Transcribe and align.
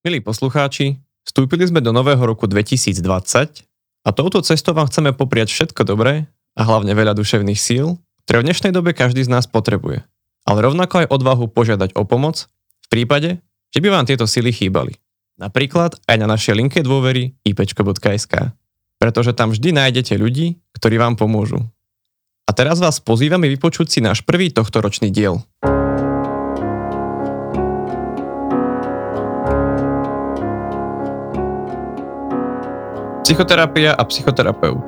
Milí 0.00 0.24
poslucháči, 0.24 0.96
vstúpili 1.28 1.68
sme 1.68 1.84
do 1.84 1.92
nového 1.92 2.24
roku 2.24 2.48
2020 2.48 3.04
a 4.00 4.08
touto 4.16 4.40
cestou 4.40 4.72
vám 4.72 4.88
chceme 4.88 5.12
popriať 5.12 5.52
všetko 5.52 5.84
dobré 5.84 6.24
a 6.56 6.64
hlavne 6.64 6.96
veľa 6.96 7.12
duševných 7.12 7.60
síl, 7.60 8.00
ktoré 8.24 8.40
v 8.40 8.46
dnešnej 8.48 8.72
dobe 8.72 8.96
každý 8.96 9.20
z 9.20 9.28
nás 9.28 9.44
potrebuje. 9.44 10.00
Ale 10.48 10.64
rovnako 10.64 11.04
aj 11.04 11.12
odvahu 11.12 11.52
požiadať 11.52 11.92
o 12.00 12.08
pomoc 12.08 12.48
v 12.80 12.86
prípade, 12.88 13.44
že 13.76 13.84
by 13.84 13.92
vám 13.92 14.08
tieto 14.08 14.24
síly 14.24 14.56
chýbali. 14.56 14.96
Napríklad 15.36 16.00
aj 16.08 16.16
na 16.16 16.24
našej 16.32 16.56
linke 16.56 16.80
dôvery 16.80 17.36
ipečko.sk, 17.44 18.56
pretože 18.96 19.36
tam 19.36 19.52
vždy 19.52 19.84
nájdete 19.84 20.16
ľudí, 20.16 20.64
ktorí 20.80 20.96
vám 20.96 21.20
pomôžu. 21.20 21.60
A 22.48 22.56
teraz 22.56 22.80
vás 22.80 23.04
pozývame 23.04 23.52
vypočuť 23.52 23.92
si 23.92 24.00
náš 24.00 24.24
prvý 24.24 24.48
tohtoročný 24.48 25.12
diel. 25.12 25.44
Psychoterapia 33.30 33.94
a 33.94 34.02
psychoterapeut. 34.10 34.82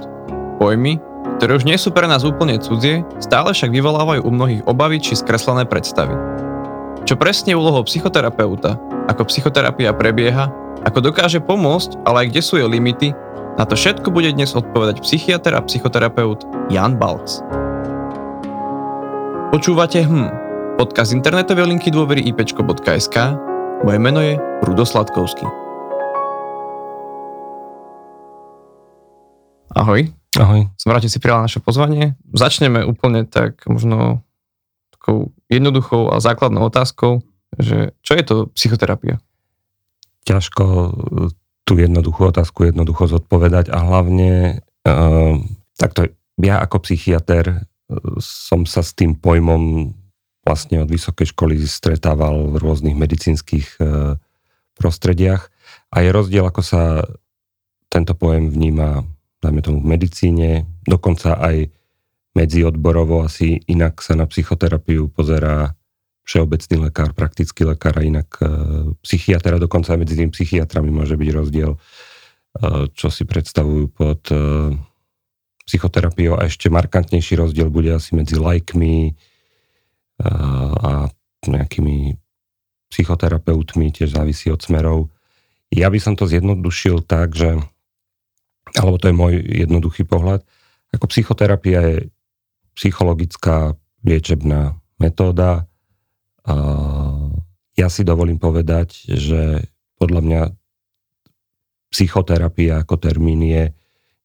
Pojmy, 0.59 0.99
ktoré 1.39 1.63
už 1.63 1.63
nie 1.63 1.79
sú 1.79 1.95
pre 1.95 2.11
nás 2.11 2.27
úplne 2.27 2.59
cudzie, 2.59 3.07
stále 3.23 3.55
však 3.55 3.71
vyvolávajú 3.71 4.27
u 4.27 4.35
mnohých 4.35 4.67
obavy 4.67 4.99
či 4.99 5.15
skreslené 5.15 5.63
predstavy. 5.63 6.11
Čo 7.07 7.15
presne 7.15 7.55
úlohou 7.55 7.87
psychoterapeuta, 7.87 8.83
ako 9.07 9.31
psychoterapia 9.31 9.95
prebieha, 9.95 10.51
ako 10.83 11.15
dokáže 11.15 11.39
pomôcť, 11.39 12.03
ale 12.03 12.27
aj 12.27 12.35
kde 12.35 12.43
sú 12.43 12.59
jej 12.59 12.67
limity, 12.67 13.15
na 13.55 13.63
to 13.63 13.79
všetko 13.79 14.11
bude 14.11 14.35
dnes 14.35 14.59
odpovedať 14.59 15.07
psychiatr 15.07 15.55
a 15.55 15.63
psychoterapeut 15.63 16.43
Jan 16.67 16.99
Balc. 16.99 17.47
Počúvate 19.55 20.03
HM, 20.03 20.27
podcast 20.83 21.15
internetovej 21.15 21.71
linky 21.71 21.95
dôvery 21.95 22.27
ipečko.sk, 22.27 23.17
moje 23.87 23.99
meno 24.03 24.19
je 24.19 24.35
Rudo 24.67 24.83
Sladkovský. 24.83 25.62
Ahoj. 29.73 30.13
Ahoj. 30.37 30.69
Som 30.77 30.93
rád, 30.93 31.09
že 31.09 31.17
si 31.17 31.21
prijala 31.21 31.49
naše 31.49 31.61
pozvanie. 31.61 32.13
Začneme 32.33 32.85
úplne 32.85 33.25
tak 33.25 33.65
možno 33.65 34.21
takou 34.93 35.33
jednoduchou 35.49 36.13
a 36.13 36.21
základnou 36.21 36.69
otázkou, 36.69 37.25
že 37.57 37.97
čo 38.05 38.13
je 38.17 38.25
to 38.25 38.37
psychoterapia? 38.53 39.17
Ťažko 40.29 40.65
e, 40.65 40.91
tú 41.65 41.73
jednoduchú 41.81 42.29
otázku 42.29 42.69
jednoducho 42.69 43.09
zodpovedať 43.09 43.73
a 43.73 43.79
hlavne 43.81 44.61
uh, 44.85 45.39
takto 45.79 46.11
ja 46.43 46.59
ako 46.59 46.85
psychiatr 46.85 47.45
e, 47.49 47.57
som 48.21 48.67
sa 48.67 48.83
s 48.83 48.93
tým 48.93 49.15
pojmom 49.17 49.95
vlastne 50.43 50.83
od 50.83 50.91
vysokej 50.91 51.33
školy 51.33 51.63
stretával 51.65 52.51
v 52.51 52.57
rôznych 52.59 52.99
medicínskych 52.99 53.79
uh, 53.79 54.19
prostrediach 54.75 55.55
a 55.95 56.03
je 56.03 56.11
rozdiel, 56.11 56.43
ako 56.43 56.63
sa 56.67 57.07
tento 57.87 58.19
pojem 58.19 58.51
vníma 58.51 59.07
dajme 59.43 59.61
tomu 59.61 59.79
v 59.83 59.91
medicíne, 59.99 60.51
dokonca 60.87 61.37
aj 61.37 61.69
medziodborovo 62.33 63.27
asi 63.27 63.61
inak 63.69 64.01
sa 64.01 64.17
na 64.17 64.25
psychoterapiu 64.25 65.11
pozerá 65.13 65.75
všeobecný 66.23 66.89
lekár, 66.89 67.13
praktický 67.13 67.67
lekár 67.67 67.99
a 67.99 68.07
inak 68.07 68.31
e, 68.39 68.47
psychiatra, 69.03 69.59
dokonca 69.59 69.93
aj 69.93 70.01
medzi 70.01 70.15
tým 70.15 70.31
psychiatrami 70.31 70.89
môže 70.95 71.19
byť 71.19 71.29
rozdiel, 71.35 71.75
e, 71.75 71.79
čo 72.95 73.11
si 73.11 73.27
predstavujú 73.27 73.85
pod 73.91 74.23
e, 74.31 74.39
psychoterapiou 75.67 76.39
a 76.39 76.47
ešte 76.47 76.71
markantnejší 76.71 77.37
rozdiel 77.37 77.69
bude 77.75 77.91
asi 77.91 78.15
medzi 78.15 78.39
lajkmi 78.39 79.11
e, 79.11 79.13
a 80.79 81.11
nejakými 81.43 82.15
psychoterapeutmi, 82.95 83.91
tiež 83.91 84.15
závisí 84.15 84.47
od 84.53 84.63
smerov. 84.63 85.11
Ja 85.75 85.91
by 85.91 85.99
som 85.99 86.15
to 86.15 86.29
zjednodušil 86.29 87.03
tak, 87.03 87.35
že 87.35 87.59
alebo 88.77 88.97
to 88.97 89.09
je 89.11 89.17
môj 89.17 89.35
jednoduchý 89.41 90.09
pohľad, 90.09 90.45
ako 90.93 91.05
psychoterapia 91.09 91.81
je 91.83 91.99
psychologická 92.77 93.77
liečebná 94.05 94.77
metóda. 95.01 95.69
A 96.45 96.55
ja 97.77 97.89
si 97.89 98.05
dovolím 98.05 98.37
povedať, 98.37 99.09
že 99.09 99.69
podľa 99.97 100.21
mňa 100.21 100.43
psychoterapia 101.93 102.83
ako 102.83 102.97
termín 102.97 103.45
je 103.45 103.65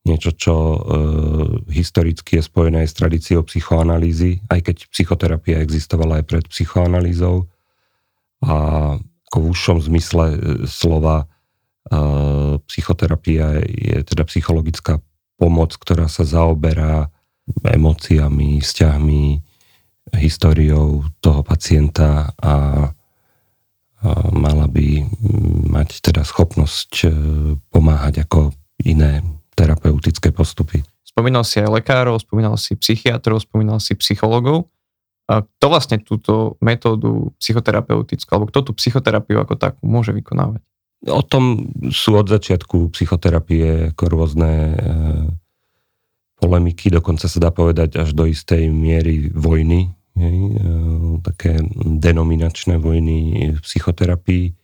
niečo, 0.07 0.31
čo 0.31 0.55
e, 0.55 0.79
historicky 1.75 2.39
je 2.39 2.47
spojené 2.47 2.87
aj 2.87 2.89
s 2.89 2.97
tradíciou 2.97 3.43
psychoanalýzy, 3.43 4.39
aj 4.47 4.71
keď 4.71 4.77
psychoterapia 4.87 5.59
existovala 5.59 6.23
aj 6.23 6.25
pred 6.31 6.45
psychoanalýzou. 6.47 7.43
A 8.47 8.55
ako 9.27 9.37
v 9.43 9.49
užšom 9.51 9.77
zmysle 9.91 10.25
e, 10.31 10.37
slova 10.63 11.27
Psychoterapia 12.67 13.63
je 13.63 14.03
teda 14.03 14.27
psychologická 14.27 14.99
pomoc, 15.39 15.77
ktorá 15.79 16.11
sa 16.11 16.27
zaoberá 16.27 17.07
emóciami, 17.63 18.59
vzťahmi, 18.59 19.25
históriou 20.19 21.07
toho 21.23 21.41
pacienta 21.43 22.31
a 22.39 22.87
mala 24.31 24.69
by 24.69 25.03
mať 25.67 26.05
teda 26.05 26.21
schopnosť 26.21 26.91
e, 27.03 27.09
pomáhať 27.73 28.29
ako 28.29 28.53
iné 28.85 29.25
terapeutické 29.57 30.29
postupy. 30.29 30.85
Spomínal 31.01 31.41
si 31.41 31.57
aj 31.57 31.81
lekárov, 31.81 32.21
spomínal 32.21 32.61
si 32.61 32.77
psychiatrov, 32.77 33.41
spomínal 33.41 33.81
si 33.81 33.97
psychologov. 33.97 34.69
A 35.27 35.43
kto 35.43 35.65
vlastne 35.67 35.97
túto 35.99 36.55
metódu 36.63 37.33
psychoterapeutickú, 37.41 38.29
alebo 38.31 38.47
kto 38.47 38.69
tú 38.69 38.71
psychoterapiu 38.77 39.41
ako 39.41 39.59
takú 39.59 39.83
môže 39.83 40.13
vykonávať? 40.13 40.61
O 41.05 41.21
tom 41.21 41.69
sú 41.93 42.17
od 42.17 42.25
začiatku 42.25 42.89
psychoterapie 42.89 43.93
ako 43.93 44.03
rôzne 44.09 44.51
e, 44.73 44.75
polemiky, 46.41 46.89
dokonca 46.89 47.29
sa 47.29 47.37
dá 47.37 47.53
povedať 47.53 48.01
až 48.01 48.17
do 48.17 48.25
istej 48.25 48.73
miery 48.73 49.29
vojny, 49.29 49.93
hej, 50.17 50.37
e, 50.57 50.61
také 51.21 51.61
denominačné 51.85 52.81
vojny 52.81 53.17
v 53.53 53.59
psychoterapii. 53.61 54.57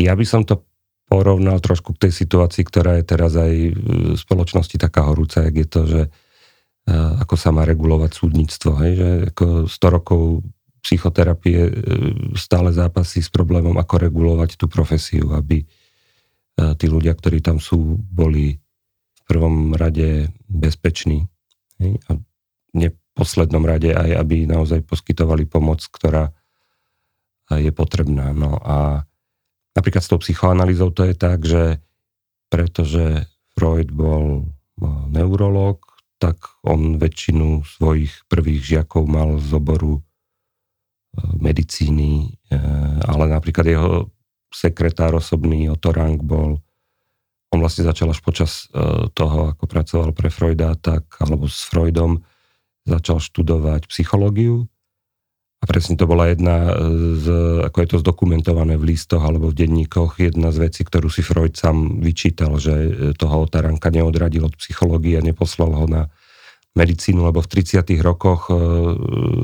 Ja 0.00 0.16
by 0.16 0.24
som 0.24 0.48
to 0.48 0.64
porovnal 1.06 1.60
trošku 1.60 1.94
k 1.94 2.08
tej 2.08 2.12
situácii, 2.16 2.64
ktorá 2.64 2.96
je 2.98 3.04
teraz 3.04 3.36
aj 3.36 3.52
v 3.76 4.16
spoločnosti 4.16 4.76
taká 4.80 5.04
horúca, 5.04 5.44
jak 5.44 5.56
je 5.56 5.68
to, 5.68 5.80
že 5.84 6.02
e, 6.08 6.10
ako 6.96 7.34
sa 7.36 7.52
má 7.52 7.68
regulovať 7.68 8.10
súdnictvo. 8.16 8.70
Hej, 8.80 8.92
že 8.96 9.10
ako 9.36 9.44
100 9.68 9.96
rokov 10.00 10.20
psychoterapie 10.86 11.60
e, 11.66 11.72
stále 12.38 12.70
zápasí 12.70 13.18
s 13.18 13.26
problémom, 13.26 13.74
ako 13.74 14.06
regulovať 14.06 14.54
tú 14.54 14.70
profesiu, 14.70 15.34
aby 15.34 15.66
e, 15.66 15.66
tí 16.78 16.86
ľudia, 16.86 17.10
ktorí 17.18 17.42
tam 17.42 17.58
sú, 17.58 17.98
boli 17.98 18.54
v 19.18 19.20
prvom 19.26 19.74
rade 19.74 20.30
bezpeční. 20.46 21.26
A 21.82 22.14
neposlednom 22.70 23.66
rade 23.66 23.90
aj, 23.90 24.14
aby 24.14 24.46
naozaj 24.46 24.86
poskytovali 24.86 25.50
pomoc, 25.50 25.82
ktorá 25.90 26.30
je 27.50 27.74
potrebná. 27.74 28.30
No 28.30 28.62
a 28.62 29.02
napríklad 29.74 30.06
s 30.06 30.10
tou 30.14 30.22
psychoanalýzou 30.22 30.94
to 30.94 31.02
je 31.02 31.14
tak, 31.18 31.42
že 31.42 31.82
pretože 32.46 33.26
Freud 33.58 33.90
bol 33.90 34.46
neurolog, 35.10 35.82
tak 36.22 36.38
on 36.62 36.96
väčšinu 36.96 37.66
svojich 37.66 38.24
prvých 38.30 38.62
žiakov 38.62 39.04
mal 39.10 39.36
z 39.42 39.50
oboru 39.58 40.05
medicíny, 41.36 42.36
e, 42.48 42.58
ale 43.04 43.24
napríklad 43.30 43.66
jeho 43.66 44.10
sekretár 44.52 45.16
osobný 45.16 45.68
Otto 45.68 45.92
Rank 45.92 46.24
bol, 46.24 46.60
on 47.52 47.58
vlastne 47.60 47.84
začal 47.84 48.10
až 48.10 48.20
počas 48.24 48.66
e, 48.72 49.08
toho, 49.12 49.52
ako 49.52 49.64
pracoval 49.68 50.10
pre 50.16 50.32
Freuda, 50.32 50.76
tak, 50.78 51.06
alebo 51.20 51.46
s 51.50 51.66
Freudom, 51.66 52.22
začal 52.86 53.18
študovať 53.18 53.90
psychológiu. 53.90 54.70
A 55.56 55.64
presne 55.64 55.96
to 55.96 56.04
bola 56.04 56.28
jedna 56.30 56.68
z, 57.16 57.26
ako 57.64 57.76
je 57.80 57.88
to 57.88 57.98
zdokumentované 58.04 58.76
v 58.76 58.92
listoch 58.92 59.24
alebo 59.24 59.48
v 59.50 59.66
denníkoch, 59.66 60.20
jedna 60.20 60.52
z 60.52 60.68
vecí, 60.68 60.84
ktorú 60.84 61.08
si 61.08 61.24
Freud 61.24 61.56
sám 61.56 62.04
vyčítal, 62.04 62.60
že 62.60 62.72
toho 63.16 63.48
Taranka 63.48 63.88
neodradil 63.88 64.46
od 64.46 64.54
psychológie 64.60 65.16
a 65.16 65.24
neposlal 65.24 65.72
ho 65.72 65.88
na 65.88 66.02
medicínu, 66.76 67.24
lebo 67.24 67.40
v 67.40 67.48
30. 67.48 67.88
rokoch 68.04 68.52
e, 68.52 68.54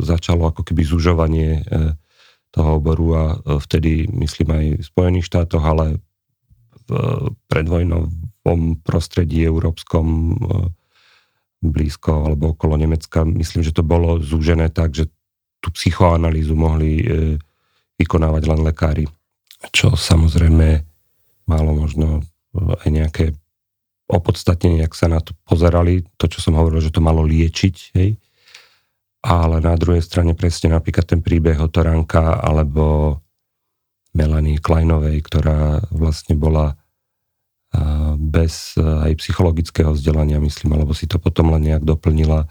začalo 0.04 0.52
ako 0.52 0.62
keby 0.62 0.84
zužovanie 0.84 1.64
e, 1.64 1.96
toho 2.52 2.76
oboru 2.76 3.06
a 3.16 3.24
e, 3.32 3.36
vtedy, 3.56 4.06
myslím 4.12 4.48
aj 4.52 4.64
v 4.78 4.84
Spojených 4.84 5.26
štátoch, 5.32 5.64
ale 5.64 5.98
v 6.82 6.90
predvojnovom 7.48 8.84
prostredí 8.84 9.46
európskom 9.46 10.34
blízko 11.62 12.26
alebo 12.26 12.52
okolo 12.52 12.74
Nemecka, 12.74 13.22
myslím, 13.22 13.62
že 13.62 13.72
to 13.72 13.86
bolo 13.86 14.18
zúžené 14.18 14.66
tak, 14.68 14.92
že 14.92 15.06
tú 15.62 15.70
psychoanalýzu 15.70 16.58
mohli 16.58 17.06
vykonávať 18.02 18.42
len 18.50 18.60
lekári. 18.66 19.06
Čo 19.70 19.94
samozrejme 19.94 20.82
malo 21.46 21.70
možno 21.70 22.26
aj 22.58 22.88
nejaké 22.90 23.24
opodstatnenie, 24.12 24.84
ak 24.84 24.92
sa 24.92 25.08
na 25.08 25.24
to 25.24 25.32
pozerali, 25.48 26.04
to, 26.20 26.28
čo 26.28 26.44
som 26.44 26.60
hovoril, 26.60 26.84
že 26.84 26.92
to 26.92 27.00
malo 27.00 27.24
liečiť, 27.24 27.76
hej. 27.96 28.20
Ale 29.24 29.64
na 29.64 29.72
druhej 29.78 30.04
strane 30.04 30.36
presne 30.36 30.74
napríklad 30.76 31.08
ten 31.08 31.24
príbeh 31.24 31.56
o 31.62 31.70
Toranka 31.72 32.42
alebo 32.42 33.16
Melanie 34.12 34.60
Kleinovej, 34.60 35.24
ktorá 35.24 35.80
vlastne 35.88 36.36
bola 36.36 36.76
bez 38.20 38.76
aj 38.76 39.16
psychologického 39.16 39.96
vzdelania, 39.96 40.36
myslím, 40.44 40.76
alebo 40.76 40.92
si 40.92 41.08
to 41.08 41.16
potom 41.16 41.56
len 41.56 41.72
nejak 41.72 41.80
doplnila, 41.88 42.44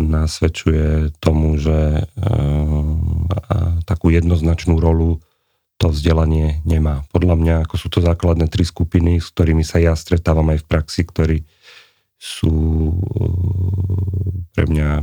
nasvedčuje 0.00 1.12
tomu, 1.20 1.60
že 1.60 2.08
takú 3.84 4.08
jednoznačnú 4.08 4.80
rolu 4.80 5.20
to 5.82 5.90
vzdelanie 5.90 6.62
nemá. 6.62 7.02
Podľa 7.10 7.34
mňa, 7.34 7.54
ako 7.66 7.74
sú 7.74 7.90
to 7.90 7.98
základné 7.98 8.46
tri 8.46 8.62
skupiny, 8.62 9.18
s 9.18 9.34
ktorými 9.34 9.66
sa 9.66 9.82
ja 9.82 9.98
stretávam 9.98 10.46
aj 10.54 10.62
v 10.62 10.68
praxi, 10.70 11.02
ktorí 11.02 11.38
sú 12.22 12.54
pre 14.54 14.70
mňa 14.70 15.02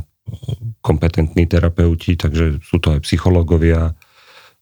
kompetentní 0.80 1.44
terapeuti, 1.44 2.16
takže 2.16 2.64
sú 2.64 2.80
to 2.80 2.96
aj 2.96 3.04
psychológovia, 3.04 3.92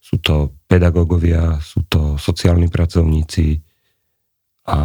sú 0.03 0.19
to 0.19 0.51
pedagógovia, 0.67 1.63
sú 1.63 1.87
to 1.87 2.19
sociálni 2.19 2.67
pracovníci 2.67 3.63
a 4.67 4.79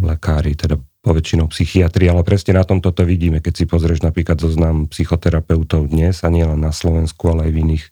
lekári, 0.00 0.56
teda 0.56 0.80
poväčšinou 1.02 1.50
psychiatri, 1.50 2.08
ale 2.08 2.24
presne 2.24 2.56
na 2.56 2.64
tomto 2.64 2.94
to 2.94 3.02
vidíme, 3.04 3.42
keď 3.42 3.52
si 3.52 3.64
pozrieš 3.66 4.00
napríklad 4.06 4.38
zoznam 4.38 4.88
psychoterapeutov 4.88 5.90
dnes 5.90 6.24
a 6.24 6.30
nie 6.30 6.46
len 6.46 6.62
na 6.62 6.72
Slovensku, 6.72 7.26
ale 7.28 7.50
aj 7.50 7.52
v 7.52 7.60
iných 7.68 7.84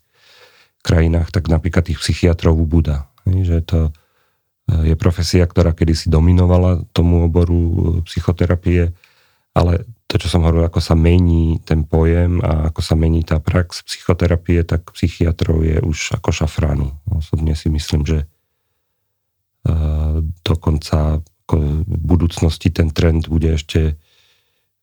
krajinách, 0.81 1.29
tak 1.32 1.53
napríklad 1.53 1.88
tých 1.88 2.00
psychiatrov 2.00 2.56
ubúda. 2.56 3.09
Že 3.29 3.56
to 3.65 3.79
je 4.87 4.94
profesia, 4.94 5.44
ktorá 5.50 5.75
kedysi 5.75 6.06
dominovala 6.06 6.87
tomu 6.94 7.27
oboru 7.27 7.99
psychoterapie, 8.06 8.94
ale 9.50 9.82
to, 10.06 10.19
čo 10.19 10.31
som 10.31 10.47
hovoril, 10.47 10.67
ako 10.67 10.79
sa 10.82 10.94
mení 10.94 11.59
ten 11.62 11.82
pojem 11.87 12.38
a 12.43 12.71
ako 12.71 12.81
sa 12.82 12.94
mení 12.94 13.27
tá 13.27 13.43
prax 13.43 13.82
psychoterapie, 13.87 14.62
tak 14.62 14.91
psychiatrov 14.94 15.62
je 15.62 15.79
už 15.82 16.19
ako 16.19 16.31
šafránu. 16.31 16.87
Osobne 17.15 17.55
si 17.59 17.71
myslím, 17.71 18.06
že 18.06 18.19
uh, 19.67 20.23
dokonca 20.47 21.23
v 21.50 21.82
budúcnosti 21.99 22.71
ten 22.71 22.94
trend 22.94 23.27
bude 23.27 23.59
ešte, 23.59 23.99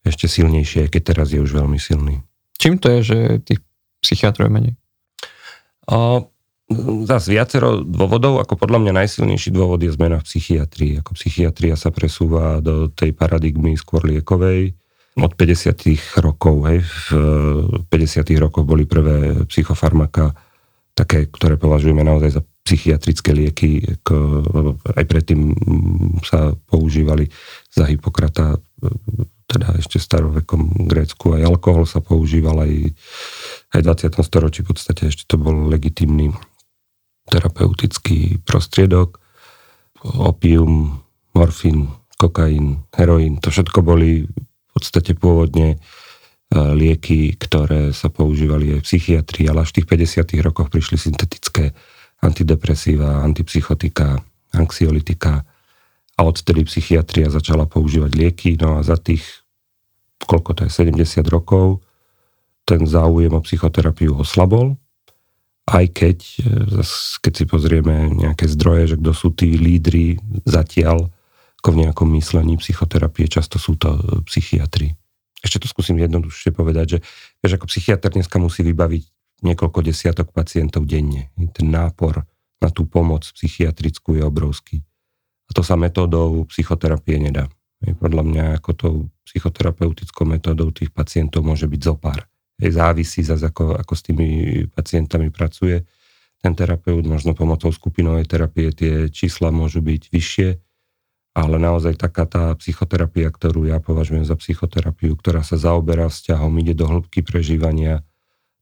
ešte 0.03 0.27
silnejší, 0.27 0.87
aj 0.87 0.99
keď 0.99 1.01
teraz 1.15 1.31
je 1.31 1.39
už 1.39 1.55
veľmi 1.55 1.79
silný. 1.79 2.19
Čím 2.59 2.75
to 2.75 2.91
je, 2.91 2.99
že 3.07 3.17
tých 3.47 3.59
psychiatrov 4.03 4.51
je 4.51 4.55
menej? 4.55 4.73
Zas 7.07 7.31
viacero 7.31 7.79
dôvodov, 7.79 8.43
ako 8.43 8.59
podľa 8.59 8.83
mňa 8.83 8.93
najsilnejší 9.07 9.55
dôvod 9.55 9.79
je 9.79 9.95
zmena 9.95 10.19
v 10.19 10.27
psychiatrii. 10.27 10.99
Ako 10.99 11.15
psychiatria 11.15 11.79
sa 11.79 11.95
presúva 11.95 12.59
do 12.59 12.91
tej 12.91 13.15
paradigmy 13.15 13.79
skôr 13.79 14.03
liekovej, 14.03 14.75
od 15.17 15.33
50. 15.33 16.21
rokov. 16.21 16.67
Hej. 16.67 16.85
V 16.85 17.89
50. 17.89 18.43
rokoch 18.43 18.67
boli 18.67 18.85
prvé 18.85 19.47
psychofarmaka, 19.47 20.35
také, 20.93 21.31
ktoré 21.31 21.57
považujeme 21.57 22.03
naozaj 22.03 22.37
za 22.37 22.41
psychiatrické 22.67 23.31
lieky, 23.31 23.87
aj 24.91 25.05
predtým 25.07 25.55
sa 26.19 26.51
používali 26.67 27.31
za 27.71 27.87
Hippokrata, 27.87 28.59
teda 29.47 29.79
ešte 29.79 29.97
starovekom 29.97 30.87
Grécku, 30.91 31.39
aj 31.39 31.47
alkohol 31.47 31.87
sa 31.87 32.03
používal, 32.03 32.67
aj, 32.67 32.91
aj 33.73 33.79
v 33.79 33.87
20. 34.11 34.27
storočí 34.27 34.59
v 34.61 34.75
podstate 34.75 35.07
ešte 35.07 35.23
to 35.23 35.39
bol 35.39 35.71
legitimný 35.71 36.35
terapeutický 37.31 38.43
prostriedok, 38.43 39.19
opium, 40.03 40.99
morfín, 41.31 41.91
kokain, 42.19 42.83
heroín, 42.95 43.39
to 43.39 43.51
všetko 43.51 43.83
boli 43.83 44.27
podstate 44.77 45.17
pôvodne 45.17 45.73
e, 45.73 45.77
lieky, 46.53 47.33
ktoré 47.41 47.89
sa 47.97 48.13
používali 48.13 48.77
aj 48.77 48.79
v 48.79 48.85
psychiatrii, 48.85 49.49
ale 49.49 49.65
až 49.65 49.73
v 49.73 49.81
tých 49.81 49.89
50. 50.13 50.45
rokoch 50.45 50.69
prišli 50.69 51.01
syntetické 51.01 51.73
antidepresíva, 52.21 53.25
antipsychotika, 53.25 54.21
anxiolitika 54.53 55.41
a 56.17 56.25
odtedy 56.25 56.65
psychiatria 56.65 57.29
začala 57.29 57.69
používať 57.69 58.11
lieky, 58.17 58.57
no 58.57 58.81
a 58.81 58.81
za 58.81 58.97
tých, 58.97 59.21
koľko 60.25 60.57
to 60.57 60.61
je, 60.65 60.71
70 60.73 61.21
rokov, 61.29 61.85
ten 62.65 62.83
záujem 62.83 63.31
o 63.31 63.41
psychoterapiu 63.45 64.17
oslabol, 64.17 64.75
aj 65.69 65.85
keď, 65.93 66.17
e, 66.41 66.81
keď 67.21 67.33
si 67.37 67.45
pozrieme 67.45 68.11
nejaké 68.11 68.49
zdroje, 68.49 68.95
že 68.95 68.99
kto 68.99 69.11
sú 69.13 69.29
tí 69.31 69.55
lídry 69.55 70.17
zatiaľ 70.43 71.07
ako 71.61 71.69
v 71.73 71.79
nejakom 71.85 72.09
myslení 72.15 72.55
psychoterapie, 72.57 73.29
často 73.29 73.61
sú 73.61 73.77
to 73.77 73.93
e, 73.93 73.99
psychiatri. 74.25 74.95
Ešte 75.37 75.63
to 75.63 75.67
skúsim 75.69 76.01
jednoduchšie 76.01 76.49
povedať, 76.49 76.97
že 76.97 76.99
vieš, 77.43 77.61
ako 77.61 77.69
psychiatr 77.69 78.09
dneska 78.09 78.41
musí 78.41 78.65
vybaviť 78.65 79.03
niekoľko 79.45 79.79
desiatok 79.85 80.33
pacientov 80.33 80.89
denne. 80.89 81.29
Ten 81.53 81.69
nápor 81.69 82.25
na 82.57 82.69
tú 82.73 82.89
pomoc 82.89 83.21
psychiatrickú 83.21 84.17
je 84.17 84.23
obrovský. 84.25 84.75
A 85.47 85.51
to 85.55 85.63
sa 85.63 85.79
metódou 85.79 86.43
psychoterapie 86.51 87.17
nedá. 87.17 87.47
Podľa 87.79 88.23
mňa 88.25 88.45
ako 88.59 88.71
tou 88.73 88.93
psychoterapeutickou 89.23 90.25
metódou 90.27 90.73
tých 90.73 90.89
pacientov 90.91 91.45
môže 91.45 91.69
byť 91.69 91.81
zopár. 91.83 92.25
Závisí 92.57 93.21
zase, 93.21 93.47
ako, 93.47 93.77
ako 93.77 93.93
s 93.93 94.01
tými 94.01 94.27
pacientami 94.73 95.29
pracuje 95.29 95.85
ten 96.41 96.53
terapeut, 96.57 97.05
možno 97.05 97.37
pomocou 97.37 97.69
skupinovej 97.69 98.25
terapie 98.25 98.73
tie 98.73 99.09
čísla 99.13 99.53
môžu 99.53 99.81
byť 99.81 100.09
vyššie, 100.09 100.49
ale 101.37 101.61
naozaj 101.61 102.01
taká 102.01 102.25
tá 102.25 102.49
psychoterapia, 102.57 103.29
ktorú 103.29 103.69
ja 103.69 103.77
považujem 103.77 104.25
za 104.25 104.33
psychoterapiu, 104.33 105.13
ktorá 105.13 105.45
sa 105.45 105.57
zaoberá 105.61 106.09
vzťahom, 106.09 106.49
ide 106.57 106.73
do 106.73 106.89
hĺbky 106.89 107.21
prežívania, 107.21 108.01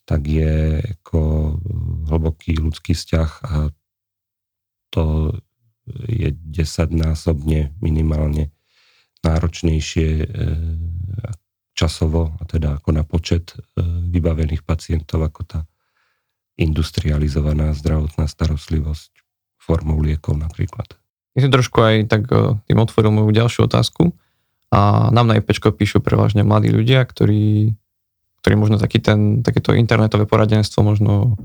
tak 0.04 0.28
je 0.28 0.84
ako 0.84 1.56
hlboký 2.12 2.60
ľudský 2.60 2.92
vzťah 2.92 3.30
a 3.48 3.56
to 4.92 5.04
je 5.88 6.34
desaťnásobne 6.34 7.78
minimálne 7.82 8.50
náročnejšie 9.22 10.10
e, 10.22 10.28
časovo, 11.74 12.34
a 12.38 12.44
teda 12.46 12.78
ako 12.82 12.90
na 12.94 13.04
počet 13.06 13.54
e, 13.54 13.82
vybavených 13.86 14.62
pacientov, 14.62 15.26
ako 15.26 15.42
tá 15.46 15.60
industrializovaná 16.56 17.76
zdravotná 17.76 18.30
starostlivosť 18.30 19.12
formou 19.60 19.98
liekov 20.00 20.38
napríklad. 20.38 20.88
My 21.36 21.44
si 21.44 21.50
trošku 21.52 21.78
aj 21.82 21.96
tak 22.08 22.30
e, 22.30 22.58
tým 22.70 22.80
otvoril 22.80 23.12
moju 23.12 23.30
ďalšiu 23.34 23.68
otázku. 23.68 24.14
A 24.74 25.12
nám 25.14 25.30
na 25.30 25.38
IPčko 25.38 25.72
píšu 25.72 26.02
prevažne 26.02 26.42
mladí 26.42 26.74
ľudia, 26.74 27.06
ktorí, 27.06 27.76
ktorí 28.42 28.54
možno 28.58 28.82
taký 28.82 29.00
ten, 29.00 29.46
takéto 29.46 29.78
internetové 29.78 30.26
poradenstvo 30.26 30.82
možno 30.82 31.38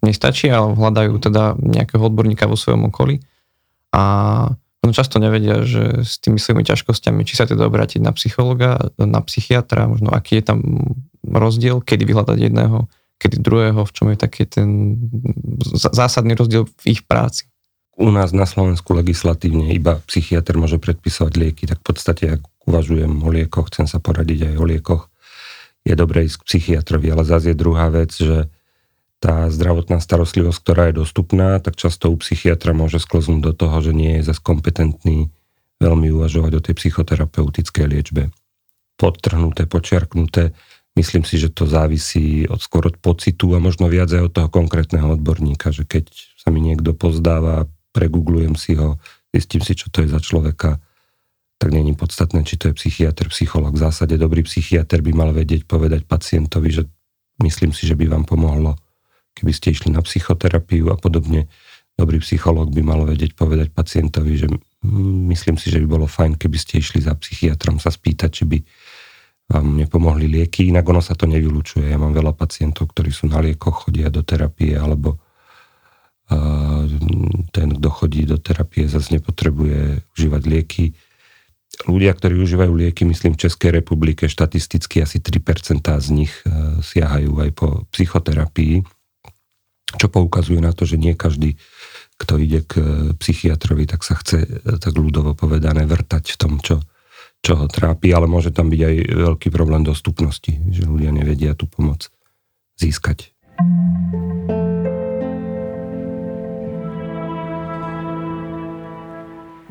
nestačí, 0.00 0.48
ale 0.48 0.76
hľadajú 0.76 1.18
teda 1.20 1.58
nejakého 1.60 2.00
odborníka 2.00 2.48
vo 2.48 2.56
svojom 2.56 2.88
okolí. 2.88 3.20
A 3.90 4.02
možno 4.82 4.94
často 4.94 5.18
nevedia, 5.18 5.66
že 5.66 6.06
s 6.06 6.22
tými 6.22 6.38
svojimi 6.38 6.64
ťažkosťami, 6.64 7.26
či 7.26 7.34
sa 7.36 7.44
teda 7.44 7.66
obrátiť 7.66 8.00
na 8.00 8.14
psychologa, 8.14 8.90
na 8.96 9.20
psychiatra, 9.20 9.90
možno 9.90 10.10
aký 10.14 10.40
je 10.40 10.44
tam 10.46 10.60
rozdiel, 11.26 11.84
kedy 11.84 12.08
vyhľadať 12.08 12.38
jedného, 12.38 12.88
kedy 13.20 13.36
druhého, 13.44 13.82
v 13.84 13.92
čom 13.92 14.06
je 14.14 14.18
taký 14.18 14.48
ten 14.48 14.96
zásadný 15.76 16.32
rozdiel 16.32 16.64
v 16.64 16.84
ich 16.96 17.04
práci. 17.04 17.50
U 18.00 18.08
nás 18.08 18.32
na 18.32 18.48
Slovensku 18.48 18.96
legislatívne 18.96 19.76
iba 19.76 20.00
psychiatr 20.08 20.56
môže 20.56 20.80
predpisovať 20.80 21.32
lieky, 21.36 21.68
tak 21.68 21.84
v 21.84 21.86
podstate, 21.92 22.24
ak 22.40 22.42
uvažujem 22.64 23.12
o 23.20 23.28
liekoch, 23.28 23.68
chcem 23.68 23.84
sa 23.84 24.00
poradiť 24.00 24.48
aj 24.48 24.54
o 24.56 24.64
liekoch, 24.64 25.02
je 25.84 25.92
dobré 25.92 26.24
ísť 26.24 26.40
k 26.40 26.46
psychiatrovi, 26.48 27.12
ale 27.12 27.28
zase 27.28 27.52
je 27.52 27.60
druhá 27.60 27.92
vec, 27.92 28.12
že 28.16 28.48
tá 29.20 29.52
zdravotná 29.52 30.00
starostlivosť, 30.00 30.58
ktorá 30.64 30.82
je 30.88 31.04
dostupná, 31.04 31.60
tak 31.60 31.76
často 31.76 32.08
u 32.08 32.16
psychiatra 32.16 32.72
môže 32.72 32.96
sklznúť 32.96 33.40
do 33.44 33.52
toho, 33.52 33.76
že 33.84 33.92
nie 33.92 34.16
je 34.18 34.32
zase 34.32 34.40
kompetentný 34.40 35.28
veľmi 35.76 36.08
uvažovať 36.08 36.52
o 36.56 36.64
tej 36.64 36.74
psychoterapeutickej 36.80 37.84
liečbe. 37.84 38.32
Podtrhnuté, 38.96 39.68
počiarknuté, 39.68 40.56
myslím 40.96 41.28
si, 41.28 41.36
že 41.36 41.52
to 41.52 41.68
závisí 41.68 42.48
od 42.48 42.64
skôr 42.64 42.88
od 42.88 42.96
pocitu 42.96 43.52
a 43.56 43.60
možno 43.60 43.92
viac 43.92 44.08
aj 44.08 44.22
od 44.24 44.32
toho 44.32 44.48
konkrétneho 44.48 45.12
odborníka, 45.16 45.68
že 45.68 45.84
keď 45.84 46.08
sa 46.40 46.48
mi 46.48 46.64
niekto 46.64 46.96
pozdáva 46.96 47.68
pregooglujem 47.92 48.54
si 48.56 48.78
ho, 48.78 48.96
zistím 49.34 49.60
si, 49.60 49.76
čo 49.76 49.90
to 49.92 50.06
je 50.06 50.08
za 50.08 50.20
človeka, 50.22 50.80
tak 51.60 51.76
není 51.76 51.92
podstatné, 51.92 52.40
či 52.46 52.56
to 52.56 52.72
je 52.72 52.78
psychiatr, 52.78 53.28
psycholog. 53.28 53.76
V 53.76 53.84
zásade 53.84 54.16
dobrý 54.16 54.46
psychiatr 54.48 55.04
by 55.04 55.12
mal 55.12 55.30
vedieť 55.36 55.68
povedať 55.68 56.08
pacientovi, 56.08 56.72
že 56.72 56.82
myslím 57.44 57.76
si, 57.76 57.84
že 57.84 57.98
by 57.98 58.08
vám 58.08 58.24
pomohlo, 58.24 58.80
keby 59.36 59.52
ste 59.54 59.72
išli 59.72 59.90
na 59.92 60.02
psychoterapiu 60.02 60.90
a 60.92 60.96
podobne. 60.96 61.46
Dobrý 61.94 62.18
psychológ 62.22 62.72
by 62.72 62.82
mal 62.82 63.04
vedieť 63.04 63.36
povedať 63.36 63.70
pacientovi, 63.74 64.32
že 64.40 64.46
myslím 65.30 65.60
si, 65.60 65.68
že 65.68 65.80
by 65.84 65.86
bolo 66.00 66.06
fajn, 66.08 66.40
keby 66.40 66.56
ste 66.56 66.80
išli 66.80 67.04
za 67.04 67.12
psychiatrom 67.12 67.76
sa 67.76 67.92
spýtať, 67.92 68.30
či 68.32 68.44
by 68.48 68.58
vám 69.50 69.76
nepomohli 69.76 70.30
lieky. 70.30 70.70
Inak 70.70 70.86
ono 70.88 71.02
sa 71.02 71.18
to 71.18 71.26
nevylučuje. 71.26 71.90
Ja 71.90 71.98
mám 71.98 72.14
veľa 72.14 72.32
pacientov, 72.32 72.94
ktorí 72.94 73.10
sú 73.10 73.26
na 73.26 73.42
liekoch, 73.42 73.90
chodia 73.90 74.08
do 74.08 74.22
terapie 74.22 74.78
alebo 74.78 75.18
ten, 77.50 77.68
kto 77.74 77.88
chodí 77.90 78.22
do 78.22 78.38
terapie, 78.38 78.86
zase 78.86 79.18
nepotrebuje 79.18 80.06
užívať 80.14 80.42
lieky. 80.46 80.84
Ľudia, 81.90 82.14
ktorí 82.14 82.38
užívajú 82.38 82.70
lieky, 82.70 83.02
myslím 83.08 83.34
v 83.34 83.42
Českej 83.46 83.82
republike, 83.82 84.30
štatisticky 84.30 85.02
asi 85.02 85.18
3% 85.18 85.82
z 85.82 86.08
nich 86.12 86.30
e, 86.44 86.78
siahajú 86.82 87.40
aj 87.40 87.50
po 87.56 87.68
psychoterapii. 87.94 88.84
Čo 89.96 90.06
poukazuje 90.06 90.62
na 90.62 90.70
to, 90.70 90.86
že 90.86 91.00
nie 91.00 91.18
každý, 91.18 91.58
kto 92.20 92.36
ide 92.36 92.60
k 92.62 92.72
psychiatrovi, 93.16 93.88
tak 93.88 94.04
sa 94.04 94.14
chce, 94.20 94.62
tak 94.78 94.92
ľudovo 94.92 95.32
povedané, 95.32 95.88
vrtať 95.88 96.36
v 96.36 96.38
tom, 96.38 96.52
čo, 96.60 96.84
čo 97.40 97.52
ho 97.56 97.66
trápi, 97.66 98.12
ale 98.12 98.28
môže 98.28 98.52
tam 98.52 98.68
byť 98.68 98.80
aj 98.84 98.94
veľký 99.16 99.48
problém 99.48 99.82
dostupnosti, 99.82 100.52
že 100.52 100.84
ľudia 100.84 101.10
nevedia 101.10 101.56
tú 101.56 101.64
pomoc 101.64 102.12
získať. 102.76 103.32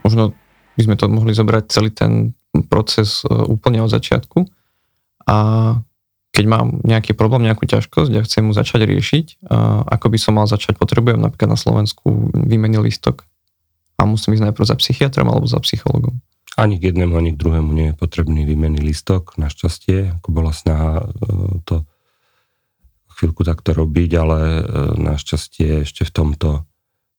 Možno 0.01 0.33
by 0.73 0.81
sme 0.81 0.95
to 0.97 1.05
mohli 1.05 1.37
zobrať 1.37 1.63
celý 1.69 1.93
ten 1.93 2.33
proces 2.71 3.21
e, 3.21 3.29
úplne 3.29 3.85
od 3.85 3.93
začiatku 3.93 4.41
a 5.29 5.37
keď 6.39 6.47
mám 6.47 6.79
nejaký 6.87 7.19
problém, 7.19 7.51
nejakú 7.51 7.67
ťažkosť 7.67 8.15
a 8.15 8.23
chcem 8.23 8.47
mu 8.47 8.55
začať 8.55 8.87
riešiť, 8.87 9.43
ako 9.91 10.07
by 10.07 10.15
som 10.15 10.39
mal 10.39 10.47
začať, 10.47 10.79
potrebujem 10.79 11.19
napríklad 11.19 11.51
na 11.51 11.59
Slovensku 11.59 12.31
výmenný 12.31 12.79
listok 12.79 13.27
a 13.99 14.07
musím 14.07 14.39
ísť 14.39 14.47
najprv 14.47 14.63
za 14.63 14.79
psychiatrom 14.79 15.27
alebo 15.27 15.43
za 15.51 15.59
psychologom. 15.59 16.23
Ani 16.55 16.79
k 16.79 16.95
jednému, 16.95 17.19
ani 17.19 17.35
k 17.35 17.41
druhému 17.43 17.71
nie 17.75 17.91
je 17.91 17.99
potrebný 17.99 18.47
výmenný 18.47 18.79
listok, 18.79 19.35
našťastie, 19.35 20.23
ako 20.23 20.27
bola 20.31 20.55
snaha 20.55 21.03
e, 21.03 21.59
to 21.67 21.83
chvíľku 23.19 23.43
takto 23.43 23.75
robiť, 23.75 24.11
ale 24.15 24.39
e, 24.39 24.63
našťastie 24.95 25.83
ešte 25.83 26.07
v 26.07 26.15
tomto 26.15 26.63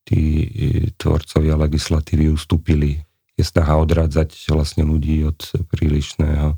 tí 0.01 0.49
tvorcovia 0.97 1.61
legislatívy 1.61 2.33
ustúpili. 2.33 3.05
Je 3.37 3.45
snaha 3.45 3.77
odrádzať 3.77 4.33
vlastne 4.49 4.81
ľudí 4.81 5.21
od 5.29 5.37
prílišného 5.69 6.57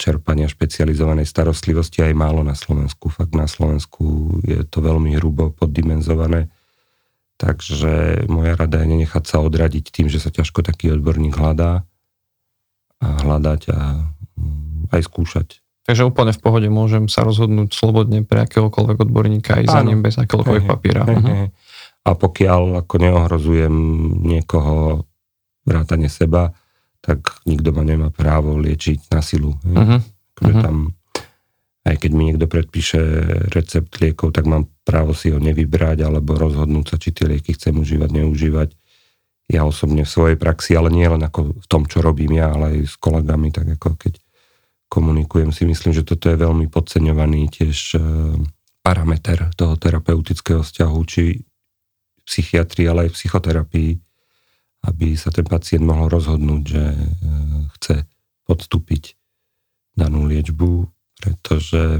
čerpania 0.00 0.48
špecializovanej 0.48 1.28
starostlivosti 1.28 2.00
aj 2.00 2.14
málo 2.16 2.40
na 2.40 2.56
Slovensku. 2.56 3.12
Fakt 3.12 3.36
na 3.36 3.44
Slovensku 3.44 4.38
je 4.42 4.64
to 4.64 4.80
veľmi 4.80 5.16
hrubo 5.20 5.52
poddimenzované 5.52 6.48
Takže 7.38 8.26
moja 8.26 8.58
rada 8.58 8.82
je 8.82 8.90
nenechať 8.90 9.24
sa 9.30 9.38
odradiť 9.38 9.94
tým, 9.94 10.10
že 10.10 10.18
sa 10.18 10.34
ťažko 10.34 10.66
taký 10.66 10.90
odborník 10.90 11.38
hľadá 11.38 11.86
a 12.98 13.08
hľadať 13.22 13.62
a 13.70 14.10
mm, 14.34 14.90
aj 14.90 15.00
skúšať. 15.06 15.48
Takže 15.86 16.02
úplne 16.02 16.34
v 16.34 16.42
pohode 16.42 16.66
môžem 16.66 17.06
sa 17.06 17.22
rozhodnúť 17.22 17.70
slobodne 17.70 18.26
pre 18.26 18.42
akéhokoľvek 18.42 18.98
odborníka 19.06 19.62
aj 19.62 19.64
za 19.70 19.80
ním 19.86 20.02
bez 20.02 20.18
akéhokoľvek 20.18 20.66
papiera. 20.66 21.06
Hej, 21.06 21.22
hej. 21.22 21.48
A 22.02 22.10
pokiaľ 22.18 22.82
ako 22.82 22.94
neohrozujem 23.06 23.74
niekoho 24.26 25.06
vrátane 25.62 26.10
seba, 26.10 26.50
tak 27.08 27.40
nikto 27.48 27.72
ma 27.72 27.80
nemá 27.88 28.12
právo 28.12 28.60
liečiť 28.60 29.08
na 29.08 29.24
silu. 29.24 29.56
Uh-huh. 29.64 30.04
uh-huh. 30.04 30.60
tam 30.60 30.92
aj 31.88 31.96
keď 32.04 32.10
mi 32.12 32.22
niekto 32.28 32.44
predpíše 32.44 33.00
recept 33.48 33.96
liekov, 33.96 34.36
tak 34.36 34.44
mám 34.44 34.68
právo 34.84 35.16
si 35.16 35.32
ho 35.32 35.40
nevybrať 35.40 36.04
alebo 36.04 36.36
rozhodnúť 36.36 36.84
sa, 36.84 36.96
či 37.00 37.16
tie 37.16 37.24
lieky 37.24 37.56
chcem 37.56 37.72
užívať, 37.72 38.10
neužívať. 38.12 38.76
Ja 39.48 39.64
osobne 39.64 40.04
v 40.04 40.12
svojej 40.12 40.36
praxi, 40.36 40.76
ale 40.76 40.92
nie 40.92 41.08
len 41.08 41.24
ako 41.24 41.56
v 41.56 41.66
tom, 41.72 41.88
čo 41.88 42.04
robím 42.04 42.36
ja, 42.36 42.52
ale 42.52 42.76
aj 42.76 42.92
s 42.92 42.94
kolegami, 43.00 43.48
tak 43.48 43.80
ako 43.80 43.96
keď 43.96 44.20
komunikujem, 44.92 45.48
si 45.48 45.64
myslím, 45.64 45.96
že 45.96 46.04
toto 46.04 46.28
je 46.28 46.36
veľmi 46.36 46.68
podceňovaný 46.68 47.48
tiež 47.48 47.96
e, 47.96 48.00
parameter 48.84 49.48
toho 49.56 49.80
terapeutického 49.80 50.60
vzťahu, 50.60 50.98
či 51.08 51.40
v 51.40 52.22
psychiatrii, 52.28 52.88
ale 52.88 53.08
aj 53.08 53.10
v 53.12 53.16
psychoterapii, 53.16 53.90
aby 54.86 55.18
sa 55.18 55.34
ten 55.34 55.46
pacient 55.48 55.82
mohol 55.82 56.12
rozhodnúť, 56.12 56.62
že 56.62 56.84
e, 56.94 56.98
chce 57.78 57.96
podstúpiť 58.46 59.18
danú 59.98 60.30
liečbu 60.30 60.86
pretože 61.18 61.98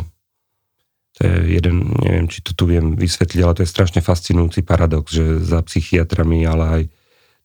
to 1.18 1.20
je 1.26 1.58
jeden, 1.58 1.98
neviem, 1.98 2.30
či 2.30 2.46
to 2.46 2.54
tu 2.54 2.70
viem 2.70 2.94
vysvetliť, 2.94 3.40
ale 3.42 3.56
to 3.58 3.62
je 3.66 3.74
strašne 3.74 3.98
fascinujúci 3.98 4.62
paradox, 4.62 5.10
že 5.10 5.42
za 5.42 5.58
psychiatrami, 5.66 6.46
ale 6.46 6.64
aj 6.64 6.82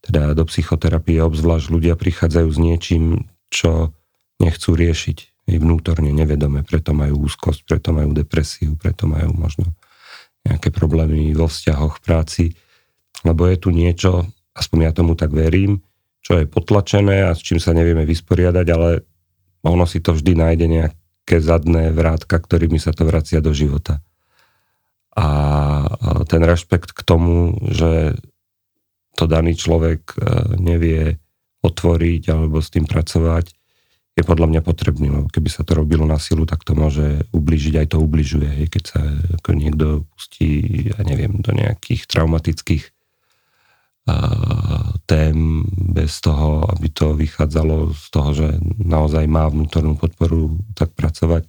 teda 0.05 0.37
do 0.37 0.45
psychoterapie 0.45 1.17
obzvlášť 1.25 1.73
ľudia 1.73 1.97
prichádzajú 1.97 2.47
s 2.53 2.59
niečím, 2.61 3.03
čo 3.49 3.89
nechcú 4.37 4.77
riešiť. 4.77 5.17
Vnútorne, 5.43 6.13
nevedome, 6.13 6.63
preto 6.63 6.95
majú 6.95 7.27
úzkosť, 7.27 7.67
preto 7.67 7.91
majú 7.91 8.13
depresiu, 8.15 8.77
preto 8.77 9.09
majú 9.09 9.33
možno 9.35 9.73
nejaké 10.45 10.69
problémy 10.69 11.33
vo 11.33 11.49
vzťahoch, 11.49 11.99
v 11.99 12.03
práci, 12.03 12.43
lebo 13.25 13.47
je 13.47 13.57
tu 13.57 13.73
niečo, 13.73 14.27
aspoň 14.53 14.79
ja 14.88 14.91
tomu 14.93 15.17
tak 15.17 15.33
verím, 15.33 15.81
čo 16.24 16.39
je 16.39 16.48
potlačené 16.48 17.27
a 17.27 17.36
s 17.36 17.43
čím 17.43 17.60
sa 17.60 17.75
nevieme 17.75 18.07
vysporiadať, 18.07 18.67
ale 18.72 19.03
ono 19.63 19.83
si 19.83 20.00
to 20.00 20.15
vždy 20.15 20.39
nájde 20.39 20.65
nejak, 20.67 20.93
také 21.24 21.39
zadné 21.39 21.95
vrátka, 21.95 22.36
ktorými 22.36 22.75
sa 22.83 22.91
to 22.91 23.07
vracia 23.07 23.39
do 23.39 23.55
života. 23.55 24.03
A 25.15 25.27
ten 26.27 26.43
rešpekt 26.43 26.91
k 26.91 27.01
tomu, 27.07 27.55
že 27.72 28.19
to 29.15 29.24
daný 29.24 29.55
človek 29.55 30.03
e, 30.13 30.15
nevie 30.60 31.15
otvoriť 31.63 32.24
alebo 32.27 32.60
s 32.60 32.75
tým 32.75 32.83
pracovať, 32.83 33.55
je 34.13 34.22
podľa 34.22 34.51
mňa 34.51 34.62
potrebný. 34.62 35.07
Keby 35.31 35.50
sa 35.50 35.63
to 35.63 35.79
robilo 35.79 36.03
na 36.03 36.19
silu, 36.19 36.43
tak 36.43 36.62
to 36.67 36.75
môže 36.75 37.24
ubližiť, 37.31 37.74
aj 37.81 37.88
to 37.95 37.98
ubližuje. 38.03 38.67
Keď 38.67 38.83
sa 38.83 39.01
niekto 39.50 40.05
pustí, 40.13 40.86
ja 40.91 41.01
neviem, 41.01 41.39
do 41.39 41.50
nejakých 41.55 42.05
traumatických 42.05 42.83
tém 45.07 45.63
bez 45.75 46.19
toho, 46.19 46.67
aby 46.72 46.91
to 46.91 47.15
vychádzalo 47.15 47.95
z 47.95 48.05
toho, 48.12 48.29
že 48.36 48.48
naozaj 48.79 49.24
má 49.31 49.48
vnútornú 49.48 49.95
podporu 49.95 50.60
tak 50.75 50.91
pracovať. 50.91 51.48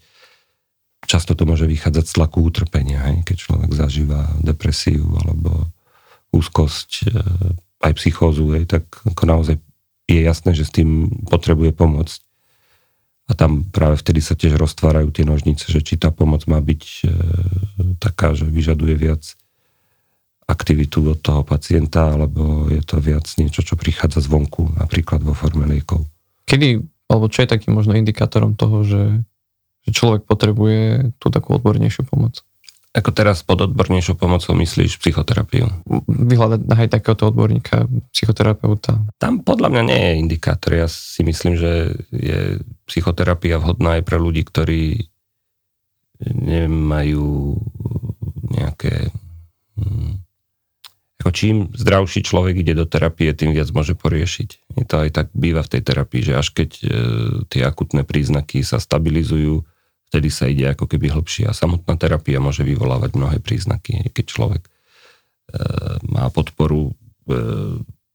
Často 1.04 1.34
to 1.34 1.44
môže 1.44 1.66
vychádzať 1.66 2.04
z 2.06 2.14
tlaku 2.14 2.46
utrpenia, 2.46 3.02
hej? 3.11 3.26
keď 3.26 3.37
človek 3.37 3.70
zažíva 3.75 4.30
depresiu 4.40 5.04
alebo 5.26 5.68
úzkosť, 6.32 6.90
e, 7.04 7.16
aj 7.84 7.92
psychózu, 7.99 8.54
hej? 8.56 8.64
tak 8.70 8.87
ako 9.02 9.23
naozaj 9.26 9.56
je 10.08 10.20
jasné, 10.23 10.54
že 10.56 10.64
s 10.64 10.73
tým 10.73 11.11
potrebuje 11.28 11.75
pomôcť. 11.76 12.20
A 13.25 13.32
tam 13.32 13.64
práve 13.64 14.00
vtedy 14.00 14.20
sa 14.20 14.37
tiež 14.37 14.61
roztvárajú 14.61 15.08
tie 15.12 15.25
nožnice, 15.25 15.64
že 15.68 15.80
či 15.80 15.96
tá 15.96 16.12
pomoc 16.12 16.44
má 16.46 16.61
byť 16.61 16.82
e, 16.84 17.04
taká, 18.00 18.32
že 18.32 18.46
vyžaduje 18.46 18.94
viac 18.96 19.25
aktivitu 20.44 21.00
od 21.08 21.20
toho 21.20 21.42
pacienta, 21.42 22.12
alebo 22.12 22.68
je 22.68 22.84
to 22.84 23.00
viac 23.00 23.24
niečo, 23.40 23.64
čo 23.64 23.80
prichádza 23.80 24.20
zvonku, 24.20 24.76
napríklad 24.76 25.24
vo 25.24 25.32
forme 25.32 25.64
liekov. 25.64 26.04
Kedy, 26.44 26.84
alebo 27.08 27.26
čo 27.32 27.44
je 27.44 27.52
takým 27.52 27.72
možno 27.72 27.96
indikátorom 27.96 28.52
toho, 28.52 28.84
že, 28.84 29.24
že 29.88 29.90
človek 29.90 30.28
potrebuje 30.28 31.12
tú 31.16 31.32
takú 31.32 31.56
odbornejšiu 31.56 32.04
pomoc? 32.04 32.44
Ako 32.94 33.10
teraz 33.10 33.42
pod 33.42 33.58
odbornejšou 33.58 34.14
pomocou 34.14 34.54
myslíš 34.54 35.02
psychoterapiu? 35.02 35.66
Vyhľadať 36.06 36.62
aj 36.62 36.88
takéhoto 36.94 37.26
odborníka, 37.26 37.90
psychoterapeuta. 38.14 39.02
Tam 39.18 39.42
podľa 39.42 39.74
mňa 39.74 39.82
nie 39.82 39.98
je 39.98 40.20
indikátor. 40.22 40.70
Ja 40.78 40.86
si 40.86 41.26
myslím, 41.26 41.58
že 41.58 41.98
je 42.14 42.62
psychoterapia 42.86 43.58
vhodná 43.58 43.98
aj 43.98 44.06
pre 44.06 44.14
ľudí, 44.22 44.46
ktorí 44.46 45.10
nemajú 46.22 47.58
nejaké 48.54 49.10
hm, 49.74 50.24
čím 51.33 51.73
zdravší 51.73 52.21
človek 52.21 52.61
ide 52.61 52.76
do 52.76 52.85
terapie, 52.85 53.33
tým 53.33 53.57
viac 53.57 53.73
môže 53.73 53.97
poriešiť. 53.97 54.76
Je 54.76 54.85
to 54.85 54.97
aj 55.07 55.11
tak 55.14 55.26
býva 55.33 55.64
v 55.64 55.73
tej 55.73 55.83
terapii, 55.87 56.23
že 56.26 56.35
až 56.37 56.52
keď 56.52 56.71
e, 56.76 56.85
tie 57.49 57.62
akutné 57.64 58.04
príznaky 58.04 58.61
sa 58.61 58.76
stabilizujú, 58.76 59.64
vtedy 60.12 60.28
sa 60.28 60.50
ide 60.50 60.69
ako 60.69 60.85
keby 60.90 61.14
hlbšie. 61.14 61.49
A 61.49 61.57
samotná 61.57 61.97
terapia 61.97 62.43
môže 62.43 62.66
vyvolávať 62.66 63.16
mnohé 63.16 63.38
príznaky. 63.40 64.12
Keď 64.12 64.25
človek 64.28 64.62
e, 64.66 64.71
má 66.12 66.28
podporu 66.28 66.93
e, 66.93 66.93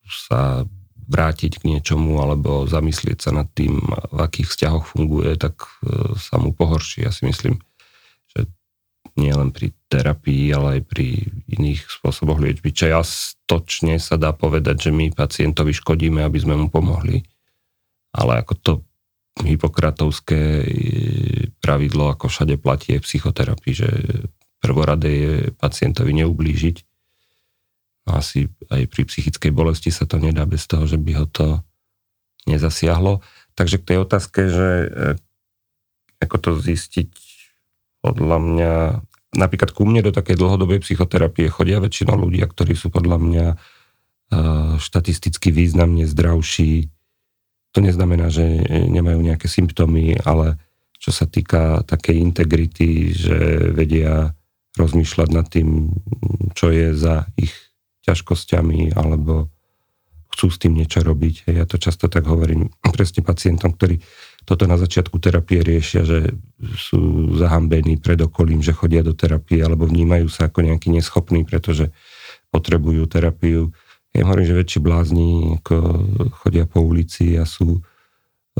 sa 0.06 0.63
vrátiť 1.10 1.66
k 1.66 1.68
niečomu 1.75 2.22
alebo 2.22 2.70
zamyslieť 2.70 3.20
sa 3.25 3.32
nad 3.34 3.50
tým, 3.58 3.82
v 4.13 4.20
akých 4.22 4.48
vzťahoch 4.54 4.86
funguje, 4.94 5.34
tak 5.42 5.66
e, 5.82 6.13
sa 6.16 6.38
mu 6.38 6.54
pohorší. 6.54 7.04
Ja 7.04 7.12
si 7.12 7.25
myslím, 7.25 7.58
nie 9.19 9.35
len 9.35 9.51
pri 9.51 9.75
terapii, 9.91 10.55
ale 10.55 10.79
aj 10.79 10.81
pri 10.88 11.27
iných 11.51 11.83
spôsoboch 11.91 12.39
liečby. 12.39 12.71
Čiastočne 12.71 13.99
sa 13.99 14.15
dá 14.15 14.31
povedať, 14.31 14.88
že 14.88 14.91
my 14.95 15.11
pacientovi 15.11 15.75
škodíme, 15.75 16.23
aby 16.23 16.39
sme 16.39 16.55
mu 16.55 16.71
pomohli. 16.71 17.27
Ale 18.15 18.39
ako 18.39 18.53
to 18.57 18.73
hypokratovské 19.43 20.65
pravidlo, 21.59 22.15
ako 22.15 22.31
všade 22.31 22.55
platí 22.57 22.95
aj 22.95 23.03
v 23.03 23.07
psychoterapii, 23.07 23.73
že 23.75 23.89
prvorade 24.63 25.09
je 25.11 25.33
pacientovi 25.55 26.15
neublížiť. 26.23 26.77
No 28.07 28.19
asi 28.19 28.47
aj 28.71 28.88
pri 28.88 29.03
psychickej 29.05 29.51
bolesti 29.51 29.91
sa 29.91 30.07
to 30.07 30.17
nedá 30.17 30.47
bez 30.47 30.65
toho, 30.65 30.88
že 30.88 30.95
by 30.95 31.11
ho 31.19 31.25
to 31.27 31.47
nezasiahlo. 32.47 33.21
Takže 33.53 33.83
k 33.83 33.88
tej 33.93 33.97
otázke, 34.07 34.39
že 34.47 34.69
eh, 34.88 35.15
ako 36.19 36.35
to 36.39 36.51
zistiť, 36.59 37.29
podľa 37.99 38.38
mňa 38.39 38.73
napríklad 39.39 39.72
ku 39.72 39.88
mne 39.88 40.03
do 40.03 40.12
takej 40.12 40.36
dlhodobej 40.36 40.84
psychoterapie 40.84 41.48
chodia 41.48 41.79
väčšina 41.79 42.12
ľudia, 42.12 42.51
ktorí 42.51 42.75
sú 42.75 42.91
podľa 42.91 43.17
mňa 43.17 43.46
e, 43.48 43.55
štatisticky 44.75 45.55
významne 45.55 46.03
zdravší. 46.03 46.91
To 47.72 47.79
neznamená, 47.79 48.27
že 48.27 48.43
nemajú 48.67 49.24
nejaké 49.24 49.48
symptómy, 49.48 50.19
ale 50.19 50.60
čo 51.00 51.15
sa 51.15 51.24
týka 51.24 51.88
takej 51.88 52.19
integrity, 52.19 53.15
že 53.15 53.38
vedia 53.72 54.36
rozmýšľať 54.75 55.29
nad 55.31 55.48
tým, 55.48 55.96
čo 56.53 56.75
je 56.75 56.91
za 56.91 57.24
ich 57.39 57.55
ťažkosťami, 58.03 58.93
alebo 59.00 59.48
chcú 60.39 60.48
s 60.48 60.55
tým 60.55 60.79
niečo 60.79 61.03
robiť. 61.03 61.51
Ja 61.51 61.67
to 61.67 61.75
často 61.75 62.08
tak 62.08 62.24
hovorím 62.24 62.72
presne 62.96 63.19
pacientom, 63.19 63.75
ktorí 63.75 64.00
toto 64.48 64.63
na 64.63 64.79
začiatku 64.79 65.19
terapie 65.19 65.60
riešia, 65.60 66.08
že 66.08 66.31
sú 66.79 67.36
zahambení 67.36 68.00
pred 68.00 68.24
okolím, 68.24 68.63
že 68.63 68.72
chodia 68.72 69.03
do 69.03 69.12
terapie, 69.12 69.60
alebo 69.60 69.84
vnímajú 69.84 70.31
sa 70.31 70.48
ako 70.48 70.63
nejaký 70.63 70.96
neschopní, 70.96 71.43
pretože 71.43 71.91
potrebujú 72.55 73.03
terapiu. 73.12 73.75
Ja 74.15 74.24
hovorím, 74.24 74.48
že 74.48 74.60
väčší 74.63 74.79
blázni 74.79 75.60
ako 75.60 75.75
chodia 76.39 76.63
po 76.63 76.88
ulici 76.88 77.36
a 77.36 77.43
sú 77.43 77.75
e, 77.75 77.81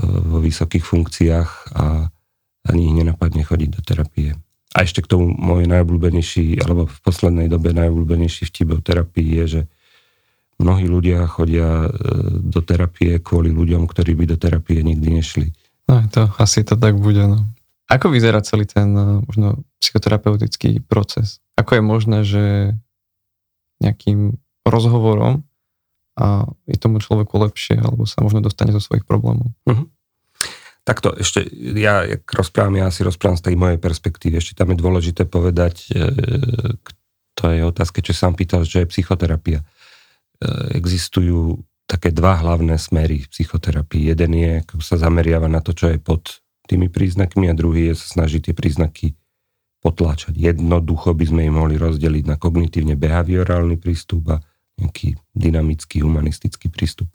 vo 0.04 0.44
vysokých 0.44 0.84
funkciách 0.84 1.80
a 1.80 2.12
ani 2.68 2.92
ich 2.92 2.96
nenapadne 3.00 3.48
chodiť 3.48 3.70
do 3.72 3.82
terapie. 3.88 4.36
A 4.76 4.84
ešte 4.84 5.00
k 5.00 5.16
tomu 5.16 5.32
môj 5.32 5.64
najobľúbenejší, 5.64 6.60
alebo 6.60 6.92
v 6.92 7.00
poslednej 7.08 7.48
dobe 7.48 7.72
najobľúbenejší 7.72 8.52
vtip 8.52 8.68
o 8.76 8.84
terapii 8.84 9.42
je, 9.42 9.46
že 9.48 9.62
mnohí 10.60 10.86
ľudia 10.86 11.26
chodia 11.26 11.88
e, 11.88 11.90
do 12.44 12.60
terapie 12.60 13.18
kvôli 13.24 13.50
ľuďom, 13.50 13.88
ktorí 13.88 14.14
by 14.14 14.26
do 14.36 14.38
terapie 14.38 14.84
nikdy 14.84 15.24
nešli. 15.24 15.48
No, 15.88 16.04
to 16.12 16.30
asi 16.38 16.62
to 16.68 16.76
tak 16.76 17.00
bude. 17.00 17.24
No. 17.26 17.48
Ako 17.90 18.14
vyzerá 18.14 18.44
celý 18.44 18.68
ten 18.68 18.92
e, 18.94 19.24
možno 19.24 19.64
psychoterapeutický 19.80 20.84
proces? 20.86 21.40
Ako 21.56 21.80
je 21.80 21.84
možné, 21.84 22.18
že 22.28 22.44
nejakým 23.80 24.36
rozhovorom 24.68 25.48
a 26.20 26.46
je 26.68 26.76
tomu 26.76 27.00
človeku 27.00 27.40
lepšie, 27.40 27.80
alebo 27.80 28.04
sa 28.04 28.20
možno 28.20 28.44
dostane 28.44 28.76
zo 28.76 28.84
svojich 28.84 29.08
problémov? 29.08 29.56
Uh-huh. 29.64 29.88
Takto 30.84 31.16
ešte, 31.16 31.48
ja 31.80 32.04
jak 32.04 32.28
rozprávam, 32.28 32.76
ja 32.76 32.92
si 32.92 33.08
rozprávam 33.08 33.40
z 33.40 33.46
tej 33.48 33.56
mojej 33.56 33.80
perspektívy. 33.80 34.44
Ešte 34.44 34.60
tam 34.60 34.76
je 34.76 34.78
dôležité 34.78 35.24
povedať 35.24 35.88
e, 35.90 36.12
k 36.76 36.88
tej 37.40 37.72
otázke, 37.72 38.04
čo 38.04 38.12
sám 38.12 38.36
pýtal, 38.36 38.68
že 38.68 38.84
je 38.84 38.92
psychoterapia. 38.92 39.64
E, 40.40 40.76
existujú 40.76 41.60
také 41.90 42.14
dva 42.14 42.38
hlavné 42.40 42.78
smery 42.78 43.26
v 43.26 43.32
psychoterapii. 43.32 44.14
Jeden 44.14 44.32
je, 44.38 44.52
ako 44.64 44.82
sa 44.82 44.96
zameriava 44.96 45.50
na 45.50 45.60
to, 45.60 45.74
čo 45.74 45.90
je 45.90 45.98
pod 45.98 46.42
tými 46.70 46.88
príznakmi 46.88 47.50
a 47.50 47.58
druhý 47.58 47.92
je 47.92 47.96
sa 47.98 48.22
snaží 48.22 48.40
tie 48.40 48.54
príznaky 48.54 49.18
potláčať. 49.82 50.38
Jednoducho 50.38 51.16
by 51.16 51.26
sme 51.26 51.42
ich 51.50 51.54
mohli 51.54 51.80
rozdeliť 51.80 52.24
na 52.30 52.36
kognitívne 52.38 52.94
behaviorálny 52.94 53.80
prístup 53.80 54.36
a 54.36 54.38
nejaký 54.78 55.18
dynamický 55.34 56.06
humanistický 56.06 56.70
prístup 56.70 57.10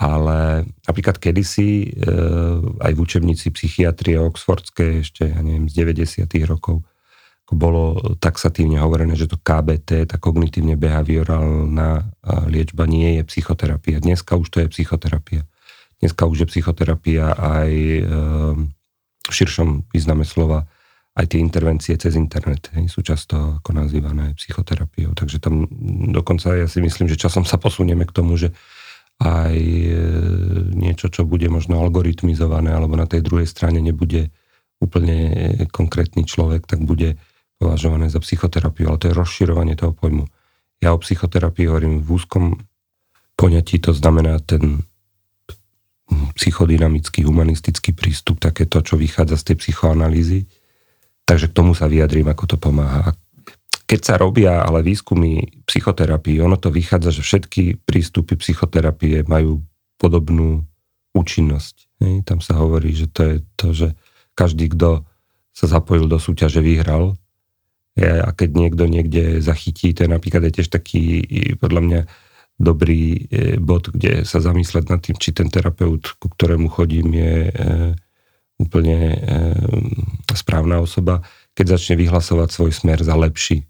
ale 0.00 0.64
napríklad 0.88 1.20
kedysi 1.20 1.92
e, 1.92 2.08
aj 2.80 2.92
v 2.96 3.02
učebnici 3.04 3.52
psychiatrie 3.52 4.16
oxfordskej 4.16 5.04
ešte, 5.04 5.28
ja 5.28 5.40
neviem, 5.44 5.68
z 5.68 5.84
90. 5.84 6.24
rokov 6.48 6.80
bolo 7.54 7.98
taxatívne 8.22 8.78
hovorené, 8.78 9.18
že 9.18 9.26
to 9.26 9.38
KBT, 9.38 10.06
tá 10.06 10.16
kognitívne 10.22 10.78
behaviorálna 10.78 12.06
liečba 12.46 12.86
nie 12.86 13.18
je 13.18 13.22
psychoterapia. 13.26 13.98
Dneska 13.98 14.38
už 14.38 14.48
to 14.50 14.58
je 14.62 14.68
psychoterapia. 14.70 15.42
Dneska 15.98 16.24
už 16.30 16.46
je 16.46 16.50
psychoterapia 16.50 17.34
aj 17.34 17.70
e, 17.74 18.02
v 19.26 19.32
širšom 19.32 19.90
význame 19.92 20.24
slova 20.24 20.70
aj 21.18 21.26
tie 21.26 21.42
intervencie 21.42 21.94
cez 21.98 22.14
internet 22.14 22.70
sú 22.86 23.02
často 23.02 23.60
ako 23.60 23.70
nazývané 23.74 24.32
psychoterapiou. 24.38 25.12
Takže 25.12 25.42
tam 25.42 25.66
dokonca 26.14 26.54
ja 26.54 26.70
si 26.70 26.78
myslím, 26.78 27.10
že 27.10 27.18
časom 27.18 27.42
sa 27.42 27.58
posunieme 27.58 28.06
k 28.06 28.14
tomu, 28.14 28.38
že 28.38 28.54
aj 29.20 29.52
e, 29.52 29.92
niečo, 30.72 31.12
čo 31.12 31.28
bude 31.28 31.50
možno 31.52 31.82
algoritmizované, 31.82 32.72
alebo 32.72 32.96
na 32.96 33.04
tej 33.04 33.20
druhej 33.20 33.44
strane 33.44 33.82
nebude 33.82 34.32
úplne 34.80 35.28
konkrétny 35.68 36.24
človek, 36.24 36.64
tak 36.64 36.80
bude 36.80 37.20
považované 37.60 38.08
za 38.08 38.24
psychoterapiu, 38.24 38.88
ale 38.88 38.98
to 38.98 39.06
je 39.12 39.18
rozširovanie 39.18 39.76
toho 39.76 39.92
pojmu. 39.92 40.24
Ja 40.80 40.96
o 40.96 40.98
psychoterapii 40.98 41.68
hovorím 41.68 42.00
v 42.00 42.08
úzkom 42.08 42.44
poňatí, 43.36 43.84
to 43.84 43.92
znamená 43.92 44.40
ten 44.40 44.80
psychodynamický, 46.10 47.22
humanistický 47.22 47.92
prístup, 47.92 48.40
také 48.40 48.64
to, 48.64 48.80
čo 48.80 48.96
vychádza 48.96 49.36
z 49.38 49.44
tej 49.52 49.56
psychoanalýzy. 49.60 50.48
Takže 51.28 51.52
k 51.52 51.54
tomu 51.54 51.76
sa 51.76 51.86
vyjadrím, 51.86 52.32
ako 52.32 52.44
to 52.50 52.56
pomáha 52.56 53.14
keď 53.90 54.00
sa 54.06 54.14
robia 54.14 54.62
ale 54.62 54.86
výskumy 54.86 55.66
psychoterapii, 55.66 56.38
ono 56.38 56.54
to 56.54 56.70
vychádza, 56.70 57.10
že 57.10 57.26
všetky 57.26 57.82
prístupy 57.82 58.38
psychoterapie 58.38 59.26
majú 59.26 59.66
podobnú 59.98 60.62
účinnosť. 61.10 61.90
Hej? 61.98 62.22
Tam 62.22 62.38
sa 62.38 62.54
hovorí, 62.62 62.94
že 62.94 63.10
to 63.10 63.20
je 63.26 63.36
to, 63.58 63.66
že 63.74 63.88
každý, 64.38 64.70
kto 64.70 65.02
sa 65.50 65.66
zapojil 65.66 66.06
do 66.06 66.22
súťaže, 66.22 66.62
vyhral. 66.62 67.18
A 67.98 68.30
keď 68.30 68.50
niekto 68.54 68.84
niekde 68.86 69.42
zachytí, 69.42 69.90
to 69.90 70.06
je 70.06 70.10
napríklad 70.10 70.46
je 70.46 70.62
tiež 70.62 70.68
taký, 70.70 71.26
podľa 71.58 71.80
mňa, 71.82 72.00
dobrý 72.60 73.24
e, 73.32 73.56
bod, 73.56 73.88
kde 73.88 74.28
sa 74.28 74.44
zamysleť 74.44 74.84
nad 74.92 75.00
tým, 75.00 75.16
či 75.16 75.32
ten 75.32 75.48
terapeut, 75.48 76.20
ku 76.20 76.28
ktorému 76.28 76.68
chodím, 76.68 77.16
je 77.16 77.48
e, 77.48 77.52
úplne 78.60 78.98
e, 79.00 79.18
správna 80.36 80.84
osoba, 80.84 81.24
keď 81.56 81.80
začne 81.80 81.96
vyhlasovať 81.96 82.48
svoj 82.52 82.72
smer 82.76 83.00
za 83.00 83.16
lepší. 83.16 83.64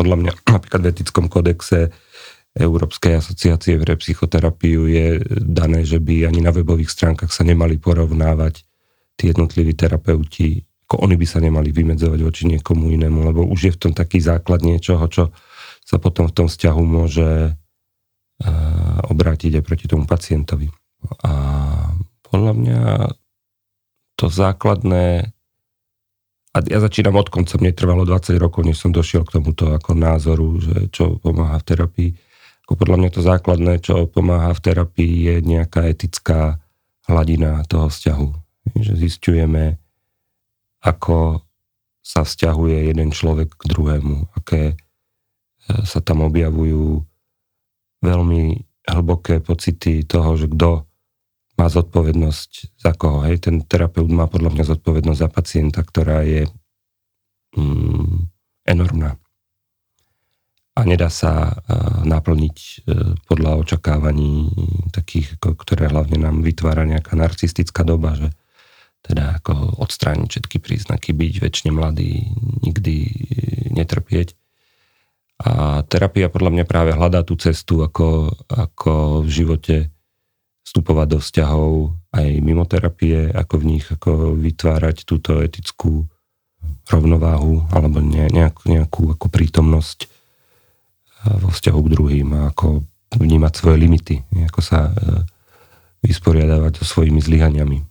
Podľa 0.00 0.16
mňa 0.16 0.32
napríklad 0.56 0.80
v 0.80 0.90
etickom 0.96 1.28
kodexe 1.28 1.92
Európskej 2.56 3.20
asociácie 3.20 3.78
pre 3.78 3.94
psychoterapiu 4.00 4.88
je 4.90 5.06
dané, 5.38 5.86
že 5.86 6.00
by 6.02 6.26
ani 6.26 6.40
na 6.42 6.50
webových 6.50 6.90
stránkach 6.90 7.30
sa 7.30 7.46
nemali 7.46 7.78
porovnávať 7.78 8.64
tí 9.14 9.30
jednotliví 9.30 9.76
terapeuti, 9.76 10.64
ako 10.90 11.06
oni 11.06 11.14
by 11.14 11.22
sa 11.22 11.38
nemali 11.38 11.70
vymedzovať 11.70 12.18
voči 12.18 12.50
niekomu 12.50 12.90
inému, 12.90 13.30
lebo 13.30 13.46
už 13.46 13.60
je 13.70 13.72
v 13.78 13.80
tom 13.86 13.92
taký 13.94 14.18
základ 14.18 14.66
niečoho, 14.66 15.06
čo 15.06 15.30
sa 15.86 16.02
potom 16.02 16.26
v 16.26 16.34
tom 16.34 16.50
vzťahu 16.50 16.82
môže 16.82 17.54
obrátiť 19.06 19.62
aj 19.62 19.62
proti 19.62 19.86
tomu 19.86 20.10
pacientovi. 20.10 20.66
A 21.22 21.32
podľa 22.26 22.52
mňa 22.58 22.82
to 24.18 24.26
základné 24.26 25.30
a 26.50 26.58
ja 26.66 26.82
začínam 26.82 27.14
od 27.14 27.30
konca, 27.30 27.54
mne 27.62 27.70
trvalo 27.70 28.02
20 28.02 28.34
rokov, 28.42 28.66
než 28.66 28.82
som 28.82 28.90
došiel 28.90 29.22
k 29.22 29.38
tomuto 29.38 29.70
ako 29.70 29.94
názoru, 29.94 30.58
že 30.58 30.90
čo 30.90 31.22
pomáha 31.22 31.62
v 31.62 31.66
terapii. 31.70 32.10
Ako 32.66 32.74
podľa 32.74 32.96
mňa 32.98 33.10
to 33.14 33.22
základné, 33.22 33.72
čo 33.78 34.10
pomáha 34.10 34.50
v 34.50 34.62
terapii, 34.66 35.14
je 35.30 35.34
nejaká 35.46 35.86
etická 35.86 36.58
hladina 37.06 37.62
toho 37.70 37.86
vzťahu. 37.86 38.28
Že 38.82 38.92
zistujeme, 38.98 39.78
ako 40.80 41.44
sa 42.00 42.24
vzťahuje 42.24 42.90
jeden 42.90 43.12
človek 43.12 43.52
k 43.54 43.62
druhému, 43.68 44.32
aké 44.34 44.62
e, 44.72 44.74
sa 45.84 46.00
tam 46.00 46.24
objavujú 46.24 47.04
veľmi 48.00 48.42
hlboké 48.88 49.44
pocity 49.44 50.02
toho, 50.08 50.34
že 50.40 50.48
kto 50.48 50.88
má 51.60 51.68
zodpovednosť 51.68 52.80
za 52.80 52.96
koho. 52.96 53.20
Hej? 53.28 53.44
Ten 53.44 53.60
terapeut 53.60 54.08
má 54.08 54.24
podľa 54.24 54.56
mňa 54.56 54.64
zodpovednosť 54.72 55.20
za 55.20 55.28
pacienta, 55.28 55.80
ktorá 55.84 56.24
je 56.24 56.48
mm, 57.52 58.16
enormná. 58.64 59.20
A 60.72 60.88
nedá 60.88 61.12
sa 61.12 61.52
uh, 61.52 62.00
naplniť 62.08 62.56
uh, 62.56 63.12
podľa 63.28 63.60
očakávaní 63.60 64.48
takých, 64.96 65.36
ako, 65.36 65.52
ktoré 65.60 65.92
hlavne 65.92 66.24
nám 66.24 66.40
vytvára 66.40 66.88
nejaká 66.88 67.12
narcistická 67.12 67.84
doba, 67.84 68.16
že 68.16 68.32
teda 69.10 69.42
ako 69.42 69.82
odstrániť 69.82 70.28
všetky 70.30 70.56
príznaky, 70.62 71.10
byť 71.10 71.34
väčšine 71.42 71.70
mladý, 71.74 72.30
nikdy 72.62 72.96
e, 73.02 73.12
netrpieť. 73.74 74.38
A 75.42 75.82
terapia 75.88 76.30
podľa 76.30 76.54
mňa 76.54 76.64
práve 76.68 76.94
hľadá 76.94 77.26
tú 77.26 77.34
cestu, 77.34 77.82
ako, 77.82 78.30
ako 78.46 79.26
v 79.26 79.30
živote 79.34 79.76
vstupovať 80.62 81.06
do 81.10 81.18
vzťahov 81.18 81.72
aj 82.14 82.28
mimo 82.38 82.62
terapie, 82.68 83.26
ako 83.34 83.54
v 83.58 83.68
nich 83.74 83.86
ako 83.90 84.38
vytvárať 84.38 85.02
túto 85.02 85.42
etickú 85.42 86.06
rovnováhu 86.86 87.66
alebo 87.72 87.98
nejakú, 88.04 88.62
nejakú 88.68 89.02
ako 89.18 89.26
prítomnosť 89.26 89.98
eh, 90.06 90.10
vo 91.40 91.50
vzťahu 91.50 91.80
k 91.82 91.92
druhým 91.98 92.28
a 92.36 92.54
ako 92.54 92.86
vnímať 93.10 93.52
svoje 93.58 93.76
limity, 93.82 94.16
ako 94.46 94.60
sa 94.62 94.94
eh, 94.94 95.26
vysporiadavať 96.06 96.78
so 96.78 96.84
svojimi 96.86 97.18
zlyhaniami. 97.18 97.89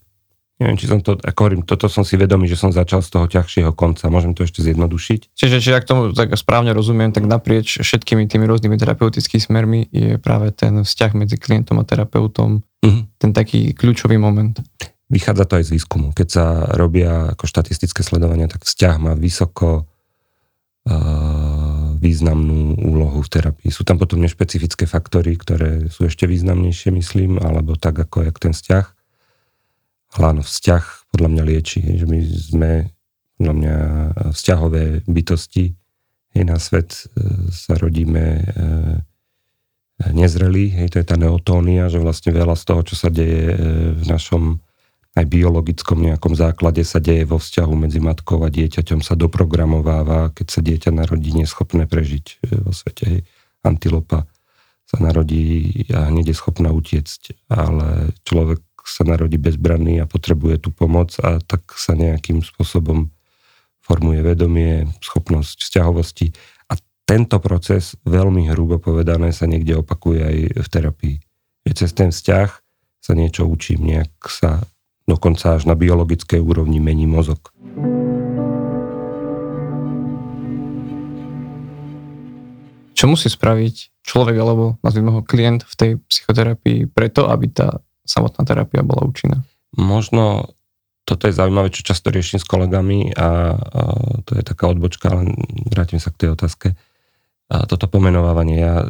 Neviem, 0.59 0.75
či 0.75 0.91
som 0.91 0.99
to, 0.99 1.15
ako 1.15 1.39
hovorím, 1.39 1.63
toto 1.63 1.87
som 1.87 2.03
si 2.03 2.19
vedomý, 2.19 2.51
že 2.51 2.59
som 2.59 2.75
začal 2.75 2.99
z 2.99 3.15
toho 3.15 3.31
ťažšieho 3.31 3.71
konca. 3.71 4.11
Môžem 4.11 4.35
to 4.35 4.43
ešte 4.43 4.59
zjednodušiť? 4.59 5.31
Čiže, 5.31 5.63
čiže 5.63 5.75
ak 5.79 5.87
tomu 5.87 6.11
tak 6.11 6.35
správne 6.35 6.75
rozumiem, 6.75 7.15
tak 7.15 7.31
naprieč 7.31 7.79
všetkými 7.79 8.27
tými 8.27 8.43
rôznymi 8.43 8.75
terapeutickými 8.75 9.39
smermi 9.39 9.87
je 9.87 10.19
práve 10.19 10.51
ten 10.51 10.83
vzťah 10.83 11.11
medzi 11.15 11.39
klientom 11.39 11.79
a 11.79 11.87
terapeutom 11.87 12.59
uh-huh. 12.59 13.01
ten 13.15 13.31
taký 13.31 13.71
kľúčový 13.71 14.19
moment. 14.19 14.51
Vychádza 15.07 15.47
to 15.47 15.63
aj 15.63 15.71
z 15.71 15.73
výskumu. 15.79 16.11
Keď 16.11 16.27
sa 16.27 16.45
robia 16.75 17.39
ako 17.39 17.47
štatistické 17.47 18.03
sledovania, 18.03 18.51
tak 18.51 18.67
vzťah 18.67 18.95
má 18.99 19.15
vysoko 19.15 19.87
uh, 19.87 21.95
významnú 22.03 22.83
úlohu 22.83 23.23
v 23.23 23.31
terapii. 23.31 23.71
Sú 23.71 23.87
tam 23.87 23.95
potom 23.95 24.19
nešpecifické 24.19 24.83
faktory, 24.83 25.39
ktoré 25.39 25.87
sú 25.87 26.03
ešte 26.03 26.27
významnejšie, 26.27 26.91
myslím, 26.91 27.39
alebo 27.39 27.79
tak 27.79 27.95
ako 27.95 28.27
jak 28.27 28.43
ten 28.43 28.51
vzťah 28.51 28.98
ale 30.17 30.41
vzťah 30.41 31.13
podľa 31.13 31.29
mňa 31.29 31.43
lieči, 31.45 31.81
že 31.97 32.05
my 32.09 32.19
sme 32.25 32.71
podľa 33.39 33.53
mňa 33.55 33.75
vzťahové 34.35 34.83
bytosti. 35.07 35.71
Hej, 36.35 36.43
na 36.45 36.59
svet 36.61 36.93
e, 36.93 37.49
sa 37.49 37.73
rodíme 37.73 38.25
e, 38.37 38.43
nezrelí, 40.13 40.75
hej, 40.77 40.93
to 40.93 41.01
je 41.01 41.07
tá 41.07 41.17
neotónia, 41.17 41.89
že 41.89 41.97
vlastne 41.97 42.29
veľa 42.29 42.53
z 42.53 42.63
toho, 42.69 42.81
čo 42.85 42.95
sa 42.99 43.09
deje 43.09 43.49
e, 43.49 43.57
v 43.97 44.03
našom 44.05 44.61
aj 45.17 45.25
biologickom 45.25 46.05
nejakom 46.05 46.37
základe 46.37 46.85
sa 46.85 47.01
deje 47.01 47.25
vo 47.25 47.41
vzťahu 47.41 47.73
medzi 47.73 47.97
matkou 47.97 48.45
a 48.45 48.53
dieťaťom, 48.53 49.01
sa 49.01 49.17
doprogramováva, 49.17 50.29
keď 50.37 50.47
sa 50.47 50.61
dieťa 50.61 50.93
narodí 50.93 51.33
neschopné 51.33 51.89
prežiť 51.89 52.45
vo 52.61 52.69
svete. 52.69 53.03
Hej. 53.09 53.19
Antilopa 53.65 54.29
sa 54.85 54.97
narodí 55.01 55.73
a 55.89 56.13
hneď 56.13 56.31
je 56.31 56.35
schopná 56.37 56.69
utiecť, 56.69 57.49
ale 57.49 58.13
človek 58.21 58.61
sa 58.89 59.05
narodí 59.05 59.37
bezbranný 59.37 60.01
a 60.01 60.09
potrebuje 60.09 60.65
tú 60.65 60.69
pomoc 60.73 61.13
a 61.21 61.37
tak 61.39 61.61
sa 61.77 61.93
nejakým 61.93 62.41
spôsobom 62.41 63.13
formuje 63.89 64.21
vedomie, 64.21 64.85
schopnosť 65.01 65.65
vzťahovosti 65.65 66.33
a 66.69 66.77
tento 67.09 67.41
proces, 67.41 67.97
veľmi 68.05 68.53
hrubo 68.53 68.77
povedané, 68.77 69.33
sa 69.33 69.49
niekde 69.49 69.81
opakuje 69.81 70.21
aj 70.21 70.37
v 70.61 70.67
terapii. 70.69 71.17
Že 71.65 71.73
cez 71.73 71.89
ten 71.97 72.09
vzťah 72.13 72.49
sa 73.01 73.13
niečo 73.17 73.49
učím, 73.49 73.89
nejak 73.89 74.13
sa 74.29 74.61
dokonca 75.09 75.57
až 75.57 75.65
na 75.65 75.73
biologickej 75.73 76.37
úrovni 76.37 76.77
mení 76.77 77.09
mozog. 77.09 77.49
Čo 82.93 83.07
musí 83.09 83.31
spraviť 83.31 84.05
človek 84.05 84.35
alebo 84.37 84.77
nazvime 84.85 85.09
ho 85.15 85.25
klient 85.25 85.65
v 85.65 85.73
tej 85.73 85.91
psychoterapii 86.03 86.91
preto, 86.91 87.31
aby 87.31 87.47
tá 87.49 87.81
samotná 88.09 88.41
terapia 88.41 88.81
bola 88.81 89.05
účinná? 89.05 89.45
Možno 89.77 90.49
toto 91.05 91.25
je 91.25 91.33
zaujímavé, 91.33 91.73
čo 91.73 91.85
často 91.85 92.13
riešim 92.13 92.37
s 92.37 92.45
kolegami 92.45 93.13
a, 93.17 93.57
a 93.57 93.81
to 94.25 94.37
je 94.37 94.43
taká 94.45 94.69
odbočka, 94.69 95.09
ale 95.09 95.33
vrátim 95.69 95.97
sa 95.97 96.13
k 96.13 96.25
tej 96.25 96.29
otázke. 96.37 96.77
A 97.49 97.65
toto 97.65 97.89
pomenovávanie, 97.89 98.61
ja 98.61 98.85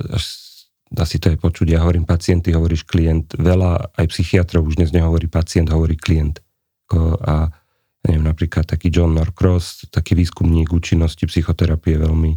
asi 0.99 1.15
to 1.15 1.31
je 1.31 1.37
počuť, 1.39 1.71
ja 1.71 1.79
hovorím 1.79 2.03
pacient, 2.03 2.43
hovoríš 2.43 2.83
klient. 2.83 3.39
Veľa 3.39 3.95
aj 3.95 4.05
psychiatrov 4.11 4.67
už 4.67 4.83
dnes 4.83 4.91
nehovorí 4.91 5.31
pacient, 5.31 5.71
hovorí 5.71 5.95
klient. 5.95 6.43
A 7.23 7.53
neviem, 8.03 8.25
napríklad 8.25 8.67
taký 8.67 8.91
John 8.91 9.15
Norcross, 9.15 9.87
taký 9.87 10.17
výskumník 10.17 10.75
účinnosti 10.75 11.23
psychoterapie 11.23 11.95
veľmi 11.95 12.35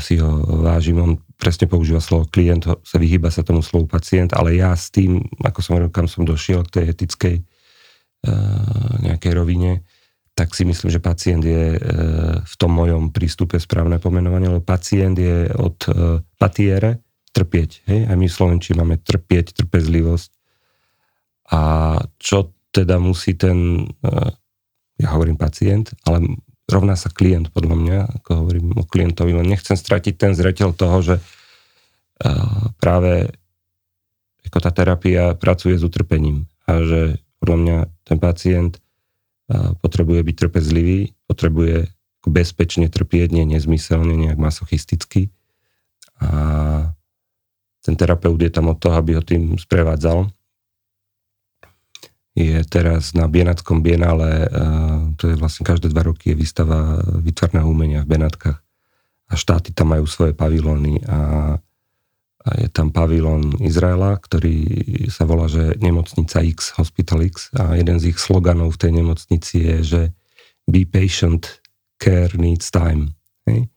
si 0.00 0.16
ho 0.16 0.30
vážim. 0.64 0.96
On 0.96 1.20
presne 1.36 1.68
používa 1.68 2.00
slovo 2.00 2.24
klient, 2.24 2.64
sa 2.64 2.96
vyhýba 2.96 3.28
sa 3.28 3.44
tomu 3.44 3.60
slovu 3.60 3.84
pacient, 3.84 4.32
ale 4.32 4.56
ja 4.56 4.72
s 4.72 4.88
tým, 4.88 5.20
ako 5.44 5.60
som 5.60 5.76
hovoril, 5.76 5.92
kam 5.92 6.08
som 6.08 6.24
došiel 6.24 6.64
k 6.66 6.80
tej 6.80 6.84
etickej 6.96 7.36
uh, 7.38 8.92
nejakej 9.04 9.32
rovine, 9.36 9.84
tak 10.32 10.56
si 10.56 10.64
myslím, 10.64 10.88
že 10.88 11.04
pacient 11.04 11.44
je 11.44 11.76
uh, 11.76 11.80
v 12.42 12.54
tom 12.56 12.72
mojom 12.72 13.12
prístupe 13.12 13.60
správne 13.60 14.00
pomenovanie, 14.00 14.48
lebo 14.48 14.64
pacient 14.64 15.20
je 15.20 15.52
od 15.52 15.78
patiere 16.40 17.04
trpieť. 17.36 17.70
Hej? 17.86 18.00
A 18.08 18.16
my 18.16 18.26
v 18.26 18.34
Slovenči 18.34 18.72
máme 18.72 18.96
trpieť, 18.98 19.52
trpezlivosť. 19.52 20.30
A 21.52 21.60
čo 22.18 22.52
teda 22.72 23.00
musí 23.00 23.32
ten, 23.32 23.88
ja 25.00 25.08
hovorím 25.16 25.40
pacient, 25.40 25.96
ale 26.04 26.24
rovná 26.68 26.94
sa 26.94 27.08
klient, 27.08 27.48
podľa 27.50 27.76
mňa, 27.80 27.98
ako 28.20 28.30
hovorím 28.44 28.76
o 28.76 28.84
klientovi, 28.84 29.32
len 29.32 29.48
nechcem 29.48 29.74
stratiť 29.74 30.14
ten 30.20 30.32
zreteľ 30.36 30.76
toho, 30.76 30.96
že 31.00 31.16
práve 32.78 33.32
ako 34.48 34.58
tá 34.60 34.70
terapia 34.72 35.32
pracuje 35.36 35.80
s 35.80 35.84
utrpením 35.84 36.48
a 36.68 36.84
že 36.84 37.00
podľa 37.40 37.56
mňa 37.56 37.76
ten 38.04 38.18
pacient 38.20 38.80
potrebuje 39.80 40.20
byť 40.24 40.36
trpezlivý, 40.36 41.16
potrebuje 41.24 41.88
bezpečne 42.28 42.92
trpieť, 42.92 43.32
nie 43.32 43.48
nezmyselne, 43.48 44.12
nejak 44.12 44.36
masochisticky. 44.36 45.32
A 46.20 46.92
ten 47.80 47.94
terapeut 47.96 48.36
je 48.36 48.52
tam 48.52 48.68
od 48.68 48.76
toho, 48.76 49.00
aby 49.00 49.16
ho 49.16 49.22
tým 49.24 49.56
sprevádzal 49.56 50.28
je 52.38 52.62
teraz 52.70 53.18
na 53.18 53.26
Bienackom 53.26 53.82
bienále, 53.82 54.46
to 55.18 55.26
je 55.26 55.34
vlastne 55.34 55.66
každé 55.66 55.90
dva 55.90 56.06
roky 56.06 56.30
je 56.30 56.38
výstava 56.38 57.02
výtvarného 57.02 57.66
umenia 57.66 58.06
v 58.06 58.14
Benátkach 58.14 58.62
a 59.28 59.34
štáty 59.36 59.74
tam 59.74 59.92
majú 59.92 60.08
svoje 60.08 60.32
pavilóny 60.32 61.04
a, 61.04 61.20
a 62.46 62.48
je 62.56 62.68
tam 62.72 62.94
pavilón 62.94 63.58
Izraela, 63.60 64.16
ktorý 64.16 64.64
sa 65.12 65.28
volá, 65.28 65.50
že 65.50 65.76
nemocnica 65.82 66.40
X, 66.40 66.78
Hospital 66.80 67.26
X 67.28 67.52
a 67.58 67.76
jeden 67.76 68.00
z 68.00 68.14
ich 68.14 68.18
sloganov 68.22 68.78
v 68.78 68.80
tej 68.80 68.92
nemocnici 69.02 69.56
je, 69.60 69.76
že 69.84 70.02
be 70.64 70.88
patient, 70.88 71.60
care 72.00 72.32
needs 72.38 72.72
time. 72.72 73.12
Hej? 73.44 73.68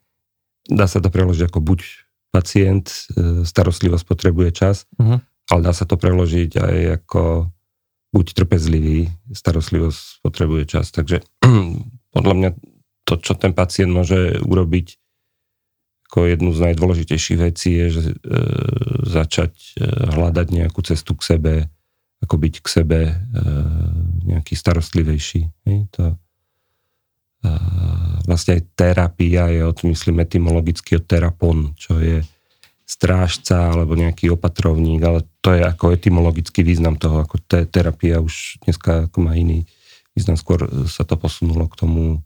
Dá 0.71 0.88
sa 0.88 1.04
to 1.04 1.12
preložiť 1.12 1.52
ako 1.52 1.60
buď 1.60 1.80
pacient, 2.32 3.12
e, 3.12 3.43
starostlivosť 3.43 4.06
potrebuje 4.08 4.50
čas, 4.56 4.88
uh-huh. 4.95 5.19
ale 5.52 5.60
dá 5.60 5.76
sa 5.76 5.84
to 5.84 6.00
preložiť 6.00 6.52
aj 6.63 6.78
ako 7.04 7.52
buď 8.12 8.26
trpezlivý, 8.36 9.08
starostlivosť 9.32 10.24
potrebuje 10.24 10.63
čas. 10.67 10.91
Takže 10.91 11.24
podľa 12.15 12.36
mňa 12.36 12.50
to, 13.08 13.13
čo 13.19 13.34
ten 13.36 13.56
pacient 13.56 13.91
môže 13.91 14.39
urobiť 14.43 15.02
ako 16.12 16.28
jednu 16.28 16.52
z 16.52 16.60
najdôležitejších 16.60 17.39
vecí 17.39 17.71
je, 17.71 17.88
že 17.88 18.04
e, 18.12 18.15
začať 19.08 19.80
e, 19.80 19.88
hľadať 20.12 20.47
nejakú 20.52 20.84
cestu 20.84 21.15
k 21.15 21.24
sebe, 21.24 21.54
ako 22.19 22.36
byť 22.36 22.54
k 22.60 22.67
sebe 22.67 23.00
e, 23.08 23.13
nejaký 24.28 24.52
starostlivejší. 24.52 25.41
Hej? 25.71 25.88
To, 25.95 26.19
e, 27.47 27.52
vlastne 28.28 28.60
aj 28.60 28.76
terapia 28.76 29.47
je 29.56 29.63
od, 29.63 29.88
myslím, 29.88 30.28
etymologicky 30.28 31.00
od 31.00 31.08
terapon, 31.08 31.71
čo 31.80 31.95
je 32.04 32.19
strážca 32.92 33.72
alebo 33.72 33.96
nejaký 33.96 34.36
opatrovník, 34.36 35.00
ale 35.00 35.24
to 35.40 35.56
je 35.56 35.64
ako 35.64 35.96
etymologický 35.96 36.60
význam 36.68 37.00
toho, 37.00 37.24
ako 37.24 37.40
te, 37.48 37.64
terapia 37.64 38.20
už 38.20 38.60
dneska 38.68 39.08
ako 39.08 39.18
má 39.24 39.40
iný 39.40 39.64
význam. 40.12 40.36
Skôr 40.36 40.68
sa 40.92 41.08
to 41.08 41.16
posunulo 41.16 41.72
k 41.72 41.80
tomu, 41.80 42.20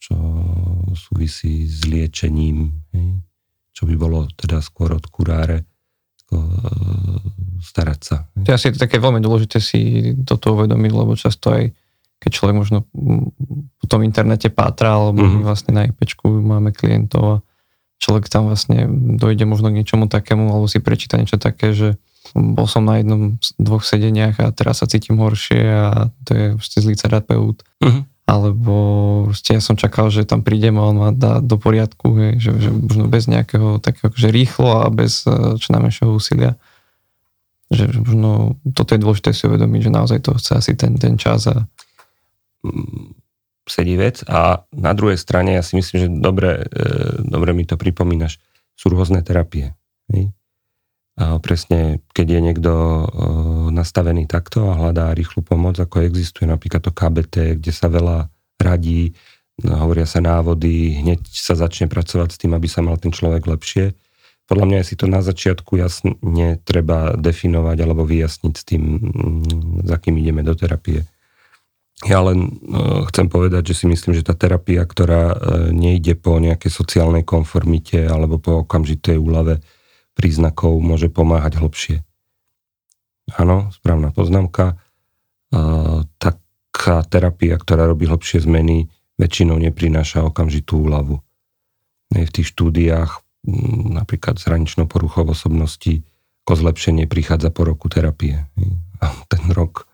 čo 0.00 0.16
súvisí 0.96 1.68
s 1.68 1.84
liečením, 1.84 2.72
čo 3.76 3.84
by 3.84 3.94
bolo 3.98 4.24
teda 4.38 4.62
skôr 4.64 4.94
od 4.94 5.04
kuráre 5.10 5.62
e, 5.62 5.64
starať 7.62 8.00
sa. 8.02 8.16
To 8.42 8.48
je 8.50 8.56
asi 8.56 8.74
také 8.74 8.98
veľmi 8.98 9.22
dôležité 9.22 9.58
si 9.62 10.10
toto 10.26 10.58
uvedomiť, 10.58 10.92
lebo 10.94 11.14
často 11.14 11.54
aj 11.54 11.70
keď 12.18 12.30
človek 12.34 12.56
možno 12.58 12.78
po 13.78 13.84
tom 13.86 14.02
internete 14.02 14.50
pátra, 14.50 14.98
alebo 14.98 15.22
mm-hmm. 15.22 15.46
vlastne 15.46 15.72
na 15.74 15.86
IPčku 15.86 16.26
máme 16.26 16.74
klientov 16.74 17.22
a 17.22 17.36
človek 17.98 18.30
tam 18.30 18.48
vlastne 18.48 18.86
dojde 19.18 19.44
možno 19.44 19.70
k 19.70 19.78
niečomu 19.82 20.06
takému, 20.06 20.54
alebo 20.54 20.70
si 20.70 20.78
prečíta 20.78 21.18
niečo 21.18 21.36
také, 21.36 21.74
že 21.74 21.98
bol 22.34 22.68
som 22.68 22.84
na 22.84 23.00
jednom 23.00 23.40
z 23.40 23.56
dvoch 23.56 23.84
sedeniach 23.84 24.36
a 24.42 24.52
teraz 24.52 24.80
sa 24.80 24.90
cítim 24.90 25.16
horšie 25.18 25.62
a 25.64 26.12
to 26.24 26.30
je 26.34 26.44
vlastne 26.56 26.78
zlý 26.84 26.94
terapeut. 26.94 27.64
Uh-huh. 27.80 28.02
Alebo 28.28 28.74
vlastne 29.32 29.56
ja 29.56 29.62
som 29.64 29.80
čakal, 29.80 30.12
že 30.12 30.28
tam 30.28 30.44
prídem 30.44 30.76
a 30.76 30.84
on 30.84 30.96
ma 31.00 31.10
dá 31.16 31.40
do 31.40 31.56
poriadku, 31.56 32.12
hej, 32.20 32.32
že, 32.36 32.50
že 32.60 32.68
možno 32.68 33.08
bez 33.08 33.24
nejakého 33.24 33.80
takého, 33.80 34.12
že 34.12 34.28
rýchlo 34.28 34.84
a 34.84 34.92
bez 34.92 35.24
e, 35.24 35.56
čo 35.56 35.72
najmenšieho 35.72 36.12
úsilia. 36.12 36.60
Že, 37.72 37.84
že 37.88 37.98
možno 38.04 38.60
toto 38.76 38.92
je 38.92 39.00
dôležité 39.00 39.32
si 39.32 39.48
uvedomiť, 39.48 39.80
že 39.88 39.96
naozaj 39.96 40.18
to 40.20 40.36
chce 40.36 40.52
asi 40.60 40.72
ten, 40.76 41.00
ten 41.00 41.16
čas 41.16 41.48
a 41.48 41.64
mm, 43.68 43.72
sedí 43.72 43.94
vec 44.00 44.24
a 44.24 44.64
na 44.72 44.92
druhej 44.96 45.20
strane 45.20 45.54
ja 45.54 45.62
si 45.62 45.76
myslím, 45.76 45.96
že 46.00 46.08
dobre, 46.08 46.64
e, 46.64 47.20
dobre 47.20 47.52
mi 47.52 47.68
to 47.68 47.76
pripomínaš, 47.76 48.40
sú 48.72 48.88
rôzne 48.88 49.20
terapie. 49.20 49.76
Hej? 50.08 50.32
A 51.18 51.34
presne, 51.42 51.98
keď 52.14 52.26
je 52.38 52.40
niekto 52.40 52.72
e, 52.72 53.04
nastavený 53.74 54.30
takto 54.30 54.70
a 54.70 54.78
hľadá 54.78 55.10
rýchlu 55.12 55.42
pomoc, 55.42 55.74
ako 55.76 56.06
existuje 56.06 56.46
napríklad 56.46 56.80
to 56.80 56.94
KBT, 56.94 57.58
kde 57.58 57.72
sa 57.74 57.90
veľa 57.90 58.30
radí, 58.62 59.18
no, 59.66 59.82
hovoria 59.82 60.06
sa 60.06 60.22
návody, 60.22 61.02
hneď 61.02 61.26
sa 61.26 61.58
začne 61.58 61.90
pracovať 61.90 62.28
s 62.32 62.38
tým, 62.38 62.54
aby 62.54 62.70
sa 62.70 62.86
mal 62.86 62.96
ten 63.02 63.10
človek 63.10 63.50
lepšie. 63.50 63.98
Podľa 64.46 64.64
mňa 64.64 64.80
si 64.86 64.94
to 64.96 65.10
na 65.10 65.20
začiatku 65.20 65.76
jasne 65.76 66.62
treba 66.64 67.18
definovať 67.18 67.76
alebo 67.84 68.06
vyjasniť 68.06 68.54
s 68.54 68.64
tým, 68.64 68.82
za 69.84 70.00
kým 70.00 70.16
ideme 70.16 70.40
do 70.40 70.56
terapie. 70.56 71.04
Ja 72.06 72.22
len 72.22 72.62
uh, 72.62 73.02
chcem 73.10 73.26
povedať, 73.26 73.74
že 73.74 73.82
si 73.82 73.86
myslím, 73.90 74.14
že 74.14 74.22
tá 74.22 74.38
terapia, 74.38 74.86
ktorá 74.86 75.34
uh, 75.34 75.38
nejde 75.74 76.14
po 76.14 76.38
nejakej 76.38 76.70
sociálnej 76.70 77.26
konformite 77.26 78.06
alebo 78.06 78.38
po 78.38 78.62
okamžitej 78.62 79.18
úlave 79.18 79.58
príznakov, 80.14 80.78
môže 80.78 81.10
pomáhať 81.10 81.58
hlbšie. 81.58 81.96
Áno, 83.34 83.74
správna 83.74 84.14
poznámka. 84.14 84.78
Uh, 85.50 86.06
taká 86.22 87.02
terapia, 87.10 87.58
ktorá 87.58 87.90
robí 87.90 88.06
hlbšie 88.06 88.46
zmeny, 88.46 88.86
väčšinou 89.18 89.58
neprináša 89.58 90.22
okamžitú 90.22 90.86
úľavu. 90.86 91.18
V 92.14 92.30
tých 92.30 92.54
štúdiách, 92.54 93.26
napríklad 93.90 94.38
zraničnou 94.38 94.86
poruchou 94.86 95.26
osobnosti, 95.26 96.06
ako 96.46 96.52
zlepšenie 96.62 97.10
prichádza 97.10 97.50
po 97.50 97.66
roku 97.66 97.90
terapie. 97.90 98.46
A 99.02 99.06
ten 99.26 99.50
rok 99.50 99.87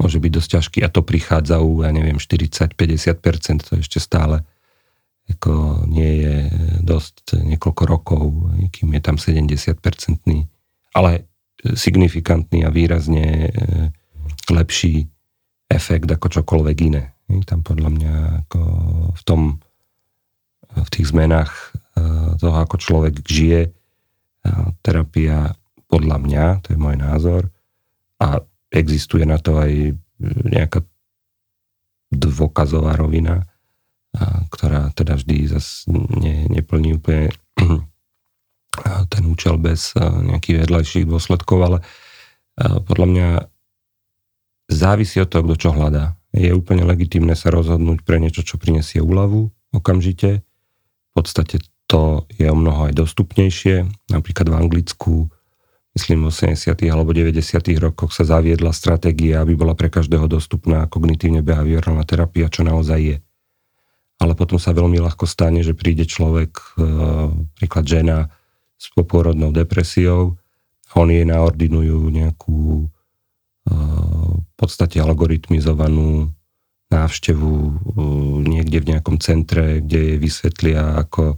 môže 0.00 0.16
byť 0.16 0.32
dosť 0.32 0.48
ťažký 0.56 0.78
a 0.80 0.88
to 0.88 1.04
prichádza 1.04 1.60
u, 1.60 1.84
ja 1.84 1.92
neviem, 1.92 2.16
40-50%, 2.16 3.68
to 3.68 3.72
ešte 3.76 4.00
stále 4.00 4.40
ako 5.30 5.86
nie 5.86 6.26
je 6.26 6.36
dosť 6.82 7.38
niekoľko 7.38 7.82
rokov, 7.86 8.22
kým 8.74 8.90
je 8.98 9.02
tam 9.02 9.14
70-percentný, 9.14 10.50
ale 10.90 11.30
signifikantný 11.62 12.66
a 12.66 12.74
výrazne 12.74 13.46
e, 13.46 13.50
lepší 14.50 15.06
efekt 15.70 16.10
ako 16.10 16.26
čokoľvek 16.40 16.76
iné. 16.82 17.14
Tam 17.46 17.62
podľa 17.62 17.90
mňa 17.94 18.14
ako 18.46 18.60
v 19.14 19.22
tom, 19.22 19.40
v 20.74 20.88
tých 20.90 21.14
zmenách 21.14 21.52
e, 21.54 21.64
toho, 22.42 22.56
ako 22.58 22.76
človek 22.80 23.22
žije, 23.22 23.70
terapia 24.80 25.52
podľa 25.84 26.16
mňa, 26.16 26.44
to 26.64 26.72
je 26.72 26.78
môj 26.80 26.96
názor, 26.96 27.52
a 28.16 28.40
existuje 28.70 29.26
na 29.26 29.38
to 29.38 29.58
aj 29.58 29.98
nejaká 30.46 30.86
dôkazová 32.10 32.98
rovina, 32.98 33.46
ktorá 34.50 34.90
teda 34.94 35.14
vždy 35.14 35.36
zase 35.46 35.86
ne, 35.90 36.50
neplní 36.50 36.98
úplne 36.98 37.30
ten 39.12 39.22
účel 39.26 39.58
bez 39.58 39.94
nejakých 39.98 40.66
vedľajších 40.66 41.06
dôsledkov, 41.06 41.58
ale 41.62 41.78
podľa 42.58 43.06
mňa 43.06 43.28
závisí 44.70 45.18
od 45.22 45.30
toho, 45.30 45.42
kto 45.46 45.56
čo 45.58 45.70
hľadá. 45.74 46.18
Je 46.30 46.54
úplne 46.54 46.86
legitimné 46.86 47.34
sa 47.34 47.50
rozhodnúť 47.50 48.06
pre 48.06 48.22
niečo, 48.22 48.46
čo 48.46 48.58
prinesie 48.58 49.02
úľavu 49.02 49.50
okamžite. 49.74 50.42
V 50.42 51.12
podstate 51.14 51.58
to 51.90 52.26
je 52.38 52.46
o 52.46 52.54
mnoho 52.54 52.86
aj 52.90 52.94
dostupnejšie. 52.94 53.82
Napríklad 54.14 54.46
v 54.46 54.58
Anglicku, 54.58 55.14
myslím 56.00 56.24
v 56.24 56.56
80. 56.56 56.80
alebo 56.88 57.12
90. 57.12 57.36
rokoch 57.76 58.16
sa 58.16 58.24
zaviedla 58.24 58.72
stratégia, 58.72 59.44
aby 59.44 59.52
bola 59.52 59.76
pre 59.76 59.92
každého 59.92 60.24
dostupná 60.32 60.88
kognitívne 60.88 61.44
behaviorálna 61.44 62.08
terapia, 62.08 62.48
čo 62.48 62.64
naozaj 62.64 63.00
je. 63.04 63.16
Ale 64.16 64.32
potom 64.32 64.56
sa 64.56 64.72
veľmi 64.72 64.96
ľahko 64.96 65.28
stane, 65.28 65.60
že 65.60 65.76
príde 65.76 66.08
človek, 66.08 66.56
e, 66.56 66.88
príklad 67.60 67.84
žena 67.84 68.32
s 68.80 68.88
poporodnou 68.96 69.52
depresiou, 69.52 70.40
a 70.90 70.92
oni 71.04 71.20
jej 71.20 71.28
naordinujú 71.28 72.08
nejakú 72.08 72.60
e, 72.80 72.86
v 74.40 74.52
podstate 74.56 75.04
algoritmizovanú 75.04 76.32
návštevu 76.88 77.52
e, 77.52 77.72
niekde 78.48 78.80
v 78.80 78.88
nejakom 78.96 79.20
centre, 79.20 79.84
kde 79.84 80.16
jej 80.16 80.18
vysvetlia, 80.18 80.96
ako 80.96 81.36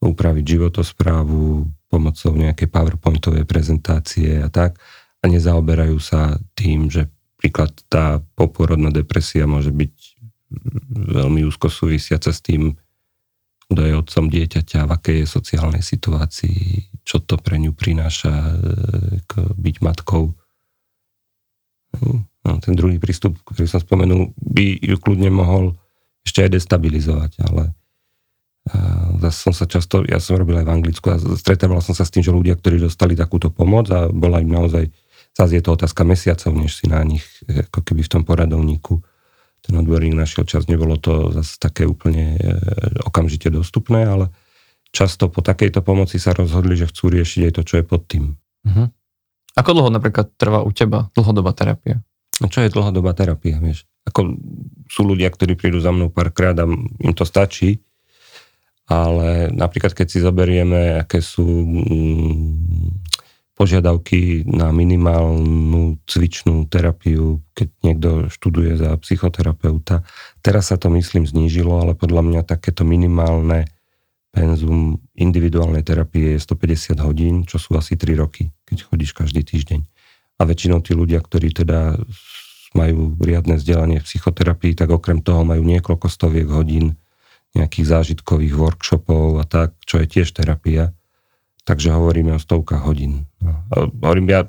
upraviť 0.00 0.44
životosprávu 0.56 1.68
pomocou 1.96 2.36
nejakej 2.36 2.68
PowerPointovej 2.68 3.48
prezentácie 3.48 4.44
a 4.44 4.52
tak 4.52 4.76
a 5.20 5.24
nezaoberajú 5.24 5.96
sa 5.96 6.36
tým, 6.52 6.92
že 6.92 7.08
príklad 7.40 7.72
tá 7.88 8.20
poporodná 8.36 8.92
depresia 8.92 9.48
môže 9.48 9.72
byť 9.72 9.92
veľmi 11.16 11.42
úzko 11.48 11.72
súvisiaca 11.72 12.30
s 12.30 12.44
tým, 12.44 12.76
kto 13.66 13.80
je 13.82 13.98
otcom 13.98 14.24
dieťaťa, 14.30 14.86
v 14.86 14.94
akej 14.94 15.16
je 15.24 15.26
sociálnej 15.26 15.82
situácii, 15.82 16.92
čo 17.02 17.18
to 17.18 17.34
pre 17.40 17.58
ňu 17.58 17.74
prináša 17.74 18.30
e, 18.30 18.54
k 19.26 19.32
byť 19.42 19.76
matkou. 19.82 20.30
No, 22.46 22.52
ten 22.62 22.78
druhý 22.78 23.02
prístup, 23.02 23.42
ktorý 23.42 23.66
som 23.66 23.82
spomenul, 23.82 24.30
by 24.38 24.78
ju 24.78 24.96
kľudne 25.02 25.34
mohol 25.34 25.74
ešte 26.22 26.46
aj 26.46 26.62
destabilizovať, 26.62 27.32
ale 27.42 27.74
zase 29.22 29.38
som 29.38 29.54
sa 29.54 29.66
často, 29.70 30.02
ja 30.02 30.18
som 30.18 30.38
robil 30.38 30.58
aj 30.58 30.66
v 30.66 30.74
Anglicku 30.74 31.06
a 31.14 31.16
stretával 31.38 31.78
som 31.78 31.94
sa 31.94 32.02
s 32.02 32.10
tým, 32.10 32.26
že 32.26 32.34
ľudia, 32.34 32.58
ktorí 32.58 32.82
dostali 32.82 33.14
takúto 33.14 33.54
pomoc 33.54 33.86
a 33.94 34.10
bola 34.10 34.42
im 34.42 34.50
naozaj, 34.50 34.90
zase 35.38 35.58
je 35.58 35.62
to 35.62 35.78
otázka 35.78 36.02
mesiacov, 36.02 36.50
než 36.56 36.82
si 36.82 36.90
na 36.90 36.98
nich 37.06 37.22
ako 37.46 37.86
keby 37.86 38.02
v 38.02 38.12
tom 38.12 38.22
poradovníku 38.26 38.98
ten 39.66 39.74
odborník 39.74 40.14
našiel 40.14 40.46
čas, 40.46 40.70
nebolo 40.70 40.94
to 40.94 41.34
zase 41.34 41.58
také 41.58 41.82
úplne 41.82 42.38
e, 42.38 42.54
okamžite 43.02 43.50
dostupné, 43.50 44.06
ale 44.06 44.30
často 44.94 45.26
po 45.26 45.42
takejto 45.42 45.82
pomoci 45.82 46.22
sa 46.22 46.30
rozhodli, 46.30 46.78
že 46.78 46.86
chcú 46.86 47.10
riešiť 47.10 47.50
aj 47.50 47.52
to, 47.58 47.62
čo 47.66 47.74
je 47.82 47.84
pod 47.84 48.06
tým. 48.06 48.38
Uh-huh. 48.62 48.86
Ako 49.58 49.74
dlho 49.74 49.90
napríklad 49.90 50.30
trvá 50.38 50.62
u 50.62 50.70
teba 50.70 51.10
dlhodobá 51.18 51.50
terapia? 51.50 51.98
No 52.38 52.46
čo 52.46 52.62
je 52.62 52.70
dlhodobá 52.70 53.10
terapia, 53.16 53.58
vieš? 53.58 53.88
Ako 54.06 54.38
sú 54.86 55.02
ľudia, 55.02 55.26
ktorí 55.34 55.58
prídu 55.58 55.82
za 55.82 55.90
mnou 55.90 56.14
párkrát 56.14 56.54
a 56.62 56.68
im 56.70 57.14
to 57.16 57.26
stačí, 57.26 57.82
ale 58.86 59.50
napríklad 59.50 59.92
keď 59.92 60.06
si 60.06 60.18
zoberieme, 60.22 61.02
aké 61.02 61.18
sú 61.18 61.42
mm, 61.42 63.02
požiadavky 63.58 64.46
na 64.46 64.68
minimálnu 64.70 65.98
cvičnú 66.06 66.68
terapiu, 66.70 67.40
keď 67.56 67.68
niekto 67.82 68.08
študuje 68.28 68.76
za 68.78 68.94
psychoterapeuta. 69.00 70.04
Teraz 70.44 70.70
sa 70.70 70.76
to 70.76 70.92
myslím 70.92 71.24
znížilo, 71.24 71.82
ale 71.82 71.92
podľa 71.96 72.22
mňa 72.22 72.40
takéto 72.44 72.84
minimálne 72.84 73.66
penzum 74.30 75.00
individuálnej 75.16 75.80
terapie 75.80 76.36
je 76.36 76.44
150 76.44 77.00
hodín, 77.00 77.34
čo 77.48 77.56
sú 77.56 77.72
asi 77.80 77.96
3 77.96 78.20
roky, 78.20 78.52
keď 78.68 78.84
chodíš 78.92 79.16
každý 79.16 79.40
týždeň. 79.40 79.80
A 80.36 80.44
väčšinou 80.44 80.84
tí 80.84 80.92
ľudia, 80.92 81.24
ktorí 81.24 81.56
teda 81.56 81.96
majú 82.76 83.16
riadne 83.16 83.56
vzdelanie 83.56 84.04
v 84.04 84.06
psychoterapii, 84.06 84.76
tak 84.76 84.92
okrem 84.92 85.24
toho 85.24 85.48
majú 85.48 85.64
niekoľko 85.64 86.12
stoviek 86.12 86.44
hodín 86.52 87.00
nejakých 87.56 87.86
zážitkových 87.88 88.54
workshopov 88.54 89.40
a 89.40 89.44
tak, 89.48 89.74
čo 89.88 89.98
je 89.98 90.06
tiež 90.06 90.36
terapia. 90.36 90.92
Takže 91.66 91.90
hovoríme 91.90 92.36
o 92.36 92.42
stovkách 92.42 92.84
hodín. 92.86 93.26
No. 93.42 93.66
Hovorím 94.04 94.30
ja, 94.30 94.40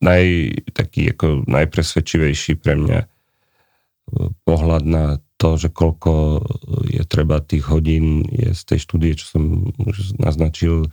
naj, 0.00 0.24
taký 0.72 1.12
ako 1.12 1.44
najpresvedčivejší 1.44 2.56
pre 2.56 2.80
mňa 2.80 2.98
e, 3.04 3.06
pohľad 4.48 4.84
na 4.88 5.04
to, 5.36 5.60
že 5.60 5.68
koľko 5.72 6.44
je 6.88 7.04
treba 7.04 7.44
tých 7.44 7.68
hodín, 7.68 8.24
je 8.28 8.52
z 8.56 8.62
tej 8.64 8.78
štúdie, 8.84 9.12
čo 9.16 9.36
som 9.36 9.72
už 9.80 10.20
naznačil 10.20 10.88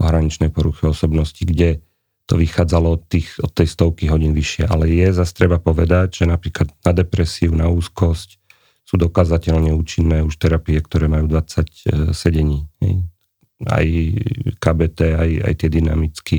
o 0.00 0.02
hraničnej 0.02 0.48
poruche 0.48 0.88
osobnosti, 0.88 1.40
kde 1.44 1.84
to 2.24 2.40
vychádzalo 2.40 2.96
od, 2.96 3.02
tých, 3.04 3.36
od 3.44 3.52
tej 3.52 3.68
stovky 3.68 4.08
hodín 4.08 4.32
vyššie. 4.32 4.64
Ale 4.64 4.88
je 4.88 5.12
zase 5.12 5.32
treba 5.36 5.60
povedať, 5.60 6.22
že 6.22 6.24
napríklad 6.24 6.72
na 6.84 6.92
depresiu, 6.96 7.52
na 7.52 7.68
úzkosť, 7.68 8.39
sú 8.90 8.98
dokázateľne 8.98 9.70
účinné 9.70 10.26
už 10.26 10.34
terapie, 10.34 10.82
ktoré 10.82 11.06
majú 11.06 11.30
20 11.30 11.38
e, 11.38 11.64
sedení. 12.10 12.66
Aj 13.62 13.86
KBT, 14.58 14.98
aj, 15.14 15.30
aj 15.46 15.54
tie 15.54 15.68
dynamicky 15.70 16.36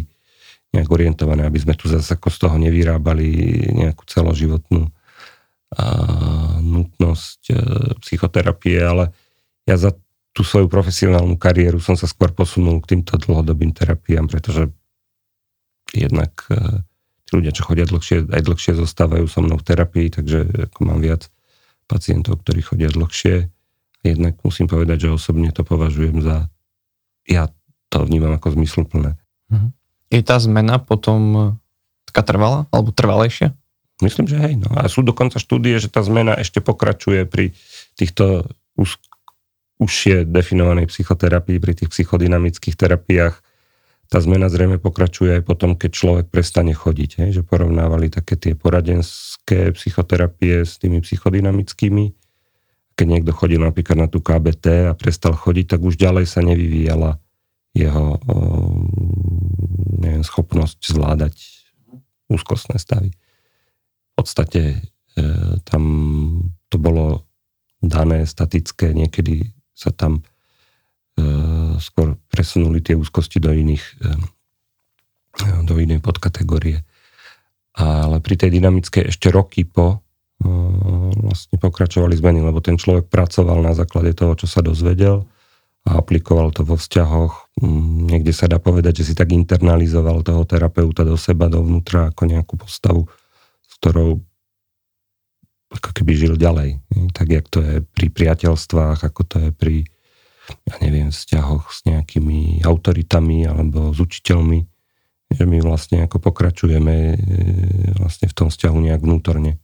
nejak 0.76 0.90
orientované, 0.92 1.48
aby 1.48 1.64
sme 1.64 1.80
tu 1.80 1.88
zase 1.88 2.20
ako 2.20 2.28
z 2.28 2.38
toho 2.44 2.56
nevyrábali 2.60 3.28
nejakú 3.72 4.04
celoživotnú 4.04 4.92
nutnosť 6.60 7.42
e, 7.48 7.56
psychoterapie, 8.04 8.76
ale 8.84 9.16
ja 9.64 9.80
za 9.80 9.96
tú 10.36 10.44
svoju 10.44 10.68
profesionálnu 10.68 11.40
kariéru 11.40 11.80
som 11.80 11.96
sa 11.96 12.08
skôr 12.08 12.36
posunul 12.36 12.84
k 12.84 12.96
týmto 12.96 13.16
dlhodobým 13.16 13.72
terapiám, 13.72 14.28
pretože 14.28 14.68
jednak 15.96 16.44
e, 16.52 16.84
tí 17.24 17.32
ľudia, 17.40 17.56
čo 17.56 17.64
chodia 17.64 17.88
dlhšie, 17.88 18.28
aj 18.28 18.42
dlhšie 18.44 18.76
zostávajú 18.76 19.32
so 19.32 19.40
mnou 19.40 19.56
v 19.60 19.68
terapii, 19.68 20.08
takže 20.12 20.68
ako 20.72 20.80
mám 20.84 21.00
viac 21.00 21.32
pacientov, 21.92 22.40
ktorí 22.40 22.64
chodia 22.64 22.88
dlhšie. 22.88 23.52
Jednak 24.08 24.40
musím 24.48 24.72
povedať, 24.72 25.08
že 25.08 25.10
osobne 25.12 25.52
to 25.52 25.68
považujem 25.68 26.24
za, 26.24 26.48
ja 27.28 27.52
to 27.92 28.08
vnímam 28.08 28.32
ako 28.40 28.56
zmysluplné. 28.56 29.20
Mhm. 29.52 29.68
Je 30.12 30.22
tá 30.24 30.40
zmena 30.40 30.80
potom 30.80 31.20
e, 31.36 31.44
taká 32.08 32.24
trvalá, 32.24 32.68
alebo 32.72 32.96
trvalejšia? 32.96 33.56
Myslím, 34.04 34.28
že 34.28 34.40
hej. 34.42 34.56
No. 34.60 34.68
A 34.76 34.90
sú 34.90 35.06
dokonca 35.06 35.38
štúdie, 35.38 35.78
že 35.78 35.88
tá 35.88 36.02
zmena 36.02 36.34
ešte 36.36 36.60
pokračuje 36.60 37.30
pri 37.30 37.54
týchto 37.96 38.50
už, 38.76 38.98
užšie 39.78 40.26
definovanej 40.26 40.90
psychoterapii, 40.90 41.62
pri 41.62 41.74
tých 41.78 41.94
psychodynamických 41.94 42.76
terapiách 42.76 43.40
tá 44.12 44.20
zmena 44.20 44.52
zrejme 44.52 44.76
pokračuje 44.76 45.40
aj 45.40 45.44
potom, 45.48 45.80
keď 45.80 45.92
človek 45.96 46.26
prestane 46.28 46.76
chodiť. 46.76 47.24
Hej? 47.24 47.30
Že 47.40 47.42
porovnávali 47.48 48.12
také 48.12 48.36
tie 48.36 48.60
poradenské 48.60 49.72
psychoterapie 49.72 50.68
s 50.68 50.76
tými 50.76 51.00
psychodynamickými. 51.00 52.12
Keď 53.00 53.08
niekto 53.08 53.32
chodil 53.32 53.64
napríklad 53.64 53.96
na 53.96 54.08
tú 54.12 54.20
KBT 54.20 54.92
a 54.92 55.00
prestal 55.00 55.32
chodiť, 55.32 55.80
tak 55.80 55.82
už 55.88 55.96
ďalej 55.96 56.28
sa 56.28 56.44
nevyvíjala 56.44 57.24
jeho 57.72 58.20
neviem, 60.04 60.28
schopnosť 60.28 60.92
zvládať 60.92 61.36
úzkostné 62.28 62.84
stavy. 62.84 63.16
V 63.16 64.14
podstate 64.20 64.62
e, 64.76 64.80
tam 65.64 65.84
to 66.68 66.76
bolo 66.76 67.32
dané, 67.80 68.28
statické, 68.28 68.92
niekedy 68.92 69.56
sa 69.72 69.96
tam 69.96 70.28
skôr 71.82 72.16
presunuli 72.30 72.80
tie 72.80 72.94
úzkosti 72.94 73.42
do 73.42 73.50
iných 73.52 73.84
e, 74.06 74.12
do 75.66 75.74
inej 75.80 76.04
podkategórie. 76.04 76.84
Ale 77.72 78.20
pri 78.20 78.36
tej 78.36 78.60
dynamickej 78.60 79.10
ešte 79.10 79.32
roky 79.32 79.64
po 79.64 79.98
e, 80.44 80.48
vlastne 81.26 81.58
pokračovali 81.58 82.14
zmeny, 82.20 82.44
lebo 82.44 82.60
ten 82.60 82.76
človek 82.76 83.08
pracoval 83.08 83.64
na 83.64 83.74
základe 83.74 84.12
toho, 84.14 84.36
čo 84.36 84.46
sa 84.46 84.60
dozvedel 84.60 85.24
a 85.82 85.98
aplikoval 85.98 86.54
to 86.54 86.62
vo 86.62 86.78
vzťahoch. 86.78 87.58
Mm, 87.64 88.12
niekde 88.12 88.34
sa 88.36 88.46
dá 88.46 88.62
povedať, 88.62 89.02
že 89.02 89.12
si 89.12 89.14
tak 89.18 89.34
internalizoval 89.34 90.22
toho 90.22 90.46
terapeuta 90.46 91.02
do 91.02 91.18
seba, 91.18 91.50
dovnútra 91.50 92.14
ako 92.14 92.24
nejakú 92.30 92.54
postavu, 92.60 93.10
s 93.66 93.72
ktorou 93.82 94.22
ako 95.72 95.90
keby 95.96 96.12
žil 96.14 96.34
ďalej. 96.36 96.84
Tak, 97.16 97.28
jak 97.32 97.48
to 97.48 97.64
je 97.64 97.80
pri 97.80 98.12
priateľstvách, 98.12 99.08
ako 99.08 99.22
to 99.24 99.36
je 99.40 99.50
pri, 99.56 99.88
ja 100.50 100.76
neviem, 100.82 101.14
vzťahoch 101.14 101.70
s 101.70 101.86
nejakými 101.86 102.66
autoritami 102.66 103.46
alebo 103.46 103.94
s 103.94 104.00
učiteľmi, 104.02 104.60
že 105.32 105.44
my 105.48 105.58
vlastne 105.64 106.04
ako 106.04 106.18
pokračujeme 106.20 106.96
e, 106.96 107.18
vlastne 108.00 108.28
v 108.28 108.36
tom 108.36 108.48
vzťahu 108.52 108.78
nejak 108.90 109.02
vnútorne. 109.02 109.62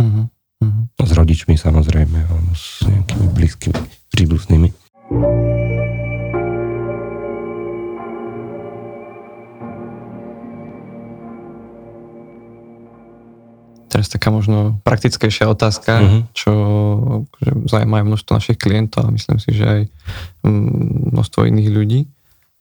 Uh-huh. 0.00 0.26
Uh-huh. 0.60 0.84
S 1.04 1.12
rodičmi 1.12 1.54
samozrejme, 1.54 2.18
alebo 2.26 2.52
s 2.56 2.82
nejakými 2.88 3.26
blízkymi 3.36 3.80
príbuznými. 4.10 4.68
Teraz 14.06 14.22
taká 14.22 14.30
možno 14.30 14.78
praktickejšia 14.86 15.50
otázka, 15.50 15.98
uh-huh. 15.98 16.22
čo 16.30 16.52
že 17.42 17.50
zaujíma 17.66 17.98
aj 17.98 18.06
množstvo 18.06 18.32
našich 18.38 18.54
klientov 18.54 19.02
a 19.02 19.10
myslím 19.10 19.42
si, 19.42 19.50
že 19.50 19.66
aj 19.66 19.80
mm, 20.46 21.10
množstvo 21.10 21.42
iných 21.50 21.70
ľudí. 21.74 22.00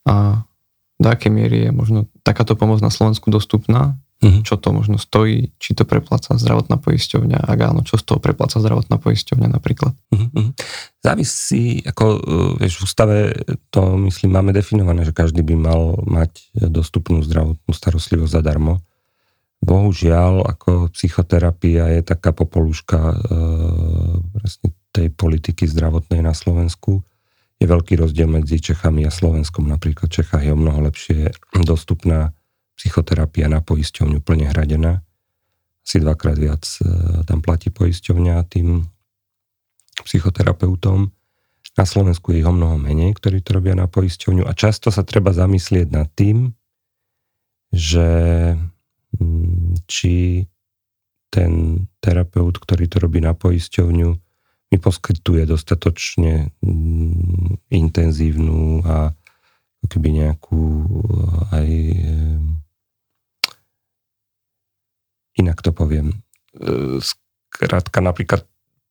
A 0.09 0.41
do 0.97 1.05
akej 1.05 1.29
miery 1.29 1.69
je 1.69 1.71
možno 1.71 2.09
takáto 2.25 2.57
pomoc 2.57 2.81
na 2.81 2.89
Slovensku 2.89 3.29
dostupná? 3.29 3.93
Uh-huh. 4.25 4.41
Čo 4.41 4.57
to 4.57 4.73
možno 4.73 4.97
stojí? 4.97 5.53
Či 5.61 5.77
to 5.77 5.85
prepláca 5.85 6.33
zdravotná 6.33 6.81
poisťovňa? 6.81 7.45
Ak 7.45 7.59
áno, 7.61 7.85
čo 7.85 8.01
z 8.01 8.09
toho 8.09 8.17
prepláca 8.17 8.57
zdravotná 8.57 8.97
poisťovňa 8.97 9.45
napríklad? 9.45 9.93
Uh-huh. 10.17 10.49
Závisí, 11.05 11.85
ako 11.85 12.05
e, 12.09 12.19
vieš, 12.57 12.81
v 12.81 12.85
ústave 12.89 13.17
to 13.69 14.01
myslím 14.09 14.33
máme 14.33 14.49
definované, 14.49 15.05
že 15.05 15.13
každý 15.13 15.45
by 15.45 15.53
mal 15.61 15.93
mať 16.09 16.57
dostupnú 16.57 17.21
zdravotnú 17.21 17.69
starostlivosť 17.69 18.33
zadarmo 18.33 18.81
bohužiaľ, 19.65 20.45
ako 20.45 20.93
psychoterapia 20.93 21.89
je 21.97 22.01
taká 22.05 22.29
popoluška 22.31 22.99
e, 23.01 23.15
tej 24.93 25.07
politiky 25.11 25.65
zdravotnej 25.65 26.21
na 26.21 26.37
Slovensku. 26.37 27.01
Je 27.57 27.65
veľký 27.65 27.97
rozdiel 27.97 28.29
medzi 28.29 28.61
Čechami 28.61 29.03
a 29.03 29.11
Slovenskom. 29.11 29.65
Napríklad 29.65 30.13
v 30.13 30.45
je 30.45 30.51
o 30.53 30.59
mnoho 30.59 30.85
lepšie 30.85 31.33
dostupná 31.65 32.31
psychoterapia 32.77 33.49
na 33.49 33.65
poisťovňu 33.65 34.21
plne 34.21 34.53
hradená. 34.53 35.01
Asi 35.81 35.97
dvakrát 35.97 36.37
viac 36.37 36.63
e, 36.79 36.85
tam 37.25 37.41
platí 37.41 37.73
poisťovňa 37.73 38.45
tým 38.45 38.85
psychoterapeutom. 40.05 41.09
Na 41.75 41.83
Slovensku 41.83 42.31
je 42.31 42.39
ich 42.39 42.47
o 42.47 42.53
mnoho 42.53 42.77
menej, 42.77 43.17
ktorí 43.17 43.41
to 43.41 43.57
robia 43.59 43.73
na 43.73 43.89
poisťovňu 43.89 44.45
a 44.45 44.53
často 44.53 44.93
sa 44.93 45.03
treba 45.03 45.35
zamyslieť 45.35 45.87
nad 45.91 46.07
tým, 46.13 46.55
že 47.75 48.07
či 49.87 50.45
ten 51.29 51.83
terapeut, 51.99 52.55
ktorý 52.55 52.87
to 52.87 52.97
robí 53.03 53.19
na 53.19 53.35
poisťovňu, 53.35 54.09
mi 54.71 54.77
poskytuje 54.81 55.45
dostatočne 55.45 56.51
mm, 56.59 57.69
intenzívnu 57.69 58.83
a 58.87 59.13
keby 59.85 60.25
nejakú 60.25 60.61
eh, 60.61 61.55
aj 61.55 61.67
eh, 61.69 62.39
inak 65.39 65.61
to 65.61 65.71
poviem. 65.71 66.11
Eh, 66.57 66.97
skrátka 67.53 68.01
napríklad 68.01 68.43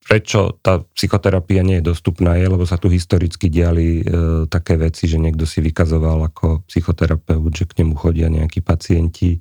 prečo 0.04 0.60
tá 0.60 0.84
psychoterapia 0.92 1.64
nie 1.64 1.80
je 1.80 1.88
dostupná 1.88 2.36
je, 2.36 2.44
lebo 2.44 2.68
sa 2.68 2.76
tu 2.76 2.92
historicky 2.92 3.48
diali 3.48 4.04
také 4.52 4.76
veci, 4.76 5.08
že 5.08 5.16
niekto 5.16 5.48
si 5.48 5.64
vykazoval 5.64 6.28
ako 6.28 6.60
psychoterapeut, 6.68 7.48
že 7.48 7.64
k 7.64 7.80
nemu 7.80 7.96
chodia 7.96 8.28
nejakí 8.28 8.60
pacienti 8.60 9.40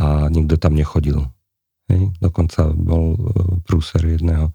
a 0.00 0.32
nikto 0.32 0.56
tam 0.56 0.72
nechodil. 0.72 1.28
Hej. 1.92 2.16
Dokonca 2.22 2.72
bol 2.72 3.04
e, 3.12 3.20
prúser 3.66 4.00
jedného 4.00 4.48
e, 4.48 4.54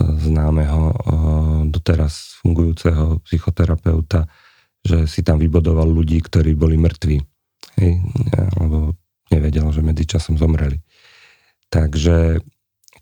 známeho 0.00 0.82
e, 0.88 0.94
doteraz 1.68 2.40
fungujúceho 2.40 3.20
psychoterapeuta, 3.28 4.24
že 4.80 5.04
si 5.04 5.20
tam 5.20 5.36
vybodoval 5.36 5.90
ľudí, 5.90 6.22
ktorí 6.24 6.56
boli 6.56 6.80
mŕtvi. 6.80 7.20
Hej. 7.76 7.92
Alebo 8.56 8.96
nevedel, 9.28 9.68
že 9.74 9.84
medzičasom 9.84 10.40
zomreli. 10.40 10.80
Takže 11.68 12.40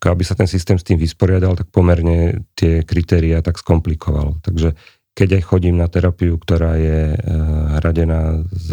aby 0.05 0.21
sa 0.21 0.37
ten 0.37 0.45
systém 0.45 0.77
s 0.77 0.85
tým 0.85 1.01
vysporiadal, 1.01 1.57
tak 1.57 1.73
pomerne 1.73 2.45
tie 2.53 2.85
kritéria 2.85 3.41
tak 3.41 3.57
skomplikoval. 3.57 4.37
Takže 4.45 4.77
keď 5.17 5.41
aj 5.41 5.43
chodím 5.49 5.81
na 5.81 5.89
terapiu, 5.89 6.37
ktorá 6.37 6.77
je 6.77 7.17
hradená 7.81 8.45
z 8.53 8.69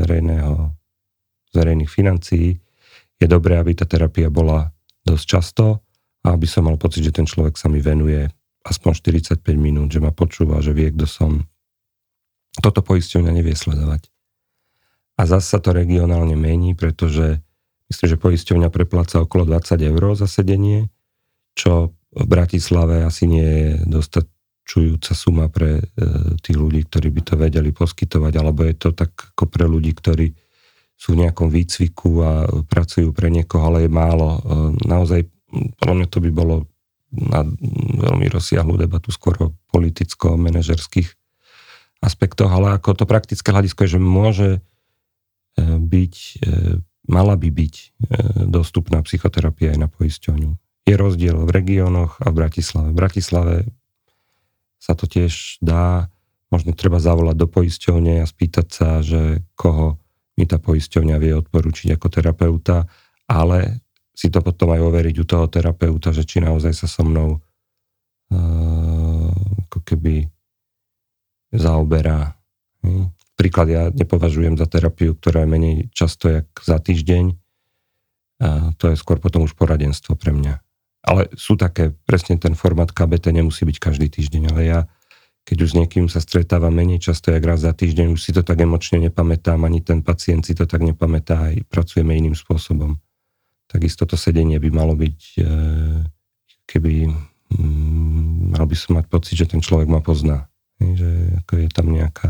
verejného 0.00 0.72
verejných 1.56 1.88
financií, 1.88 2.60
je 3.16 3.26
dobré, 3.26 3.56
aby 3.56 3.72
tá 3.72 3.88
terapia 3.88 4.28
bola 4.28 4.68
dosť 5.08 5.24
často 5.24 5.80
a 6.26 6.36
aby 6.36 6.44
som 6.44 6.68
mal 6.68 6.76
pocit, 6.76 7.00
že 7.00 7.16
ten 7.16 7.24
človek 7.24 7.56
sa 7.56 7.72
mi 7.72 7.80
venuje 7.80 8.28
aspoň 8.66 8.98
45 8.98 9.40
minút, 9.56 9.94
že 9.94 10.02
ma 10.02 10.10
počúva, 10.10 10.58
že 10.60 10.74
vie, 10.74 10.90
kto 10.90 11.06
som. 11.06 11.30
Toto 12.58 12.82
poisťovňa 12.82 13.30
nevie 13.30 13.54
sledovať. 13.54 14.10
A 15.16 15.22
zase 15.24 15.56
sa 15.56 15.58
to 15.62 15.72
regionálne 15.72 16.36
mení, 16.36 16.76
pretože 16.76 17.40
myslím, 17.88 18.08
že 18.10 18.20
poisťovňa 18.20 18.68
prepláca 18.68 19.22
okolo 19.22 19.48
20 19.48 19.80
eur 19.80 20.02
za 20.18 20.28
sedenie, 20.28 20.92
čo 21.56 21.96
v 22.12 22.24
Bratislave 22.28 23.04
asi 23.04 23.24
nie 23.24 23.44
je 23.44 23.68
dostačujúca 23.88 25.12
suma 25.16 25.46
pre 25.48 25.80
e, 25.80 25.84
tých 26.40 26.56
ľudí, 26.56 26.84
ktorí 26.84 27.08
by 27.12 27.22
to 27.24 27.34
vedeli 27.40 27.70
poskytovať, 27.72 28.32
alebo 28.36 28.64
je 28.64 28.74
to 28.76 28.92
tak 28.92 29.12
ako 29.36 29.44
pre 29.48 29.64
ľudí, 29.64 29.92
ktorí 29.96 30.32
sú 30.96 31.12
v 31.12 31.28
nejakom 31.28 31.52
výcviku 31.52 32.10
a 32.24 32.32
pracujú 32.64 33.12
pre 33.12 33.28
niekoho, 33.28 33.68
ale 33.68 33.84
je 33.84 33.90
málo. 33.92 34.28
E, 34.32 34.40
naozaj, 34.88 35.28
podľa 35.76 35.94
mňa 36.02 36.06
to 36.08 36.18
by 36.24 36.30
bolo 36.32 36.56
na 37.12 37.44
veľmi 38.00 38.26
rozsiahlu 38.32 38.80
debatu 38.80 39.12
skôr 39.12 39.36
o 39.38 39.54
politicko-manažerských 39.70 41.08
aspektoch, 42.00 42.48
ale 42.48 42.76
ako 42.76 42.96
to 42.96 43.04
praktické 43.08 43.52
hľadisko 43.52 43.84
je, 43.84 43.94
že 43.96 44.00
môže 44.00 44.50
e, 44.56 44.60
byť, 45.62 46.14
e, 46.42 46.80
mala 47.12 47.36
by 47.36 47.48
byť 47.52 47.74
dostupná 48.50 48.98
psychoterapia 49.04 49.76
aj 49.76 49.78
na 49.78 49.88
poisťovňu. 49.92 50.50
Je 50.88 50.94
rozdiel 50.96 51.38
v 51.44 51.50
regiónoch 51.54 52.18
a 52.18 52.32
v 52.32 52.34
Bratislave. 52.34 52.88
V 52.90 52.98
Bratislave 52.98 53.54
sa 54.80 54.98
to 54.98 55.06
tiež 55.06 55.62
dá, 55.62 56.10
možno 56.50 56.74
treba 56.74 56.98
zavolať 56.98 57.36
do 57.36 57.46
poisťovne 57.46 58.22
a 58.22 58.26
spýtať 58.26 58.66
sa, 58.70 58.88
že 59.06 59.46
koho 59.54 59.98
mi 60.36 60.44
tá 60.44 60.60
poisťovňa 60.60 61.16
vie 61.16 61.32
odporučiť 61.32 61.96
ako 61.96 62.06
terapeuta, 62.12 62.84
ale 63.26 63.86
si 64.16 64.32
to 64.32 64.40
potom 64.40 64.72
aj 64.72 64.80
overiť 64.80 65.16
u 65.20 65.24
toho 65.28 65.46
terapeuta, 65.48 66.12
že 66.12 66.24
či 66.24 66.40
naozaj 66.40 66.72
sa 66.72 66.88
so 66.88 67.04
mnou 67.04 67.36
uh, 67.36 69.32
ako 69.68 69.78
keby 69.84 70.24
zaoberá. 71.52 72.36
Hm. 72.80 73.12
Príklad 73.36 73.68
ja 73.68 73.82
nepovažujem 73.92 74.56
za 74.56 74.64
terapiu, 74.64 75.12
ktorá 75.12 75.44
je 75.44 75.52
menej 75.52 75.76
často 75.92 76.32
jak 76.32 76.48
za 76.56 76.80
týždeň. 76.80 77.36
A 78.40 78.72
to 78.80 78.92
je 78.92 78.96
skôr 78.96 79.20
potom 79.20 79.44
už 79.44 79.52
poradenstvo 79.52 80.16
pre 80.16 80.32
mňa. 80.32 80.60
Ale 81.06 81.28
sú 81.36 81.60
také, 81.60 81.92
presne 82.08 82.40
ten 82.40 82.56
formát 82.56 82.88
KBT 82.88 83.36
nemusí 83.36 83.68
byť 83.68 83.76
každý 83.76 84.08
týždeň, 84.08 84.42
ale 84.52 84.62
ja 84.64 84.80
keď 85.46 85.56
už 85.62 85.68
s 85.70 85.78
niekým 85.78 86.06
sa 86.10 86.18
stretáva 86.18 86.74
menej 86.74 86.98
často, 86.98 87.30
jak 87.30 87.46
raz 87.46 87.62
za 87.62 87.70
týždeň, 87.70 88.18
už 88.18 88.20
si 88.20 88.34
to 88.34 88.42
tak 88.42 88.58
emočne 88.58 88.98
nepamätám, 88.98 89.62
ani 89.62 89.78
ten 89.78 90.02
pacient 90.02 90.42
si 90.42 90.58
to 90.58 90.66
tak 90.66 90.82
nepamätá, 90.82 91.54
aj 91.54 91.62
pracujeme 91.70 92.18
iným 92.18 92.34
spôsobom. 92.34 92.98
Takisto 93.70 94.10
to 94.10 94.18
sedenie 94.18 94.58
by 94.58 94.74
malo 94.74 94.98
byť, 94.98 95.18
e, 95.38 95.46
keby 96.66 97.06
mm, 97.54 98.58
mal 98.58 98.66
by 98.66 98.74
som 98.74 98.98
mať 98.98 99.06
pocit, 99.06 99.38
že 99.38 99.46
ten 99.54 99.62
človek 99.62 99.86
ma 99.86 100.02
pozná. 100.02 100.50
Že 100.82 101.38
ako 101.46 101.52
je 101.62 101.68
tam 101.70 101.86
nejaká... 101.94 102.28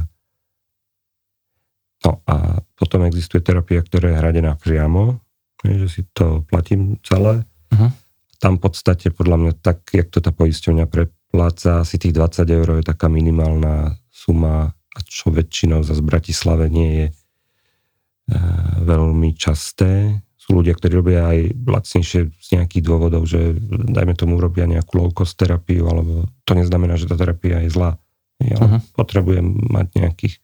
No 2.05 2.20
a 2.29 2.61
potom 2.76 3.09
existuje 3.09 3.40
terapia, 3.40 3.81
ktorá 3.81 4.12
je 4.12 4.20
hradená 4.20 4.61
priamo, 4.61 5.24
že 5.64 5.88
si 5.88 6.02
to 6.12 6.44
platím 6.44 7.00
celé. 7.00 7.48
Uh-huh. 7.72 7.90
Tam 8.37 8.61
v 8.61 8.68
podstate 8.68 9.09
podľa 9.09 9.36
mňa 9.41 9.53
tak, 9.64 9.88
jak 9.88 10.12
to 10.12 10.20
tá 10.20 10.30
poisťovňa 10.30 10.84
pre, 10.86 11.09
pláca 11.37 11.84
asi 11.84 12.01
tých 12.01 12.16
20 12.16 12.49
eur 12.49 12.68
je 12.80 12.84
taká 12.89 13.12
minimálna 13.12 14.01
suma, 14.09 14.72
a 14.72 14.99
čo 15.05 15.28
väčšinou 15.28 15.84
za 15.84 15.93
z 15.93 16.01
Bratislave 16.01 16.72
nie 16.72 16.91
je 17.05 17.07
e, 17.12 17.14
veľmi 18.80 19.37
časté. 19.37 20.24
Sú 20.41 20.57
ľudia, 20.57 20.72
ktorí 20.72 20.97
robia 20.97 21.28
aj 21.28 21.53
lacnejšie 21.68 22.32
z 22.32 22.49
nejakých 22.57 22.80
dôvodov, 22.80 23.28
že 23.28 23.53
dajme 23.68 24.16
tomu 24.16 24.41
robia 24.41 24.64
nejakú 24.64 24.97
low 24.97 25.12
cost 25.12 25.37
terapiu, 25.37 25.84
alebo 25.84 26.24
to 26.49 26.57
neznamená, 26.57 26.97
že 26.97 27.05
tá 27.05 27.20
terapia 27.20 27.61
je 27.61 27.68
zlá. 27.68 28.01
Ja 28.41 28.57
uh-huh. 28.57 28.80
potrebujem 28.97 29.45
mať 29.68 29.87
nejakých 30.01 30.34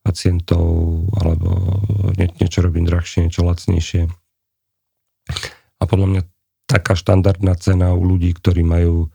pacientov, 0.00 0.64
alebo 1.20 1.82
nie, 2.16 2.32
niečo 2.40 2.64
robím 2.64 2.88
drahšie, 2.88 3.28
niečo 3.28 3.44
lacnejšie. 3.44 4.08
A 5.76 5.82
podľa 5.84 6.06
mňa 6.08 6.22
taká 6.66 6.96
štandardná 6.96 7.52
cena 7.60 7.92
u 7.92 8.00
ľudí, 8.00 8.32
ktorí 8.32 8.64
majú 8.64 9.12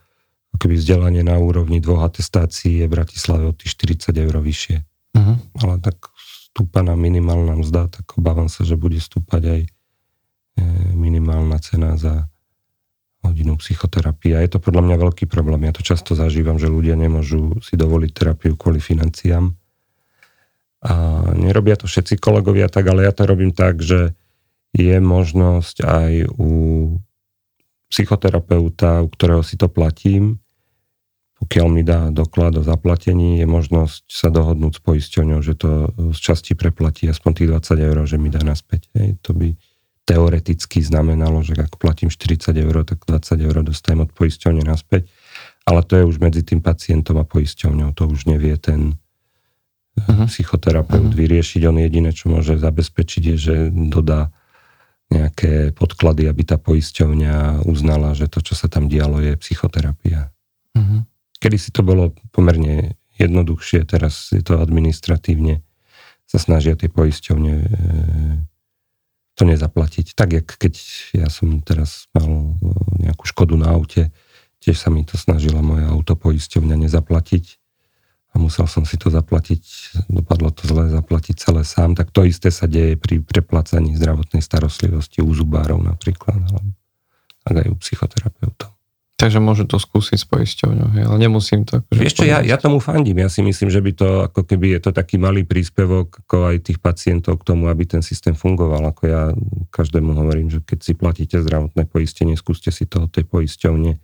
keby 0.57 0.75
vzdelanie 0.77 1.23
na 1.23 1.37
úrovni 1.37 1.79
dvoch 1.79 2.03
atestácií 2.03 2.81
je 2.81 2.85
v 2.89 2.93
Bratislave 2.97 3.49
od 3.49 3.55
tých 3.57 3.77
40 3.77 4.13
eur 4.17 4.35
vyššie. 4.41 4.77
Uh-huh. 5.17 5.37
Ale 5.63 5.81
tak 5.81 6.11
stúpa 6.51 6.81
na 6.81 6.97
minimálna 6.97 7.57
mzda, 7.57 7.93
tak 7.93 8.17
obávam 8.17 8.49
sa, 8.49 8.65
že 8.65 8.73
bude 8.73 8.97
stúpať 8.97 9.43
aj 9.45 9.61
e, 9.61 9.69
minimálna 10.97 11.61
cena 11.61 11.93
za 12.01 12.25
hodinu 13.21 13.59
psychoterapie 13.59 14.37
a 14.37 14.41
je 14.41 14.55
to 14.55 14.59
podľa 14.63 14.81
mňa 14.87 14.97
veľký 14.97 15.25
problém. 15.29 15.67
Ja 15.67 15.73
to 15.75 15.85
často 15.85 16.17
zažívam, 16.17 16.57
že 16.57 16.71
ľudia 16.71 16.95
nemôžu 16.97 17.59
si 17.61 17.77
dovoliť 17.77 18.11
terapiu 18.13 18.53
kvôli 18.55 18.81
financiám. 18.81 19.53
A 20.85 20.93
nerobia 21.33 21.75
to 21.75 21.89
všetci 21.89 22.21
kolegovia 22.21 22.69
tak, 22.69 22.85
ale 22.87 23.03
ja 23.03 23.11
to 23.11 23.25
robím 23.25 23.51
tak, 23.51 23.81
že 23.81 24.13
je 24.77 24.97
možnosť 25.01 25.83
aj 25.83 26.11
u 26.37 26.51
psychoterapeuta, 27.89 29.01
u 29.01 29.09
ktorého 29.09 29.41
si 29.41 29.57
to 29.57 29.71
platím, 29.71 30.37
pokiaľ 31.37 31.67
mi 31.69 31.85
dá 31.85 32.09
doklad 32.09 32.57
o 32.57 32.63
zaplatení, 32.65 33.37
je 33.37 33.45
možnosť 33.45 34.09
sa 34.09 34.33
dohodnúť 34.33 34.77
s 34.77 34.81
poisťovňou, 34.81 35.39
že 35.45 35.53
to 35.53 35.93
z 36.17 36.19
časti 36.19 36.57
preplatí 36.57 37.05
aspoň 37.05 37.31
tých 37.37 37.49
20 37.53 37.87
eur, 37.93 37.97
že 38.09 38.17
mi 38.17 38.33
dá 38.33 38.41
naspäť. 38.41 38.89
Hej. 38.97 39.21
To 39.21 39.37
by 39.37 39.53
teoreticky 40.07 40.81
znamenalo, 40.81 41.45
že 41.45 41.53
ak 41.59 41.77
platím 41.77 42.09
40 42.09 42.55
eur, 42.57 42.81
tak 42.87 43.05
20 43.05 43.37
eur 43.43 43.55
dostajem 43.61 44.01
od 44.01 44.11
poisťovne 44.15 44.63
naspäť. 44.65 45.11
Ale 45.67 45.83
to 45.83 45.99
je 45.99 46.03
už 46.07 46.17
medzi 46.23 46.41
tým 46.41 46.63
pacientom 46.63 47.19
a 47.21 47.27
poisťovňou. 47.27 47.91
To 47.93 48.07
už 48.07 48.25
nevie 48.31 48.55
ten 48.57 48.95
uh-huh. 49.99 50.25
psychoterapeut 50.31 51.11
uh-huh. 51.11 51.19
vyriešiť. 51.21 51.61
On 51.67 51.77
jediné, 51.77 52.15
čo 52.15 52.31
môže 52.31 52.55
zabezpečiť, 52.55 53.23
je, 53.33 53.37
že 53.37 53.55
dodá 53.69 54.31
nejaké 55.11 55.75
podklady, 55.75 56.25
aby 56.31 56.43
tá 56.43 56.55
poisťovňa 56.55 57.67
uznala, 57.67 58.15
že 58.15 58.31
to, 58.31 58.39
čo 58.39 58.55
sa 58.55 58.71
tam 58.71 58.87
dialo, 58.87 59.19
je 59.19 59.35
psychoterapia. 59.37 60.31
Uh-huh. 60.71 61.03
Kedy 61.47 61.55
si 61.55 61.71
to 61.71 61.79
bolo 61.79 62.11
pomerne 62.35 62.99
jednoduchšie, 63.15 63.87
teraz 63.87 64.35
je 64.35 64.43
to 64.43 64.59
administratívne, 64.59 65.63
sa 66.27 66.43
snažia 66.43 66.75
tie 66.75 66.91
poisťovne 66.91 67.53
e, 67.55 67.67
to 69.31 69.47
nezaplatiť. 69.47 70.11
Tak, 70.11 70.29
jak 70.35 70.47
keď 70.59 70.75
ja 71.15 71.31
som 71.31 71.63
teraz 71.63 72.11
mal 72.11 72.27
e, 72.27 73.07
nejakú 73.07 73.23
škodu 73.31 73.55
na 73.55 73.71
aute, 73.71 74.11
tiež 74.59 74.75
sa 74.75 74.91
mi 74.91 75.07
to 75.07 75.15
snažila 75.15 75.63
moja 75.63 75.87
autopoisťovňa 75.87 76.83
nezaplatiť 76.83 77.55
a 78.35 78.43
musel 78.43 78.67
som 78.67 78.83
si 78.83 78.99
to 78.99 79.07
zaplatiť, 79.07 79.63
dopadlo 80.11 80.51
to 80.51 80.67
zle, 80.67 80.91
zaplatiť 80.91 81.35
celé 81.39 81.63
sám, 81.63 81.95
tak 81.95 82.11
to 82.11 82.27
isté 82.27 82.51
sa 82.51 82.67
deje 82.67 82.99
pri 82.99 83.23
preplacaní 83.23 83.95
zdravotnej 83.95 84.43
starostlivosti 84.43 85.23
u 85.23 85.31
zubárov 85.31 85.79
napríklad, 85.79 86.43
alebo 87.47 87.59
aj 87.63 87.71
u 87.71 87.75
psychoterapeutov. 87.79 88.46
Takže 89.27 89.43
môžu 89.43 89.67
to 89.67 89.75
skúsiť 89.75 90.23
s 90.23 90.23
poisťovňou, 90.23 90.87
hej, 90.95 91.03
ale 91.03 91.17
nemusím 91.19 91.67
to. 91.67 91.83
Akože 91.83 91.99
Vieš 91.99 92.15
čo, 92.15 92.23
ja, 92.23 92.39
ja 92.39 92.55
tomu 92.55 92.79
fandím. 92.79 93.19
Ja 93.19 93.27
si 93.27 93.43
myslím, 93.43 93.67
že 93.67 93.83
by 93.83 93.91
to, 93.91 94.07
ako 94.23 94.47
keby 94.47 94.79
je 94.79 94.87
to 94.87 94.95
taký 94.95 95.19
malý 95.19 95.43
príspevok 95.43 96.23
ako 96.23 96.55
aj 96.55 96.63
tých 96.63 96.79
pacientov 96.79 97.43
k 97.43 97.51
tomu, 97.51 97.67
aby 97.67 97.83
ten 97.83 97.99
systém 97.99 98.31
fungoval. 98.31 98.87
Ako 98.87 99.03
ja 99.03 99.35
každému 99.67 100.15
hovorím, 100.15 100.47
že 100.47 100.63
keď 100.63 100.79
si 100.79 100.95
platíte 100.95 101.43
zdravotné 101.43 101.91
poistenie, 101.91 102.39
skúste 102.39 102.71
si 102.71 102.87
to 102.87 103.03
od 103.03 103.11
tej 103.11 103.27
poisťovne 103.27 103.99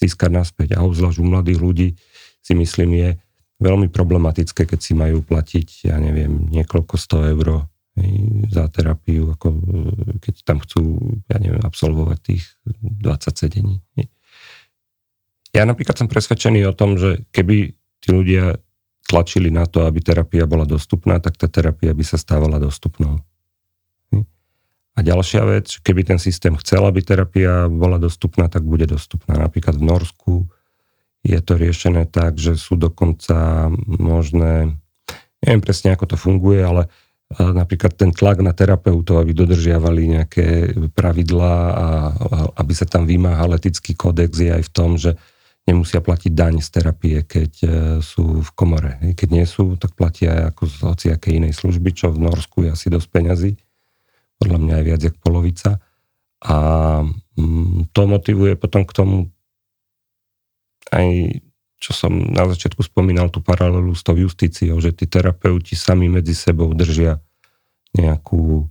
získať 0.00 0.30
naspäť. 0.32 0.80
A 0.80 0.82
obzvlášť 0.88 1.20
u 1.20 1.26
mladých 1.28 1.60
ľudí 1.60 1.88
si 2.40 2.56
myslím 2.56 2.90
je 2.96 3.08
veľmi 3.60 3.92
problematické, 3.92 4.64
keď 4.64 4.80
si 4.80 4.96
majú 4.96 5.20
platiť, 5.20 5.92
ja 5.92 6.00
neviem, 6.00 6.48
niekoľko 6.48 6.96
sto 6.96 7.20
eur 7.20 7.68
za 8.48 8.64
terapiu, 8.72 9.36
ako 9.36 9.60
keď 10.24 10.34
tam 10.40 10.64
chcú, 10.64 10.96
ja 11.28 11.36
neviem, 11.36 11.60
absolvovať 11.60 12.18
tých 12.32 12.48
20 12.80 13.28
sedení. 13.36 13.84
Ja 15.54 15.62
napríklad 15.62 15.94
som 15.94 16.10
presvedčený 16.10 16.66
o 16.66 16.74
tom, 16.74 16.98
že 16.98 17.22
keby 17.30 17.78
tí 18.02 18.08
ľudia 18.10 18.58
tlačili 19.06 19.54
na 19.54 19.70
to, 19.70 19.86
aby 19.86 20.02
terapia 20.02 20.50
bola 20.50 20.66
dostupná, 20.66 21.22
tak 21.22 21.38
tá 21.38 21.46
terapia 21.46 21.94
by 21.94 22.02
sa 22.02 22.18
stávala 22.18 22.58
dostupnou. 22.58 23.22
A 24.94 25.02
ďalšia 25.02 25.42
vec, 25.46 25.82
keby 25.82 26.06
ten 26.06 26.18
systém 26.22 26.54
chcel, 26.58 26.86
aby 26.86 27.02
terapia 27.02 27.66
bola 27.66 27.98
dostupná, 27.98 28.46
tak 28.46 28.62
bude 28.62 28.86
dostupná. 28.86 29.34
Napríklad 29.34 29.74
v 29.78 29.86
Norsku 29.90 30.34
je 31.26 31.38
to 31.42 31.58
riešené 31.58 32.06
tak, 32.06 32.38
že 32.38 32.54
sú 32.54 32.78
dokonca 32.78 33.70
možné, 33.86 34.78
neviem 35.42 35.62
presne, 35.62 35.94
ako 35.94 36.14
to 36.14 36.16
funguje, 36.18 36.62
ale 36.62 36.86
napríklad 37.34 37.98
ten 37.98 38.14
tlak 38.14 38.38
na 38.38 38.54
terapeutov, 38.54 39.18
aby 39.18 39.34
dodržiavali 39.34 40.02
nejaké 40.14 40.46
pravidlá 40.94 41.56
a 41.74 41.86
aby 42.54 42.72
sa 42.76 42.86
tam 42.86 43.02
vymáhal 43.02 43.58
etický 43.58 43.98
kódex 43.98 44.38
je 44.38 44.50
aj 44.54 44.62
v 44.62 44.70
tom, 44.70 44.94
že 44.94 45.18
nemusia 45.64 46.04
platiť 46.04 46.32
daň 46.32 46.60
z 46.60 46.68
terapie, 46.68 47.16
keď 47.24 47.52
e, 47.64 47.68
sú 48.04 48.44
v 48.44 48.50
komore. 48.52 49.00
Keď 49.16 49.28
nie 49.32 49.46
sú, 49.48 49.80
tak 49.80 49.96
platia 49.96 50.52
ako 50.52 50.68
z 50.68 50.74
hociakej 50.84 51.32
inej 51.40 51.56
služby, 51.56 51.96
čo 51.96 52.12
v 52.12 52.20
Norsku 52.20 52.68
je 52.68 52.76
asi 52.76 52.92
dosť 52.92 53.08
peňazí. 53.08 53.50
Podľa 54.36 54.58
mňa 54.60 54.74
aj 54.76 54.84
viac 54.84 55.00
jak 55.00 55.16
polovica. 55.24 55.80
A 56.44 56.56
mm, 57.40 57.96
to 57.96 58.02
motivuje 58.04 58.60
potom 58.60 58.84
k 58.84 58.92
tomu 58.92 59.16
aj 60.92 61.40
čo 61.84 61.92
som 61.92 62.16
na 62.16 62.48
začiatku 62.48 62.80
spomínal, 62.80 63.28
tú 63.28 63.44
paralelu 63.44 63.92
s 63.92 64.00
tou 64.00 64.16
justíciou, 64.16 64.80
že 64.80 64.96
tí 64.96 65.04
terapeuti 65.04 65.76
sami 65.76 66.08
medzi 66.08 66.32
sebou 66.32 66.72
držia 66.72 67.20
nejakú 67.92 68.64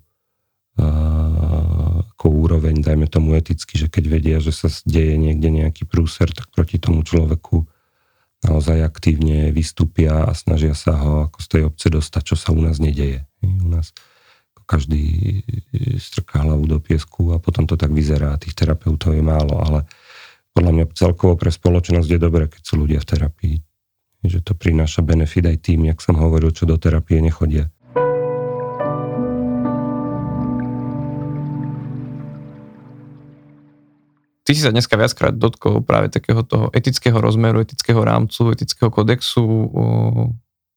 ako 2.23 2.39
úroveň, 2.39 2.79
dajme 2.79 3.11
tomu 3.11 3.35
eticky, 3.35 3.75
že 3.75 3.91
keď 3.91 4.03
vedia, 4.07 4.37
že 4.39 4.55
sa 4.55 4.71
deje 4.87 5.19
niekde 5.19 5.51
nejaký 5.51 5.83
prúser, 5.83 6.31
tak 6.31 6.47
proti 6.55 6.79
tomu 6.79 7.03
človeku 7.03 7.67
naozaj 8.47 8.79
aktívne 8.79 9.51
vystúpia 9.51 10.23
a 10.23 10.31
snažia 10.31 10.71
sa 10.71 10.95
ho 11.03 11.27
ako 11.27 11.43
z 11.43 11.47
tej 11.51 11.61
obce 11.67 11.87
dostať, 11.91 12.23
čo 12.23 12.35
sa 12.39 12.55
u 12.55 12.63
nás 12.63 12.79
nedeje. 12.79 13.27
U 13.43 13.67
nás 13.67 13.91
každý 14.63 15.43
strká 15.99 16.47
hlavu 16.47 16.63
do 16.63 16.79
piesku 16.79 17.35
a 17.35 17.43
potom 17.43 17.67
to 17.67 17.75
tak 17.75 17.91
vyzerá. 17.91 18.39
Tých 18.39 18.55
terapeutov 18.55 19.19
je 19.19 19.19
málo, 19.19 19.59
ale 19.59 19.83
podľa 20.55 20.71
mňa 20.79 20.85
celkovo 20.95 21.35
pre 21.35 21.51
spoločnosť 21.51 22.07
je 22.07 22.19
dobré, 22.23 22.47
keď 22.47 22.61
sú 22.63 22.79
ľudia 22.79 23.03
v 23.03 23.09
terapii. 23.11 23.57
Že 24.23 24.39
to 24.47 24.55
prináša 24.55 25.03
benefit 25.03 25.43
aj 25.43 25.59
tým, 25.59 25.91
jak 25.91 25.99
som 25.99 26.15
hovoril, 26.15 26.55
čo 26.55 26.63
do 26.63 26.79
terapie 26.79 27.19
nechodia. 27.19 27.67
Ty 34.53 34.61
si 34.61 34.69
sa 34.69 34.69
dneska 34.69 34.93
viackrát 34.93 35.33
dotkol 35.33 35.81
práve 35.81 36.13
takého 36.13 36.45
toho 36.45 36.69
etického 36.77 37.17
rozmeru, 37.17 37.57
etického 37.65 37.97
rámcu, 37.97 38.53
etického 38.53 38.93
kodexu 38.93 39.41
o, 39.41 39.83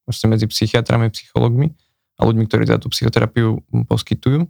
vlastne 0.09 0.33
medzi 0.33 0.49
psychiatrami, 0.49 1.13
psychologmi 1.13 1.77
a 2.17 2.25
ľuďmi, 2.25 2.49
ktorí 2.49 2.65
teda 2.65 2.81
tú 2.81 2.89
psychoterapiu 2.89 3.61
poskytujú. 3.85 4.49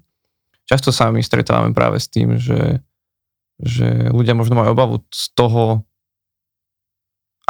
Často 0.70 0.95
sa 0.95 1.11
my 1.11 1.18
stretávame 1.18 1.74
práve 1.74 1.99
s 1.99 2.07
tým, 2.07 2.39
že, 2.39 2.79
že 3.59 4.14
ľudia 4.14 4.39
možno 4.39 4.55
majú 4.55 4.70
obavu 4.79 5.03
z 5.11 5.35
toho, 5.35 5.83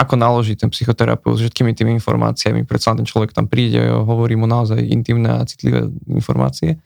ako 0.01 0.15
naloží 0.17 0.57
ten 0.57 0.73
psychoterapeut 0.73 1.37
s 1.37 1.45
všetkými 1.45 1.77
tými 1.77 1.93
informáciami. 2.01 2.65
Predsa 2.65 2.97
ten 2.97 3.05
človek 3.05 3.37
tam 3.37 3.49
príde, 3.49 3.85
hovorí 3.93 4.33
mu 4.37 4.49
naozaj 4.49 4.81
intimné 4.81 5.29
a 5.29 5.45
citlivé 5.45 5.93
informácie. 6.09 6.81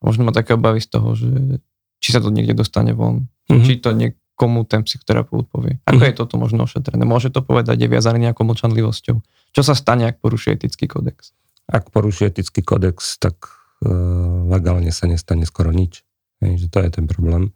A 0.00 0.02
možno 0.04 0.28
má 0.28 0.32
také 0.36 0.52
obavy 0.52 0.84
z 0.84 0.88
toho, 0.92 1.16
že 1.16 1.60
či 2.00 2.12
sa 2.12 2.20
to 2.20 2.28
niekde 2.28 2.56
dostane 2.56 2.92
von. 2.92 3.28
Mm-hmm. 3.48 3.64
Či 3.64 3.72
to 3.80 3.92
niek- 3.92 4.23
komu 4.34 4.66
ten 4.66 4.82
psychoterapeut 4.82 5.46
povie. 5.46 5.78
Ako 5.86 6.02
mm. 6.02 6.08
je 6.10 6.14
toto 6.14 6.34
možno 6.36 6.66
ošetrené? 6.66 7.06
Môže 7.06 7.30
to 7.30 7.40
povedať, 7.40 7.86
je 7.86 7.88
viazané 7.88 8.18
nejakou 8.18 8.42
mlčanlivosťou. 8.46 9.16
Čo 9.54 9.62
sa 9.62 9.78
stane, 9.78 10.10
ak 10.10 10.18
porušuje 10.18 10.58
etický 10.58 10.90
kodex? 10.90 11.30
Ak 11.70 11.94
porušuje 11.94 12.34
etický 12.34 12.60
kodex, 12.66 13.16
tak 13.22 13.46
uh, 13.46 14.50
legálne 14.50 14.90
sa 14.90 15.06
nestane 15.06 15.46
skoro 15.46 15.70
nič. 15.70 16.02
Hej, 16.42 16.66
že 16.66 16.68
to 16.68 16.82
je 16.82 16.90
ten 16.90 17.06
problém. 17.06 17.54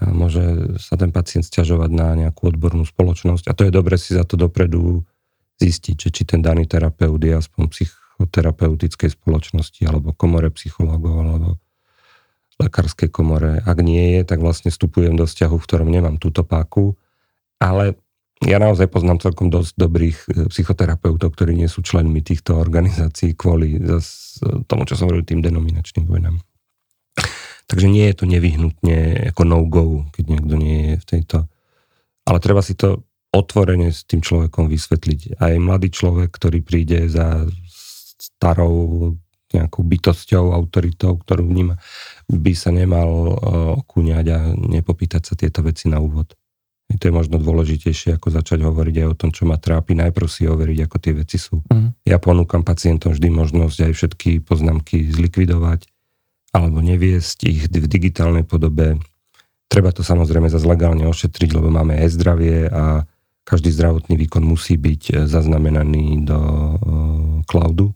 A 0.00 0.08
môže 0.08 0.40
sa 0.80 0.96
ten 0.96 1.12
pacient 1.12 1.44
stiažovať 1.44 1.90
na 1.92 2.16
nejakú 2.16 2.48
odbornú 2.48 2.88
spoločnosť 2.88 3.44
a 3.44 3.52
to 3.52 3.68
je 3.68 3.72
dobre 3.74 4.00
si 4.00 4.16
za 4.16 4.24
to 4.24 4.40
dopredu 4.40 5.04
zistiť, 5.60 5.96
že 5.98 6.08
či 6.08 6.22
ten 6.24 6.40
daný 6.40 6.64
terapeut 6.64 7.20
je 7.20 7.36
aspoň 7.36 7.68
psychoterapeutickej 7.68 9.12
spoločnosti 9.12 9.84
alebo 9.84 10.16
komore 10.16 10.48
psychológov 10.48 11.14
alebo 11.20 11.48
lekárskej 12.66 13.10
komore. 13.10 13.62
Ak 13.62 13.78
nie 13.82 14.18
je, 14.18 14.20
tak 14.22 14.38
vlastne 14.38 14.70
vstupujem 14.70 15.18
do 15.18 15.26
vzťahu, 15.26 15.56
v 15.58 15.66
ktorom 15.66 15.88
nemám 15.90 16.16
túto 16.22 16.46
páku, 16.46 16.94
ale 17.58 17.98
ja 18.42 18.58
naozaj 18.58 18.90
poznám 18.90 19.22
celkom 19.22 19.54
dosť 19.54 19.72
dobrých 19.78 20.18
e, 20.26 20.28
psychoterapeutov, 20.50 21.30
ktorí 21.30 21.54
nie 21.54 21.70
sú 21.70 21.82
členmi 21.86 22.26
týchto 22.26 22.58
organizácií 22.58 23.38
kvôli 23.38 23.78
tomu, 24.66 24.82
čo 24.82 24.98
som 24.98 25.06
hovoril, 25.06 25.22
tým 25.22 25.42
denominačným 25.42 26.10
vojnám. 26.10 26.42
Takže 27.70 27.86
nie 27.86 28.10
je 28.10 28.16
to 28.18 28.24
nevyhnutne 28.26 29.30
ako 29.32 29.42
no-go, 29.46 29.86
keď 30.10 30.24
niekto 30.26 30.54
nie 30.58 30.78
je 30.92 30.94
v 30.98 31.06
tejto... 31.06 31.36
Ale 32.26 32.38
treba 32.42 32.62
si 32.62 32.74
to 32.74 33.06
otvorene 33.32 33.94
s 33.94 34.04
tým 34.04 34.20
človekom 34.20 34.68
vysvetliť. 34.68 35.40
Aj 35.40 35.54
mladý 35.56 35.88
človek, 35.88 36.28
ktorý 36.28 36.60
príde 36.60 37.08
za 37.08 37.46
starou 38.20 39.16
nejakou 39.52 39.84
bytosťou, 39.84 40.52
autoritou, 40.52 41.16
ktorú 41.16 41.44
vníma, 41.44 41.80
by 42.32 42.52
sa 42.56 42.72
nemal 42.72 43.10
uh, 43.28 43.34
okúňať 43.84 44.26
a 44.32 44.38
nepopýtať 44.56 45.22
sa 45.22 45.34
tieto 45.36 45.60
veci 45.60 45.92
na 45.92 46.00
úvod. 46.00 46.32
I 46.92 47.00
to 47.00 47.08
je 47.08 47.14
možno 47.14 47.40
dôležitejšie, 47.40 48.20
ako 48.20 48.28
začať 48.28 48.68
hovoriť 48.68 48.94
aj 49.00 49.06
o 49.08 49.16
tom, 49.16 49.30
čo 49.32 49.48
ma 49.48 49.56
trápi. 49.56 49.96
Najprv 49.96 50.28
si 50.28 50.44
overiť, 50.44 50.78
ako 50.84 50.96
tie 51.00 51.12
veci 51.16 51.40
sú. 51.40 51.64
Mm. 51.72 51.96
Ja 52.04 52.20
ponúkam 52.20 52.60
pacientom 52.60 53.16
vždy 53.16 53.32
možnosť 53.32 53.88
aj 53.88 53.92
všetky 53.96 54.30
poznámky 54.44 55.08
zlikvidovať 55.08 55.88
alebo 56.52 56.84
neviesť 56.84 57.48
ich 57.48 57.60
v 57.64 57.88
digitálnej 57.88 58.44
podobe. 58.44 59.00
Treba 59.72 59.88
to 59.88 60.04
samozrejme 60.04 60.52
zase 60.52 60.68
legálne 60.68 61.08
ošetriť, 61.08 61.56
lebo 61.56 61.72
máme 61.72 61.96
e-zdravie 61.96 62.68
a 62.68 63.08
každý 63.48 63.72
zdravotný 63.72 64.20
výkon 64.20 64.44
musí 64.44 64.76
byť 64.76 65.02
e, 65.08 65.12
zaznamenaný 65.26 66.28
do 66.28 66.38
uh, 66.38 66.76
cloudu, 67.48 67.90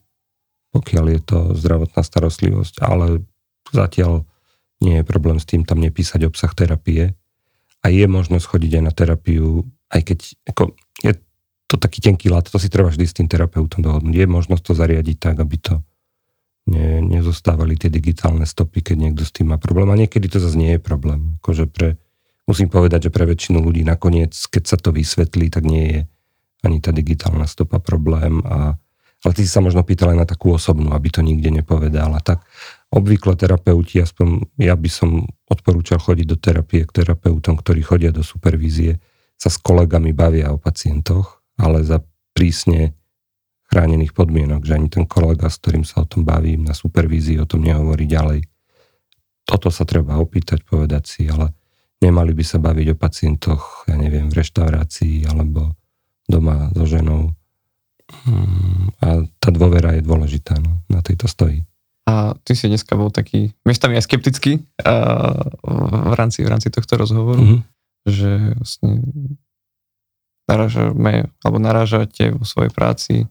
pokiaľ 0.75 1.05
je 1.15 1.21
to 1.23 1.39
zdravotná 1.55 2.03
starostlivosť, 2.03 2.83
ale 2.83 3.23
zatiaľ 3.73 4.27
nie 4.85 5.01
je 5.01 5.05
problém 5.09 5.41
s 5.41 5.49
tým 5.49 5.65
tam 5.65 5.81
nepísať 5.81 6.29
obsah 6.29 6.53
terapie 6.53 7.17
a 7.81 7.87
je 7.89 8.05
možnosť 8.05 8.45
chodiť 8.45 8.73
aj 8.79 8.83
na 8.85 8.93
terapiu, 8.93 9.63
aj 9.95 10.01
keď 10.05 10.19
ako, 10.53 10.63
je 11.01 11.13
to 11.67 11.77
taký 11.79 11.99
tenký 11.99 12.31
lát, 12.31 12.47
to 12.47 12.59
si 12.63 12.71
treba 12.71 12.91
vždy 12.91 13.07
s 13.07 13.17
tým 13.17 13.27
terapeutom 13.27 13.83
dohodnúť. 13.83 14.15
Je 14.15 14.27
možnosť 14.27 14.63
to 14.63 14.73
zariadiť 14.79 15.17
tak, 15.19 15.37
aby 15.43 15.57
to 15.59 15.83
ne, 16.71 17.03
nezostávali 17.03 17.75
tie 17.75 17.91
digitálne 17.91 18.47
stopy, 18.47 18.83
keď 18.83 18.97
niekto 18.97 19.23
s 19.27 19.35
tým 19.35 19.51
má 19.51 19.59
problém. 19.59 19.91
A 19.91 19.99
niekedy 19.99 20.31
to 20.31 20.39
zase 20.39 20.55
nie 20.55 20.79
je 20.79 20.81
problém. 20.83 21.39
Akože 21.43 21.67
pre, 21.67 21.99
musím 22.47 22.71
povedať, 22.71 23.11
že 23.11 23.15
pre 23.15 23.27
väčšinu 23.27 23.59
ľudí 23.59 23.83
nakoniec, 23.83 24.35
keď 24.35 24.63
sa 24.63 24.77
to 24.79 24.95
vysvetlí, 24.95 25.51
tak 25.51 25.67
nie 25.67 25.85
je 25.91 26.01
ani 26.63 26.79
tá 26.83 26.95
digitálna 26.95 27.47
stopa 27.47 27.83
problém. 27.83 28.43
A, 28.47 28.75
ale 29.27 29.33
ty 29.35 29.43
si 29.43 29.51
sa 29.51 29.59
možno 29.59 29.83
pýtal 29.83 30.15
aj 30.15 30.19
na 30.23 30.27
takú 30.27 30.55
osobnú, 30.55 30.95
aby 30.95 31.11
to 31.11 31.23
nikde 31.23 31.51
nepovedal. 31.51 32.15
A 32.15 32.23
tak 32.23 32.47
obvykle 32.91 33.35
terapeuti, 33.35 33.99
aspoň 33.99 34.59
ja 34.63 34.79
by 34.79 34.91
som 34.91 35.27
odporúčal 35.51 35.99
chodiť 35.99 36.27
do 36.27 36.37
terapie 36.39 36.87
k 36.87 37.03
terapeutom, 37.03 37.59
ktorí 37.59 37.83
chodia 37.83 38.15
do 38.15 38.23
supervízie, 38.23 39.03
sa 39.37 39.53
s 39.53 39.61
kolegami 39.61 40.17
bavia 40.17 40.55
o 40.55 40.59
pacientoch, 40.59 41.45
ale 41.61 41.85
za 41.85 42.01
prísne 42.33 42.97
chránených 43.67 44.15
podmienok, 44.15 44.63
že 44.65 44.77
ani 44.79 44.89
ten 44.89 45.05
kolega, 45.05 45.51
s 45.51 45.59
ktorým 45.61 45.83
sa 45.83 46.07
o 46.07 46.09
tom 46.09 46.23
bavím 46.23 46.65
na 46.65 46.73
supervízii, 46.73 47.43
o 47.43 47.49
tom 47.49 47.67
nehovorí 47.67 48.07
ďalej. 48.07 48.47
Toto 49.47 49.69
sa 49.71 49.87
treba 49.87 50.19
opýtať, 50.19 50.63
povedať 50.63 51.05
si, 51.07 51.23
ale 51.27 51.55
nemali 52.03 52.33
by 52.35 52.45
sa 52.47 52.59
baviť 52.63 52.87
o 52.95 52.97
pacientoch, 52.99 53.87
ja 53.91 53.99
neviem, 53.99 54.31
v 54.31 54.39
reštaurácii 54.39 55.27
alebo 55.27 55.75
doma 56.27 56.71
so 56.75 56.87
ženou. 56.87 57.35
Mm, 58.27 58.87
a 59.03 59.07
tá 59.43 59.49
dôvera 59.51 59.99
je 59.99 60.03
dôležitá, 60.07 60.59
no, 60.63 60.83
na 60.87 61.03
tejto 61.03 61.27
stojí. 61.27 61.67
A 62.07 62.39
ty 62.47 62.55
si 62.55 62.71
dneska 62.71 62.95
bol 62.95 63.11
taký, 63.11 63.51
miestami 63.67 63.99
aj 63.99 64.07
skeptický 64.07 64.63
uh, 64.87 65.43
v, 65.67 66.15
rámci, 66.15 66.47
v 66.47 66.49
rámci 66.49 66.71
tohto 66.71 66.95
rozhovoru, 66.95 67.43
mm-hmm. 67.43 67.63
že 68.07 68.55
vlastne 68.55 68.91
narážame, 70.47 71.27
alebo 71.43 71.59
narážate 71.59 72.31
vo 72.31 72.47
svojej 72.47 72.71
práci 72.71 73.27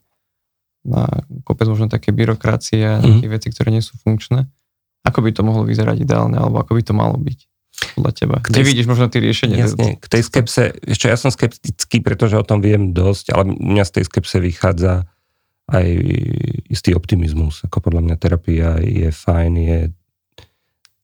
na 0.84 1.07
kopec 1.47 1.65
možno 1.71 1.88
také 1.88 2.11
byrokracie 2.11 2.84
a 2.84 3.01
mm. 3.01 3.26
veci, 3.32 3.49
ktoré 3.49 3.73
nie 3.73 3.82
sú 3.82 3.97
funkčné. 3.97 4.45
Ako 5.07 5.23
by 5.23 5.34
to 5.34 5.41
mohlo 5.41 5.65
vyzerať 5.65 6.03
ideálne, 6.03 6.38
alebo 6.38 6.61
ako 6.61 6.78
by 6.78 6.82
to 6.86 6.93
malo 6.93 7.17
byť 7.17 7.39
podľa 7.97 8.11
teba? 8.11 8.36
Kde 8.43 8.61
tej, 8.61 8.67
vidíš 8.69 8.88
možno 8.91 9.09
tie 9.09 9.23
riešenia? 9.23 9.65
Jasne, 9.65 9.97
k 9.97 10.05
tej 10.05 10.21
skepse, 10.21 10.63
ešte 10.84 11.09
ja 11.09 11.17
som 11.17 11.34
skeptický, 11.34 12.03
pretože 12.03 12.38
o 12.38 12.45
tom 12.45 12.61
viem 12.61 12.93
dosť, 12.93 13.34
ale 13.34 13.49
mňa 13.55 13.84
z 13.88 13.91
tej 13.97 14.03
skepse 14.11 14.38
vychádza 14.43 15.09
aj 15.72 15.88
istý 16.70 16.93
optimizmus. 16.93 17.66
Ako 17.66 17.82
podľa 17.82 18.01
mňa 18.05 18.16
terapia 18.22 18.78
je 18.82 19.09
fajn, 19.09 19.53
je 19.57 19.80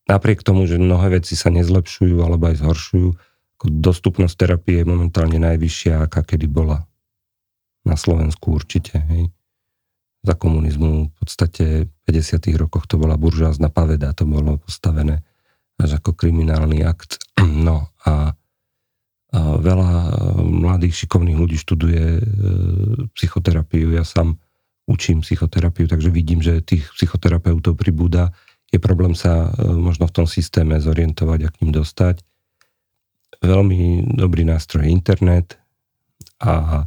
napriek 0.06 0.46
tomu, 0.46 0.70
že 0.70 0.82
mnohé 0.82 1.22
veci 1.22 1.34
sa 1.34 1.50
nezlepšujú 1.50 2.22
alebo 2.22 2.52
aj 2.52 2.62
zhoršujú, 2.62 3.10
ako 3.58 3.66
dostupnosť 3.70 4.36
terapie 4.38 4.82
je 4.82 4.90
momentálne 4.90 5.38
najvyššia, 5.42 6.06
aká 6.06 6.26
kedy 6.26 6.46
bola. 6.50 6.86
Na 7.82 7.98
Slovensku 7.98 8.54
určite. 8.54 9.02
Hej 9.10 9.34
za 10.22 10.38
komunizmu 10.38 11.10
v 11.10 11.14
podstate 11.18 11.66
v 11.90 11.92
50. 12.06 12.54
rokoch 12.54 12.86
to 12.86 13.02
bola 13.02 13.18
buržázna 13.18 13.74
paveda, 13.74 14.14
to 14.14 14.30
bolo 14.30 14.62
postavené 14.62 15.26
až 15.82 15.98
ako 15.98 16.14
kriminálny 16.14 16.86
akt. 16.86 17.18
No 17.42 17.90
a, 18.06 18.38
a 19.34 19.40
veľa 19.58 19.92
mladých 20.46 21.04
šikovných 21.04 21.38
ľudí 21.38 21.58
študuje 21.58 22.04
e, 22.06 22.22
psychoterapiu, 23.18 23.98
ja 23.98 24.06
sám 24.06 24.38
učím 24.90 25.22
psychoterapiu, 25.22 25.86
takže 25.86 26.10
vidím, 26.10 26.42
že 26.42 26.64
tých 26.64 26.90
psychoterapeutov 26.98 27.78
pribúda. 27.78 28.34
Je 28.72 28.80
problém 28.80 29.14
sa 29.14 29.52
e, 29.52 29.68
možno 29.68 30.08
v 30.08 30.16
tom 30.16 30.28
systéme 30.28 30.80
zorientovať 30.80 31.40
a 31.46 31.52
k 31.52 31.60
ním 31.64 31.72
dostať. 31.76 32.24
Veľmi 33.42 34.14
dobrý 34.18 34.46
nástroj 34.46 34.86
je 34.86 34.94
internet 34.94 35.58
a 36.42 36.86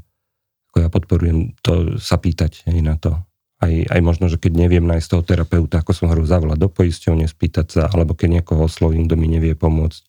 ako 0.71 0.77
ja 0.83 0.89
podporujem 0.91 1.39
to 1.63 1.99
sa 2.03 2.19
pýtať 2.19 2.67
aj 2.67 2.81
na 2.83 2.99
to. 2.99 3.15
Aj, 3.63 3.71
aj 3.71 4.01
možno, 4.03 4.27
že 4.27 4.43
keď 4.43 4.67
neviem 4.67 4.85
nájsť 4.85 5.09
toho 5.09 5.23
terapeuta, 5.23 5.81
ako 5.81 5.95
som 5.95 6.11
hovoril, 6.11 6.27
zavolať 6.27 6.59
do 6.59 6.69
poisťovne, 6.69 7.25
spýtať 7.25 7.67
sa, 7.71 7.83
alebo 7.89 8.13
keď 8.19 8.43
niekoho 8.43 8.67
oslovím, 8.67 9.07
kto 9.07 9.15
mi 9.15 9.31
nevie 9.31 9.55
pomôcť, 9.55 10.03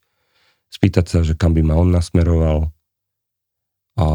spýtať 0.73 1.05
sa, 1.05 1.19
že 1.21 1.37
kam 1.37 1.53
by 1.53 1.61
ma 1.61 1.77
on 1.77 1.93
nasmeroval. 1.93 2.73
A 3.95 4.05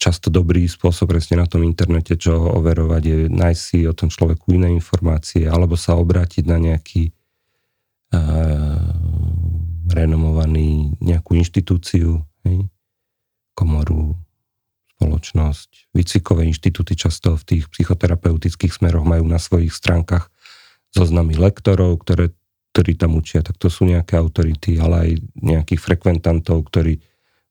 často 0.00 0.32
dobrý 0.32 0.64
spôsob 0.64 1.12
presne 1.12 1.36
na 1.36 1.44
tom 1.44 1.60
internete, 1.60 2.16
čo 2.16 2.32
overovať, 2.56 3.02
je 3.04 3.16
nájsť 3.28 3.60
si 3.60 3.78
o 3.84 3.92
tom 3.92 4.08
človeku 4.08 4.56
iné 4.56 4.72
informácie, 4.72 5.44
alebo 5.44 5.76
sa 5.76 6.00
obrátiť 6.00 6.48
na 6.48 6.56
nejaký 6.56 7.12
uh, 8.16 8.80
renomovaný, 9.92 10.96
nejakú 11.04 11.36
inštitúciu, 11.36 12.24
hej, 12.48 12.58
komoru 13.52 14.16
spoločnosť. 14.96 15.92
Výcvikové 15.92 16.48
inštitúty 16.48 16.96
často 16.96 17.36
v 17.36 17.44
tých 17.44 17.64
psychoterapeutických 17.68 18.72
smeroch 18.72 19.04
majú 19.04 19.28
na 19.28 19.36
svojich 19.36 19.76
stránkach 19.76 20.32
zoznamy 20.96 21.36
lektorov, 21.36 22.00
ktoré, 22.00 22.32
ktorí 22.72 22.96
tam 22.96 23.20
učia, 23.20 23.44
tak 23.44 23.60
to 23.60 23.68
sú 23.68 23.84
nejaké 23.84 24.16
autority, 24.16 24.80
ale 24.80 24.96
aj 24.96 25.10
nejakých 25.36 25.80
frekventantov, 25.80 26.72
ktorí 26.72 27.04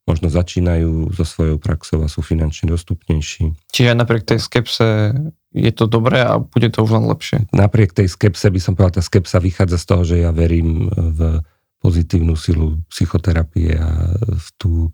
možno 0.08 0.32
začínajú 0.32 1.12
so 1.12 1.24
svojou 1.24 1.58
praxou 1.60 2.02
a 2.02 2.08
sú 2.08 2.24
finančne 2.24 2.72
dostupnejší. 2.72 3.52
Čiže 3.70 3.96
napriek 3.96 4.24
tej 4.26 4.40
skepse 4.40 5.14
je 5.50 5.72
to 5.74 5.84
dobré 5.90 6.24
a 6.24 6.40
bude 6.40 6.70
to 6.72 6.82
už 6.82 6.90
len 6.96 7.04
lepšie? 7.06 7.46
Napriek 7.50 7.94
tej 7.94 8.08
skepse 8.10 8.48
by 8.50 8.60
som 8.62 8.72
povedal, 8.74 8.98
tá 8.98 9.02
skepsa 9.04 9.38
vychádza 9.42 9.78
z 9.78 9.86
toho, 9.86 10.02
že 10.02 10.16
ja 10.22 10.30
verím 10.30 10.88
v 10.90 11.42
pozitívnu 11.80 12.36
silu 12.36 12.80
psychoterapie 12.90 13.76
a 13.76 14.14
v 14.20 14.48
tú 14.60 14.92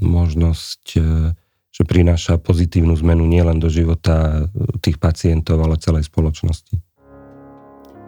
možnosť, 0.00 0.82
e, 0.96 1.32
že 1.72 1.82
prináša 1.84 2.40
pozitívnu 2.40 2.96
zmenu 3.04 3.28
nielen 3.28 3.60
do 3.60 3.68
života 3.68 4.48
tých 4.80 4.96
pacientov, 4.96 5.60
ale 5.60 5.80
celej 5.80 6.08
spoločnosti. 6.08 6.80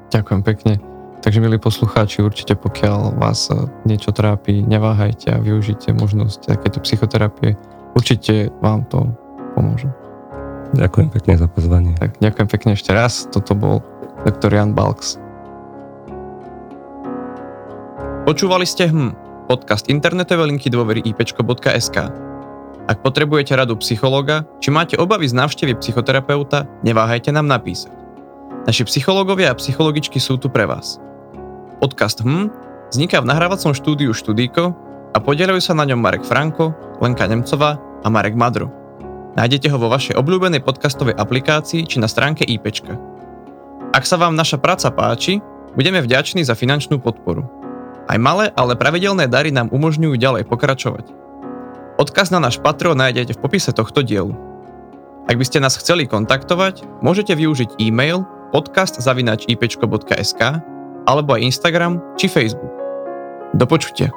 Ďakujem 0.08 0.40
pekne. 0.40 0.97
Takže 1.18 1.42
milí 1.42 1.58
poslucháči, 1.58 2.22
určite 2.22 2.54
pokiaľ 2.54 3.18
vás 3.18 3.50
e, 3.50 3.66
niečo 3.82 4.14
trápi, 4.14 4.62
neváhajte 4.62 5.34
a 5.34 5.42
využite 5.42 5.90
možnosť 5.90 6.54
takéto 6.54 6.78
psychoterapie. 6.78 7.58
Určite 7.98 8.54
vám 8.62 8.86
to 8.86 9.10
pomôže. 9.58 9.90
Ďakujem 10.78 11.08
pekne 11.10 11.34
za 11.34 11.50
pozvanie. 11.50 11.92
Tak, 11.98 12.22
ďakujem 12.22 12.48
pekne 12.48 12.70
ešte 12.78 12.94
raz. 12.94 13.26
Toto 13.34 13.58
bol 13.58 13.82
doktor 14.22 14.54
Jan 14.54 14.78
Balks. 14.78 15.18
Počúvali 18.22 18.68
ste 18.68 18.86
hm, 18.86 19.10
podcast 19.50 19.90
internetové 19.90 20.46
linky 20.46 20.70
dôvery 20.70 21.02
ipčko.sk. 21.02 21.96
Ak 22.88 23.04
potrebujete 23.04 23.58
radu 23.58 23.74
psychológa, 23.82 24.46
či 24.62 24.70
máte 24.70 24.94
obavy 24.94 25.26
z 25.26 25.34
návštevy 25.34 25.76
psychoterapeuta, 25.82 26.64
neváhajte 26.86 27.34
nám 27.34 27.50
napísať. 27.50 28.07
Naši 28.68 28.84
psychológovia 28.84 29.48
a 29.48 29.56
psychologičky 29.56 30.20
sú 30.20 30.36
tu 30.36 30.52
pre 30.52 30.68
vás. 30.68 31.00
Podcast 31.80 32.20
HM 32.20 32.52
vzniká 32.92 33.24
v 33.24 33.32
nahrávacom 33.32 33.72
štúdiu 33.72 34.12
Študíko 34.12 34.76
a 35.08 35.18
podielajú 35.24 35.56
sa 35.56 35.72
na 35.72 35.88
ňom 35.88 35.96
Marek 35.96 36.20
Franko, 36.20 36.76
Lenka 37.00 37.24
Nemcová 37.24 37.80
a 38.04 38.08
Marek 38.12 38.36
Madro. 38.36 38.68
Nájdete 39.40 39.72
ho 39.72 39.80
vo 39.80 39.88
vašej 39.88 40.20
obľúbenej 40.20 40.60
podcastovej 40.60 41.16
aplikácii 41.16 41.88
či 41.88 41.96
na 41.96 42.12
stránke 42.12 42.44
IPčka. 42.44 42.92
Ak 43.96 44.04
sa 44.04 44.20
vám 44.20 44.36
naša 44.36 44.60
práca 44.60 44.92
páči, 44.92 45.40
budeme 45.72 46.04
vďační 46.04 46.44
za 46.44 46.52
finančnú 46.52 47.00
podporu. 47.00 47.48
Aj 48.04 48.20
malé, 48.20 48.52
ale 48.52 48.76
pravidelné 48.76 49.32
dary 49.32 49.48
nám 49.48 49.72
umožňujú 49.72 50.20
ďalej 50.20 50.44
pokračovať. 50.44 51.08
Odkaz 51.96 52.28
na 52.28 52.36
náš 52.36 52.60
Patreon 52.60 53.00
nájdete 53.00 53.32
v 53.32 53.40
popise 53.40 53.72
tohto 53.72 54.04
dielu. 54.04 54.36
Ak 55.24 55.40
by 55.40 55.44
ste 55.48 55.56
nás 55.56 55.80
chceli 55.80 56.04
kontaktovať, 56.04 56.84
môžete 57.00 57.32
využiť 57.32 57.80
e-mail 57.80 58.28
podcast.ipčko.sk 58.52 60.42
alebo 61.08 61.30
aj 61.32 61.42
Instagram 61.48 62.00
či 62.20 62.28
Facebook. 62.28 62.72
Do 63.56 63.64
počutia. 63.64 64.12